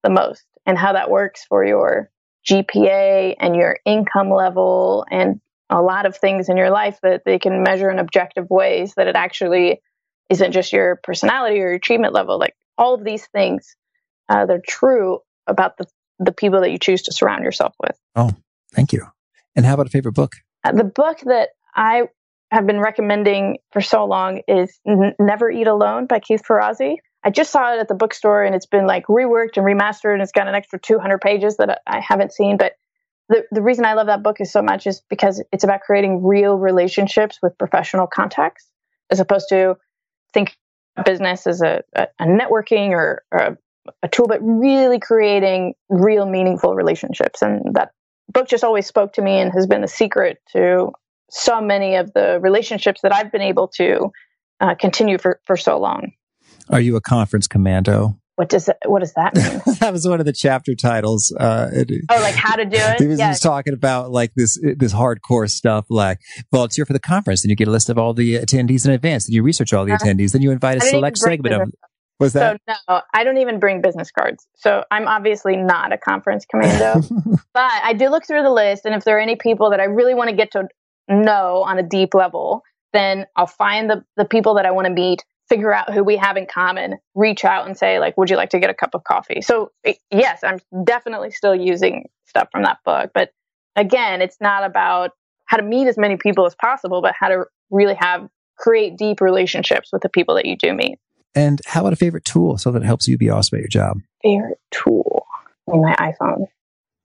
the 0.02 0.10
most 0.10 0.44
and 0.66 0.78
how 0.78 0.92
that 0.92 1.10
works 1.10 1.44
for 1.48 1.64
your 1.64 2.10
GPA 2.48 3.34
and 3.38 3.54
your 3.54 3.78
income 3.84 4.30
level 4.30 5.04
and 5.10 5.40
a 5.68 5.82
lot 5.82 6.06
of 6.06 6.16
things 6.16 6.48
in 6.48 6.56
your 6.56 6.70
life 6.70 6.98
that 7.02 7.22
they 7.24 7.38
can 7.38 7.62
measure 7.62 7.90
in 7.90 7.98
objective 7.98 8.48
ways 8.50 8.94
that 8.96 9.06
it 9.06 9.14
actually 9.14 9.80
isn't 10.28 10.52
just 10.52 10.72
your 10.72 11.00
personality 11.02 11.60
or 11.60 11.70
your 11.70 11.78
treatment 11.78 12.14
level. 12.14 12.38
Like 12.38 12.54
all 12.76 12.94
of 12.94 13.04
these 13.04 13.26
things, 13.26 13.76
uh, 14.28 14.46
they're 14.46 14.62
true 14.66 15.20
about 15.46 15.76
the, 15.76 15.86
the 16.18 16.32
people 16.32 16.60
that 16.62 16.70
you 16.70 16.78
choose 16.78 17.02
to 17.02 17.12
surround 17.12 17.44
yourself 17.44 17.74
with. 17.80 17.96
Oh, 18.16 18.32
thank 18.72 18.92
you. 18.92 19.06
And 19.54 19.66
how 19.66 19.74
about 19.74 19.86
a 19.86 19.90
favorite 19.90 20.14
book? 20.14 20.36
Uh, 20.64 20.72
the 20.72 20.84
book 20.84 21.20
that 21.26 21.50
I 21.74 22.04
have 22.50 22.66
been 22.66 22.80
recommending 22.80 23.58
for 23.72 23.80
so 23.80 24.04
long 24.04 24.42
is 24.48 24.78
N- 24.86 25.14
Never 25.20 25.50
Eat 25.50 25.66
Alone 25.66 26.06
by 26.06 26.20
Keith 26.20 26.42
Ferrazzi. 26.48 26.96
I 27.22 27.30
just 27.30 27.50
saw 27.50 27.74
it 27.74 27.80
at 27.80 27.88
the 27.88 27.94
bookstore 27.94 28.44
and 28.44 28.54
it's 28.54 28.66
been 28.66 28.86
like 28.86 29.06
reworked 29.06 29.56
and 29.56 29.66
remastered 29.66 30.14
and 30.14 30.22
it's 30.22 30.32
got 30.32 30.48
an 30.48 30.54
extra 30.54 30.78
200 30.78 31.20
pages 31.20 31.56
that 31.58 31.82
I 31.86 32.00
haven't 32.00 32.32
seen. 32.32 32.56
But 32.56 32.74
the, 33.28 33.44
the 33.50 33.62
reason 33.62 33.84
I 33.84 33.92
love 33.92 34.06
that 34.06 34.22
book 34.22 34.40
is 34.40 34.50
so 34.50 34.62
much 34.62 34.86
is 34.86 35.02
because 35.10 35.42
it's 35.52 35.64
about 35.64 35.82
creating 35.82 36.24
real 36.24 36.56
relationships 36.56 37.38
with 37.42 37.58
professional 37.58 38.06
contacts 38.06 38.66
as 39.10 39.20
opposed 39.20 39.48
to 39.50 39.76
think 40.32 40.56
business 41.04 41.46
as 41.46 41.60
a, 41.62 41.82
a, 41.94 42.08
a 42.18 42.24
networking 42.24 42.90
or, 42.90 43.22
or 43.30 43.38
a, 43.38 43.58
a 44.02 44.08
tool, 44.08 44.26
but 44.26 44.40
really 44.42 44.98
creating 44.98 45.74
real 45.88 46.26
meaningful 46.26 46.74
relationships. 46.74 47.42
And 47.42 47.74
that 47.74 47.90
book 48.32 48.48
just 48.48 48.64
always 48.64 48.86
spoke 48.86 49.12
to 49.14 49.22
me 49.22 49.38
and 49.38 49.52
has 49.52 49.66
been 49.66 49.82
the 49.82 49.88
secret 49.88 50.38
to 50.52 50.92
so 51.30 51.60
many 51.60 51.96
of 51.96 52.12
the 52.12 52.40
relationships 52.40 53.02
that 53.02 53.14
I've 53.14 53.30
been 53.30 53.42
able 53.42 53.68
to 53.76 54.10
uh, 54.60 54.74
continue 54.74 55.18
for, 55.18 55.40
for 55.44 55.56
so 55.56 55.78
long. 55.78 56.12
Are 56.70 56.80
you 56.80 56.96
a 56.96 57.00
conference 57.00 57.46
commando? 57.46 58.16
What 58.36 58.48
does 58.48 58.66
that, 58.66 58.78
what 58.86 59.00
does 59.00 59.12
that 59.14 59.34
mean? 59.34 59.76
that 59.80 59.92
was 59.92 60.08
one 60.08 60.18
of 60.18 60.24
the 60.24 60.32
chapter 60.32 60.74
titles. 60.74 61.30
Uh, 61.30 61.68
it, 61.72 61.90
oh, 62.08 62.20
like 62.20 62.34
how 62.34 62.56
to 62.56 62.64
do 62.64 62.78
it. 62.78 62.98
He 62.98 63.06
was, 63.06 63.18
yes. 63.18 63.38
talking 63.38 63.74
about 63.74 64.10
like 64.10 64.32
this 64.34 64.58
this 64.62 64.94
hardcore 64.94 65.50
stuff, 65.50 65.84
like 65.90 66.20
volunteer 66.50 66.86
for 66.86 66.94
the 66.94 67.00
conference, 67.00 67.44
and 67.44 67.50
you 67.50 67.56
get 67.56 67.68
a 67.68 67.70
list 67.70 67.90
of 67.90 67.98
all 67.98 68.14
the 68.14 68.36
attendees 68.36 68.86
in 68.86 68.92
advance, 68.92 69.26
and 69.26 69.34
you 69.34 69.42
research 69.42 69.74
all 69.74 69.84
the 69.84 69.92
uh, 69.92 69.98
attendees, 69.98 70.32
then 70.32 70.40
you 70.40 70.52
invite 70.52 70.78
a 70.78 70.80
select 70.80 71.18
segment 71.18 71.54
of. 71.54 71.70
Was 72.18 72.32
that? 72.34 72.60
So 72.66 72.74
no, 72.88 73.00
I 73.12 73.24
don't 73.24 73.38
even 73.38 73.58
bring 73.58 73.82
business 73.82 74.10
cards. 74.10 74.46
So 74.54 74.84
I'm 74.90 75.06
obviously 75.06 75.56
not 75.56 75.92
a 75.92 75.98
conference 75.98 76.46
commando, 76.46 77.02
but 77.52 77.70
I 77.84 77.92
do 77.92 78.08
look 78.08 78.26
through 78.26 78.42
the 78.42 78.50
list, 78.50 78.86
and 78.86 78.94
if 78.94 79.04
there 79.04 79.18
are 79.18 79.20
any 79.20 79.36
people 79.36 79.70
that 79.70 79.80
I 79.80 79.84
really 79.84 80.14
want 80.14 80.30
to 80.30 80.36
get 80.36 80.52
to 80.52 80.66
know 81.08 81.62
on 81.66 81.78
a 81.78 81.82
deep 81.82 82.14
level, 82.14 82.62
then 82.94 83.26
I'll 83.36 83.46
find 83.46 83.90
the 83.90 84.02
the 84.16 84.24
people 84.24 84.54
that 84.54 84.64
I 84.64 84.70
want 84.70 84.86
to 84.86 84.92
meet 84.94 85.24
figure 85.50 85.74
out 85.74 85.92
who 85.92 86.02
we 86.02 86.16
have 86.16 86.38
in 86.38 86.46
common, 86.46 86.96
reach 87.14 87.44
out 87.44 87.66
and 87.66 87.76
say, 87.76 87.98
like, 87.98 88.16
would 88.16 88.30
you 88.30 88.36
like 88.36 88.50
to 88.50 88.58
get 88.58 88.70
a 88.70 88.74
cup 88.74 88.94
of 88.94 89.04
coffee? 89.04 89.42
So, 89.42 89.72
yes, 90.10 90.42
I'm 90.42 90.60
definitely 90.84 91.32
still 91.32 91.54
using 91.54 92.08
stuff 92.24 92.48
from 92.50 92.62
that 92.62 92.78
book. 92.84 93.10
But 93.12 93.32
again, 93.76 94.22
it's 94.22 94.38
not 94.40 94.64
about 94.64 95.10
how 95.44 95.58
to 95.58 95.62
meet 95.62 95.88
as 95.88 95.98
many 95.98 96.16
people 96.16 96.46
as 96.46 96.54
possible, 96.54 97.02
but 97.02 97.14
how 97.18 97.28
to 97.28 97.44
really 97.70 97.96
have 97.98 98.28
create 98.56 98.96
deep 98.96 99.20
relationships 99.20 99.90
with 99.92 100.02
the 100.02 100.08
people 100.08 100.36
that 100.36 100.46
you 100.46 100.56
do 100.56 100.72
meet. 100.72 100.98
And 101.34 101.60
how 101.66 101.80
about 101.80 101.92
a 101.92 101.96
favorite 101.96 102.24
tool 102.24 102.56
so 102.56 102.70
that 102.70 102.82
helps 102.82 103.08
you 103.08 103.18
be 103.18 103.28
awesome 103.28 103.56
at 103.56 103.62
your 103.62 103.68
job? 103.68 103.98
Favorite 104.22 104.60
tool 104.70 105.26
in 105.66 105.82
my 105.82 105.94
iPhone. 105.96 106.46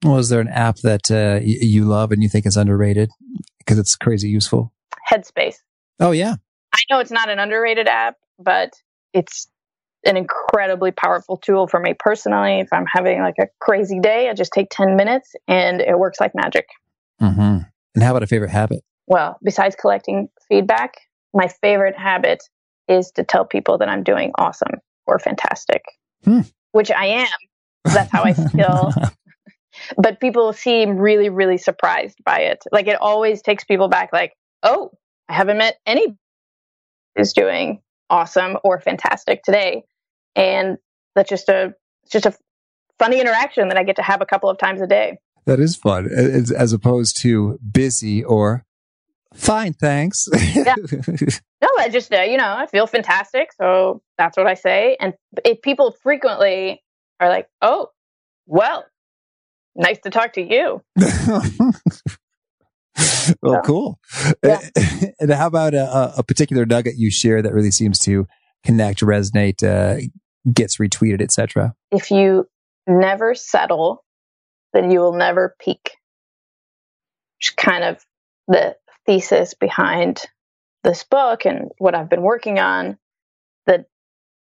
Well, 0.03 0.17
is 0.17 0.29
there 0.29 0.41
an 0.41 0.49
app 0.49 0.77
that 0.77 1.09
uh, 1.09 1.39
y- 1.39 1.57
you 1.61 1.85
love 1.85 2.11
and 2.11 2.21
you 2.21 2.29
think 2.29 2.45
is 2.45 2.57
underrated 2.57 3.09
because 3.57 3.79
it's 3.79 3.95
crazy 3.95 4.29
useful? 4.29 4.71
Headspace. 5.09 5.57
Oh, 5.99 6.11
yeah. 6.11 6.35
I 6.73 6.79
know 6.89 6.99
it's 6.99 7.11
not 7.11 7.29
an 7.29 7.39
underrated 7.39 7.87
app, 7.87 8.17
but 8.39 8.73
it's 9.13 9.47
an 10.05 10.17
incredibly 10.17 10.91
powerful 10.91 11.37
tool 11.37 11.67
for 11.67 11.79
me 11.79 11.93
personally. 11.97 12.59
If 12.59 12.71
I'm 12.71 12.85
having 12.91 13.21
like 13.21 13.35
a 13.39 13.47
crazy 13.59 13.99
day, 13.99 14.29
I 14.29 14.33
just 14.33 14.53
take 14.53 14.67
10 14.69 14.95
minutes 14.95 15.33
and 15.47 15.81
it 15.81 15.97
works 15.97 16.19
like 16.19 16.33
magic. 16.35 16.67
Mm-hmm. 17.21 17.59
And 17.95 18.03
how 18.03 18.11
about 18.11 18.23
a 18.23 18.27
favorite 18.27 18.51
habit? 18.51 18.83
Well, 19.07 19.37
besides 19.43 19.75
collecting 19.75 20.29
feedback, 20.47 20.95
my 21.33 21.47
favorite 21.47 21.97
habit 21.97 22.43
is 22.87 23.11
to 23.11 23.23
tell 23.23 23.45
people 23.45 23.77
that 23.79 23.89
I'm 23.89 24.03
doing 24.03 24.31
awesome 24.37 24.79
or 25.07 25.19
fantastic, 25.19 25.83
hmm. 26.23 26.41
which 26.71 26.91
I 26.91 27.05
am. 27.05 27.27
That's 27.83 28.11
how 28.11 28.23
I 28.23 28.33
feel. 28.33 28.91
but 29.97 30.19
people 30.19 30.53
seem 30.53 30.97
really, 30.97 31.29
really 31.29 31.57
surprised 31.57 32.17
by 32.23 32.39
it. 32.39 32.63
Like 32.71 32.87
it 32.87 32.99
always 32.99 33.41
takes 33.41 33.63
people 33.63 33.87
back, 33.87 34.09
like, 34.11 34.33
oh, 34.63 34.91
I 35.29 35.33
haven't 35.33 35.57
met 35.57 35.77
any 35.85 36.15
is 37.15 37.33
doing 37.33 37.81
awesome 38.09 38.57
or 38.63 38.79
fantastic 38.79 39.43
today. 39.43 39.83
And 40.35 40.77
that's 41.15 41.29
just 41.29 41.49
a 41.49 41.73
just 42.09 42.25
a 42.25 42.33
funny 42.99 43.19
interaction 43.19 43.69
that 43.69 43.77
I 43.77 43.83
get 43.83 43.95
to 43.97 44.01
have 44.01 44.21
a 44.21 44.25
couple 44.25 44.49
of 44.49 44.57
times 44.57 44.81
a 44.81 44.87
day. 44.87 45.17
That 45.45 45.59
is 45.59 45.75
fun, 45.75 46.07
as, 46.07 46.51
as 46.51 46.73
opposed 46.73 47.21
to 47.21 47.59
busy 47.71 48.23
or 48.23 48.65
fine, 49.33 49.73
thanks. 49.73 50.27
Yeah. 50.55 50.75
no, 51.61 51.69
I 51.77 51.89
just 51.89 52.13
uh, 52.13 52.21
you 52.21 52.37
know 52.37 52.55
I 52.57 52.65
feel 52.67 52.87
fantastic, 52.87 53.51
so 53.53 54.01
that's 54.17 54.37
what 54.37 54.47
I 54.47 54.55
say. 54.55 54.97
And 54.99 55.13
if 55.43 55.61
people 55.61 55.95
frequently 56.01 56.81
are 57.19 57.29
like, 57.29 57.47
"Oh, 57.61 57.89
well, 58.47 58.85
nice 59.75 59.99
to 59.99 60.09
talk 60.09 60.33
to 60.33 60.41
you," 60.41 60.81
well, 63.41 63.61
cool. 63.61 63.99
Yeah. 64.43 64.59
and 65.19 65.31
how 65.31 65.47
about 65.47 65.73
a, 65.73 66.13
a, 66.17 66.23
particular 66.23 66.65
nugget 66.65 66.95
you 66.97 67.11
share 67.11 67.41
that 67.41 67.53
really 67.53 67.71
seems 67.71 67.99
to 67.99 68.27
connect, 68.63 69.01
resonate, 69.01 69.63
uh, 69.63 70.01
gets 70.51 70.77
retweeted, 70.77 71.21
etc.? 71.21 71.75
If 71.91 72.11
you 72.11 72.47
never 72.87 73.35
settle, 73.35 74.03
then 74.73 74.91
you 74.91 74.99
will 74.99 75.15
never 75.15 75.55
peak. 75.59 75.91
Which 77.37 77.49
is 77.49 77.55
kind 77.55 77.83
of 77.83 78.05
the 78.47 78.75
thesis 79.05 79.53
behind 79.53 80.21
this 80.83 81.03
book 81.03 81.45
and 81.45 81.69
what 81.77 81.95
I've 81.95 82.09
been 82.09 82.21
working 82.21 82.59
on. 82.59 82.97
That 83.65 83.85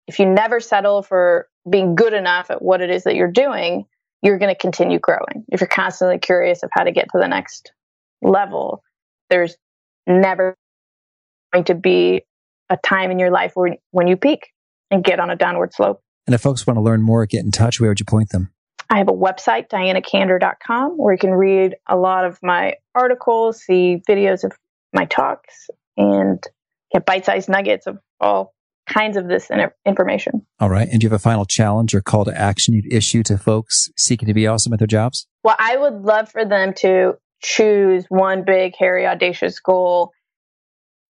if 0.08 0.20
you 0.20 0.26
never 0.26 0.60
settle 0.60 1.04
for 1.04 1.48
being 1.70 1.96
good 1.96 2.14
enough 2.14 2.50
at 2.50 2.62
what 2.62 2.82
it 2.82 2.90
is 2.90 3.04
that 3.04 3.16
you're 3.16 3.32
doing, 3.32 3.86
you're 4.22 4.40
going 4.40 4.54
to 4.54 4.60
continue 4.60 5.00
growing. 5.00 5.46
If 5.50 5.62
you're 5.62 5.68
constantly 5.68 6.20
curious 6.20 6.64
of 6.64 6.70
how 6.74 6.84
to 6.84 6.92
get 6.92 7.06
to 7.12 7.20
the 7.20 7.28
next 7.28 7.72
level, 8.22 8.84
there's 9.30 9.56
never 10.08 10.56
going 11.54 11.66
to 11.66 11.76
be 11.76 12.24
a 12.70 12.78
time 12.78 13.12
in 13.12 13.20
your 13.20 13.32
life 13.32 13.52
where, 13.56 13.76
when 13.92 14.08
you 14.08 14.16
peak 14.16 14.50
and 14.90 15.04
get 15.04 15.20
on 15.20 15.30
a 15.30 15.36
downward 15.36 15.74
slope. 15.74 16.02
And 16.28 16.34
if 16.34 16.42
folks 16.42 16.66
want 16.66 16.78
to 16.78 16.82
learn 16.82 17.02
more, 17.02 17.26
get 17.26 17.44
in 17.44 17.52
touch, 17.52 17.80
where 17.80 17.90
would 17.90 18.00
you 18.00 18.06
point 18.06 18.30
them? 18.30 18.52
I 18.90 18.98
have 18.98 19.08
a 19.08 19.14
website, 19.14 19.70
dianakander.com, 19.70 20.98
where 20.98 21.14
you 21.14 21.18
can 21.18 21.32
read 21.32 21.76
a 21.88 21.96
lot 21.96 22.26
of 22.26 22.40
my 22.44 22.76
articles, 22.94 23.62
see 23.62 24.02
videos 24.08 24.44
of 24.44 24.52
my 24.94 25.06
talks, 25.06 25.70
and 25.96 26.44
get 26.92 27.06
bite 27.06 27.26
sized 27.26 27.48
nuggets 27.50 27.88
of 27.88 28.00
all 28.20 28.54
kinds 28.90 29.16
of 29.16 29.28
this 29.28 29.50
information. 29.86 30.46
All 30.60 30.70
right. 30.70 30.90
And 30.90 31.00
do 31.00 31.06
you 31.06 31.10
have 31.10 31.16
a 31.16 31.24
final 31.24 31.46
challenge 31.46 31.96
or 31.96 32.02
call 32.02 32.26
to 32.26 32.38
action 32.38 32.74
you'd 32.74 32.92
issue 32.92 33.24
to 33.24 33.38
folks 33.38 33.90
seeking 33.98 34.28
to 34.28 34.34
be 34.34 34.46
awesome 34.48 34.74
at 34.74 34.80
their 34.80 34.88
jobs? 34.88 35.28
Well, 35.44 35.56
I 35.58 35.78
would 35.78 36.02
love 36.02 36.30
for 36.30 36.44
them 36.44 36.74
to 36.80 37.14
choose 37.42 38.06
one 38.10 38.44
big, 38.44 38.76
hairy, 38.78 39.06
audacious 39.06 39.60
goal. 39.60 40.12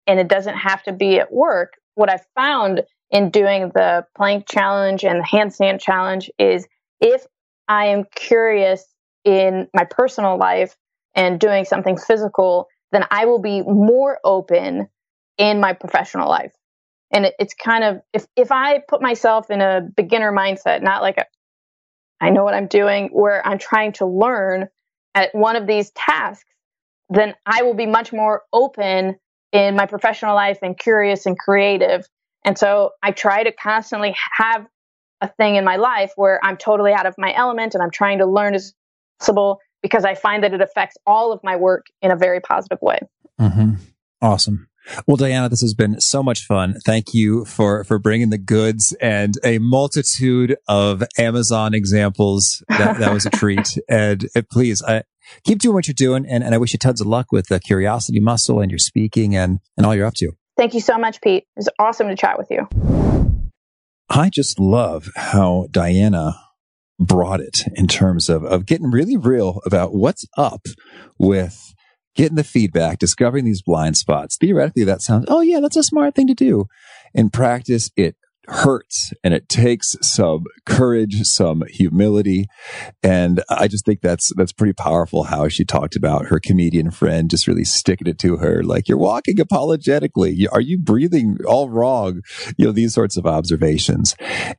And 0.08 0.20
it 0.20 0.28
doesn't 0.28 0.56
have 0.56 0.84
to 0.84 0.94
be 0.94 1.20
at 1.20 1.32
work. 1.32 1.74
What 1.96 2.10
I 2.10 2.20
found 2.36 2.84
in 3.12 3.30
doing 3.30 3.72
the 3.74 4.06
plank 4.16 4.48
challenge 4.48 5.04
and 5.04 5.20
the 5.20 5.28
handstand 5.28 5.80
challenge 5.80 6.30
is 6.38 6.68
if 7.00 7.26
I 7.68 7.88
am 7.88 8.06
curious 8.16 8.86
in 9.24 9.68
my 9.74 9.86
personal 9.86 10.38
life 10.38 10.76
and 11.16 11.40
doing 11.40 11.66
something 11.66 11.98
physical, 11.98 12.68
then 12.92 13.06
I 13.10 13.26
will 13.26 13.40
be 13.40 13.62
more 13.62 14.20
open 14.24 14.90
in 15.38 15.60
my 15.60 15.74
professional 15.74 16.30
life. 16.30 16.54
And 17.12 17.26
it, 17.26 17.36
it's 17.40 17.54
kind 17.54 17.84
of 17.84 18.02
if 18.14 18.26
if 18.36 18.52
I 18.52 18.80
put 18.88 19.02
myself 19.02 19.50
in 19.50 19.62
a 19.62 19.82
beginner 19.96 20.32
mindset, 20.32 20.82
not 20.82 21.02
like 21.02 21.18
a 21.18 21.26
I 22.22 22.30
know 22.30 22.44
what 22.44 22.54
I'm 22.54 22.68
doing, 22.68 23.10
where 23.12 23.46
I'm 23.46 23.58
trying 23.58 23.94
to 23.94 24.06
learn 24.06 24.70
at 25.16 25.34
one 25.34 25.56
of 25.56 25.66
these 25.66 25.90
tasks, 25.92 26.46
then 27.10 27.34
I 27.46 27.64
will 27.64 27.74
be 27.74 27.86
much 27.86 28.14
more 28.14 28.44
open 28.54 29.16
in 29.52 29.76
my 29.76 29.86
professional 29.86 30.36
life 30.36 30.60
and 30.62 30.78
curious 30.78 31.26
and 31.26 31.40
creative. 31.40 32.06
And 32.44 32.58
so 32.58 32.92
I 33.02 33.12
try 33.12 33.44
to 33.44 33.52
constantly 33.52 34.16
have 34.38 34.68
a 35.22 35.30
thing 35.30 35.56
in 35.56 35.64
my 35.64 35.78
life 35.78 36.12
where 36.16 36.40
I'm 36.44 36.58
totally 36.58 36.94
out 36.94 37.06
of 37.06 37.16
my 37.18 37.34
element 37.34 37.74
and 37.74 37.82
I'm 37.82 37.92
trying 37.92 38.20
to 38.20 38.26
learn 38.26 38.54
as 38.54 38.74
possible 39.20 39.60
because 39.82 40.04
I 40.04 40.14
find 40.14 40.44
that 40.44 40.54
it 40.54 40.62
affects 40.62 40.98
all 41.06 41.32
of 41.32 41.40
my 41.44 41.56
work 41.56 41.86
in 42.02 42.12
a 42.12 42.16
very 42.16 42.42
positive 42.42 42.80
way. 42.82 43.00
Mm-hmm. 43.40 43.76
Awesome. 44.22 44.68
Well, 45.08 45.18
Diana, 45.18 45.50
this 45.50 45.62
has 45.62 45.74
been 45.74 46.00
so 46.00 46.22
much 46.22 46.46
fun. 46.46 46.76
Thank 46.86 47.14
you 47.14 47.46
for, 47.46 47.84
for 47.84 48.00
bringing 48.00 48.30
the 48.30 48.38
goods 48.38 48.96
and 49.02 49.36
a 49.44 49.58
multitude 49.60 50.58
of 50.68 51.04
Amazon 51.18 51.74
examples. 51.74 52.64
That, 52.70 53.00
that 53.00 53.14
was 53.14 53.26
a 53.26 53.30
treat. 53.32 53.78
And, 53.90 54.26
and 54.36 54.48
please, 54.50 54.84
I, 54.84 55.04
keep 55.44 55.60
doing 55.60 55.74
what 55.74 55.88
you're 55.88 55.94
doing. 55.94 56.26
And, 56.28 56.44
and 56.44 56.54
I 56.54 56.58
wish 56.58 56.74
you 56.74 56.80
tons 56.80 57.02
of 57.02 57.08
luck 57.08 57.32
with 57.32 57.48
the 57.48 57.60
curiosity 57.60 58.20
muscle 58.20 58.60
and 58.62 58.72
your 58.72 58.80
speaking 58.80 59.36
and, 59.36 59.60
and 59.78 59.86
all 59.86 59.96
you're 59.96 60.06
up 60.06 60.16
to. 60.16 60.32
Thank 60.58 60.74
you 60.74 60.82
so 60.82 60.98
much, 60.98 61.22
Pete. 61.22 61.44
It 61.44 61.58
was 61.58 61.70
awesome 61.80 62.08
to 62.08 62.16
chat 62.16 62.38
with 62.38 62.50
you. 62.50 62.68
I 64.10 64.30
just 64.30 64.60
love 64.60 65.10
how 65.16 65.68
Diana 65.72 66.40
brought 67.00 67.42
it 67.42 67.64
in 67.76 67.88
terms 67.88 68.30
of, 68.30 68.46
of 68.46 68.66
getting 68.66 68.92
really 68.92 69.18
real 69.18 69.62
about 69.66 69.94
what's 69.94 70.26
up 70.38 70.68
with 71.18 71.74
getting 72.16 72.36
the 72.36 72.44
feedback, 72.44 72.98
discovering 72.98 73.46
these 73.46 73.62
blind 73.62 73.98
spots. 73.98 74.38
Theoretically, 74.38 74.84
that 74.86 75.02
sounds, 75.02 75.26
oh 75.28 75.42
yeah, 75.42 75.60
that's 75.60 75.78
a 75.78 75.84
smart 75.84 76.16
thing 76.16 76.28
to 76.28 76.34
do. 76.34 76.68
In 77.14 77.30
practice, 77.30 77.92
it 77.96 78.16
hurts 78.48 79.14
and 79.24 79.34
it 79.34 79.50
takes 79.50 79.96
some 80.02 80.46
courage, 80.66 81.24
some 81.24 81.64
humility. 81.68 82.48
And 83.04 83.44
I 83.50 83.68
just 83.68 83.86
think 83.86 84.02
that's, 84.02 84.32
that's 84.36 84.52
pretty 84.52 84.74
powerful 84.74 85.24
how 85.24 85.48
she 85.48 85.66
talked 85.66 85.96
about 85.96 86.28
her 86.28 86.40
comedian 86.40 86.92
friend 86.92 87.30
just 87.30 87.48
really 87.48 87.64
sticking 87.64 88.08
it 88.08 88.20
to 88.20 88.38
her. 88.38 88.64
Like 88.64 88.88
you're 88.88 88.98
walking 88.98 89.40
apologetically. 89.40 90.48
Are 90.52 90.62
you 90.62 90.78
breathing 90.78 91.38
all 91.48 91.70
wrong? 91.70 92.22
You 92.58 92.66
know, 92.66 92.72
these 92.72 92.94
sorts 92.94 93.18
of 93.18 93.26
observations. 93.26 94.16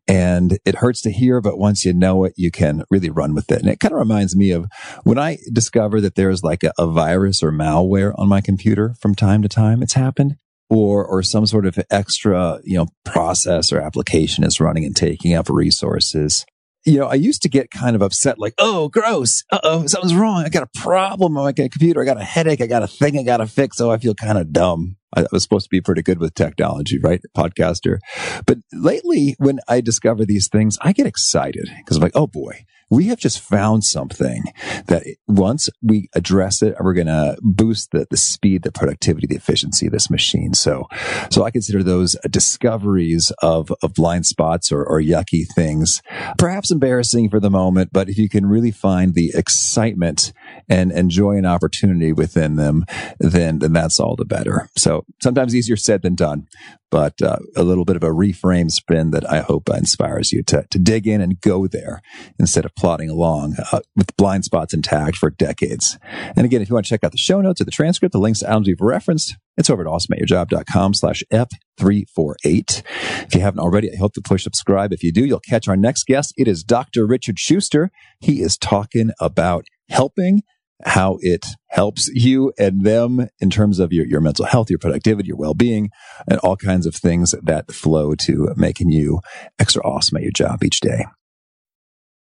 And 0.07 0.59
it 0.64 0.76
hurts 0.76 1.03
to 1.03 1.12
hear, 1.12 1.41
but 1.41 1.59
once 1.59 1.84
you 1.84 1.93
know 1.93 2.24
it, 2.24 2.34
you 2.37 2.51
can 2.51 2.84
really 2.91 3.11
run 3.11 3.34
with 3.34 3.51
it. 3.51 3.61
And 3.61 3.68
it 3.68 3.80
kind 3.80 3.93
of 3.93 3.99
reminds 3.99 4.37
me 4.37 4.51
of 4.51 4.66
when 5.05 5.18
I 5.18 5.39
discover 5.53 6.01
that 6.01 6.14
there's 6.14 6.43
like 6.43 6.62
a, 6.62 6.72
a 6.78 6.87
virus 6.87 7.43
or 7.43 7.53
malware 7.53 8.12
on 8.16 8.28
my 8.28 8.41
computer 8.41 8.95
from 9.01 9.14
time 9.14 9.43
to 9.43 9.49
time. 9.49 9.82
It's 9.82 9.95
happened 9.95 10.37
or 10.69 11.05
or 11.05 11.23
some 11.23 11.47
sort 11.47 11.67
of 11.67 11.79
extra 11.91 12.61
you 12.64 12.77
know 12.77 12.87
process 13.05 13.73
or 13.73 13.81
application 13.81 14.45
is 14.45 14.61
running 14.61 14.85
and 14.85 14.97
taking 14.97 15.35
up 15.35 15.49
resources. 15.49 16.45
You 16.85 16.99
know 16.99 17.07
i 17.07 17.14
used 17.14 17.43
to 17.43 17.49
get 17.49 17.73
kind 17.73 17.97
of 17.97 18.03
upset 18.03 18.39
like 18.39 18.55
oh 18.59 18.89
gross. 18.89 19.43
Uh-oh 19.51 19.87
something's 19.87 20.14
wrong. 20.14 20.45
I 20.45 20.49
got 20.49 20.62
a 20.62 20.81
problem 20.81 21.37
on 21.37 21.45
my 21.45 21.53
computer. 21.53 22.01
I 22.01 22.05
got 22.05 22.21
a 22.21 22.25
headache. 22.25 22.61
I 22.61 22.67
got 22.67 22.83
a 22.83 22.87
thing 22.87 23.19
i 23.19 23.23
gotta 23.23 23.47
fix. 23.47 23.81
Oh 23.81 23.91
i 23.91 23.99
feel 23.99 24.14
kind 24.14 24.39
of 24.39 24.53
dumb. 24.53 24.97
I 25.17 25.27
was 25.33 25.43
supposed 25.43 25.64
to 25.64 25.71
be 25.71 25.81
pretty 25.81 26.03
good 26.03 26.19
with 26.19 26.35
technology, 26.35 26.99
right? 26.99 27.23
Podcaster. 27.37 27.99
But 28.47 28.59
lately, 28.73 29.35
when 29.39 29.61
I 29.67 29.81
discover 29.81 30.27
these 30.27 30.49
things, 30.49 30.77
I 30.83 30.93
get 30.93 31.07
excited 31.07 31.71
because 31.79 31.97
I'm 31.97 32.03
like, 32.03 32.12
oh 32.14 32.27
boy, 32.27 32.67
we 32.91 33.07
have 33.07 33.18
just 33.18 33.41
found 33.41 33.84
something 33.84 34.45
that 34.87 35.05
once 35.26 35.68
we 35.82 36.09
address 36.14 36.62
it, 36.62 36.76
we're 36.80 36.95
going 36.95 37.07
to 37.07 37.37
boost 37.43 37.91
the, 37.91 38.07
the 38.11 38.16
speed, 38.16 38.62
the 38.62 38.72
productivity, 38.72 39.26
the 39.26 39.37
efficiency 39.37 39.87
of 39.87 39.93
this 39.93 40.09
machine. 40.09 40.55
So, 40.55 40.87
so 41.30 41.45
I 41.45 41.51
consider 41.51 41.82
those 41.82 42.16
discoveries 42.30 43.32
of, 43.43 43.72
of 43.82 43.95
blind 43.95 44.26
spots 44.26 44.70
or, 44.70 44.84
or 44.84 45.01
yucky 45.01 45.45
things, 45.55 46.03
perhaps 46.39 46.70
embarrassing 46.70 47.30
for 47.30 47.41
the 47.41 47.51
moment, 47.51 47.91
but 47.93 48.09
if 48.09 48.18
you 48.18 48.28
can 48.28 48.47
really 48.47 48.70
find 48.70 49.14
the 49.14 49.32
excitement 49.34 50.32
and 50.69 50.93
enjoy 50.93 51.37
an 51.37 51.47
opportunity 51.47 52.12
within 52.12 52.57
them, 52.57 52.85
then, 53.19 53.59
then 53.59 53.73
that's 53.73 54.01
all 54.01 54.17
the 54.17 54.25
better. 54.25 54.69
So 54.77 55.05
sometimes 55.23 55.55
easier 55.55 55.77
said 55.77 56.03
than 56.03 56.14
done, 56.14 56.47
but 56.91 57.21
uh, 57.23 57.39
a 57.57 57.62
little 57.62 57.85
bit 57.85 57.97
of 57.97 58.03
a 58.03 58.11
reframe 58.11 58.71
spin 58.71 59.11
that 59.11 59.31
I 59.31 59.41
hope 59.41 59.69
inspires 59.69 60.33
you 60.33 60.43
to, 60.45 60.67
to 60.71 60.79
dig 60.79 61.07
in 61.07 61.21
and 61.21 61.41
go 61.41 61.67
there 61.67 62.01
instead 62.39 62.64
of 62.64 62.75
plodding 62.75 63.11
along 63.11 63.57
uh, 63.73 63.81
with 63.95 64.17
blind 64.17 64.45
spots 64.45 64.75
intact 64.75 65.17
for 65.17 65.31
decades. 65.31 65.99
And 66.37 66.45
again, 66.45 66.62
if 66.62 66.69
you 66.69 66.75
want 66.75 66.87
to 66.87 66.91
check 66.91 67.05
out 67.05 67.12
the 67.12 67.19
show 67.19 67.41
notes 67.41 67.61
or 67.61 67.64
the 67.64 67.71
transcript, 67.71 68.12
the 68.12 68.19
links 68.19 68.41
to 68.41 68.51
items 68.51 68.69
we've 68.69 68.81
referenced, 68.81 69.37
it's 69.57 69.71
over 69.71 69.83
at 69.83 69.89
awesomeatyourjob.com 69.89 70.95
slash 70.95 71.23
F348. 71.33 72.83
If 73.25 73.35
you 73.35 73.41
haven't 73.41 73.61
already, 73.61 73.93
I 73.93 73.97
hope 73.97 74.12
to 74.14 74.23
push 74.23 74.45
subscribe. 74.45 74.93
If 74.93 75.03
you 75.03 75.12
do, 75.12 75.25
you'll 75.25 75.41
catch 75.41 75.67
our 75.69 75.77
next 75.77 76.05
guest. 76.05 76.35
It 76.37 76.47
is 76.47 76.62
Dr. 76.62 77.07
Richard 77.07 77.39
Schuster. 77.39 77.91
He 78.21 78.43
is 78.43 78.57
talking 78.57 79.11
about 79.19 79.67
helping 79.89 80.43
how 80.85 81.18
it 81.20 81.47
helps 81.68 82.09
you 82.09 82.53
and 82.59 82.85
them 82.85 83.29
in 83.41 83.51
terms 83.51 83.79
of 83.79 83.93
your, 83.93 84.07
your 84.07 84.20
mental 84.20 84.45
health, 84.45 84.70
your 84.70 84.79
productivity, 84.79 85.29
your 85.29 85.37
well-being, 85.37 85.91
and 86.29 86.39
all 86.41 86.57
kinds 86.57 86.87
of 86.87 86.95
things 86.95 87.35
that 87.43 87.72
flow 87.72 88.14
to 88.14 88.53
making 88.57 88.91
you 88.91 89.20
extra 89.59 89.83
awesome 89.83 90.16
at 90.16 90.22
your 90.22 90.33
job 90.33 90.62
each 90.62 90.81
day. 90.81 91.07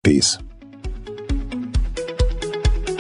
Peace. 0.04 0.38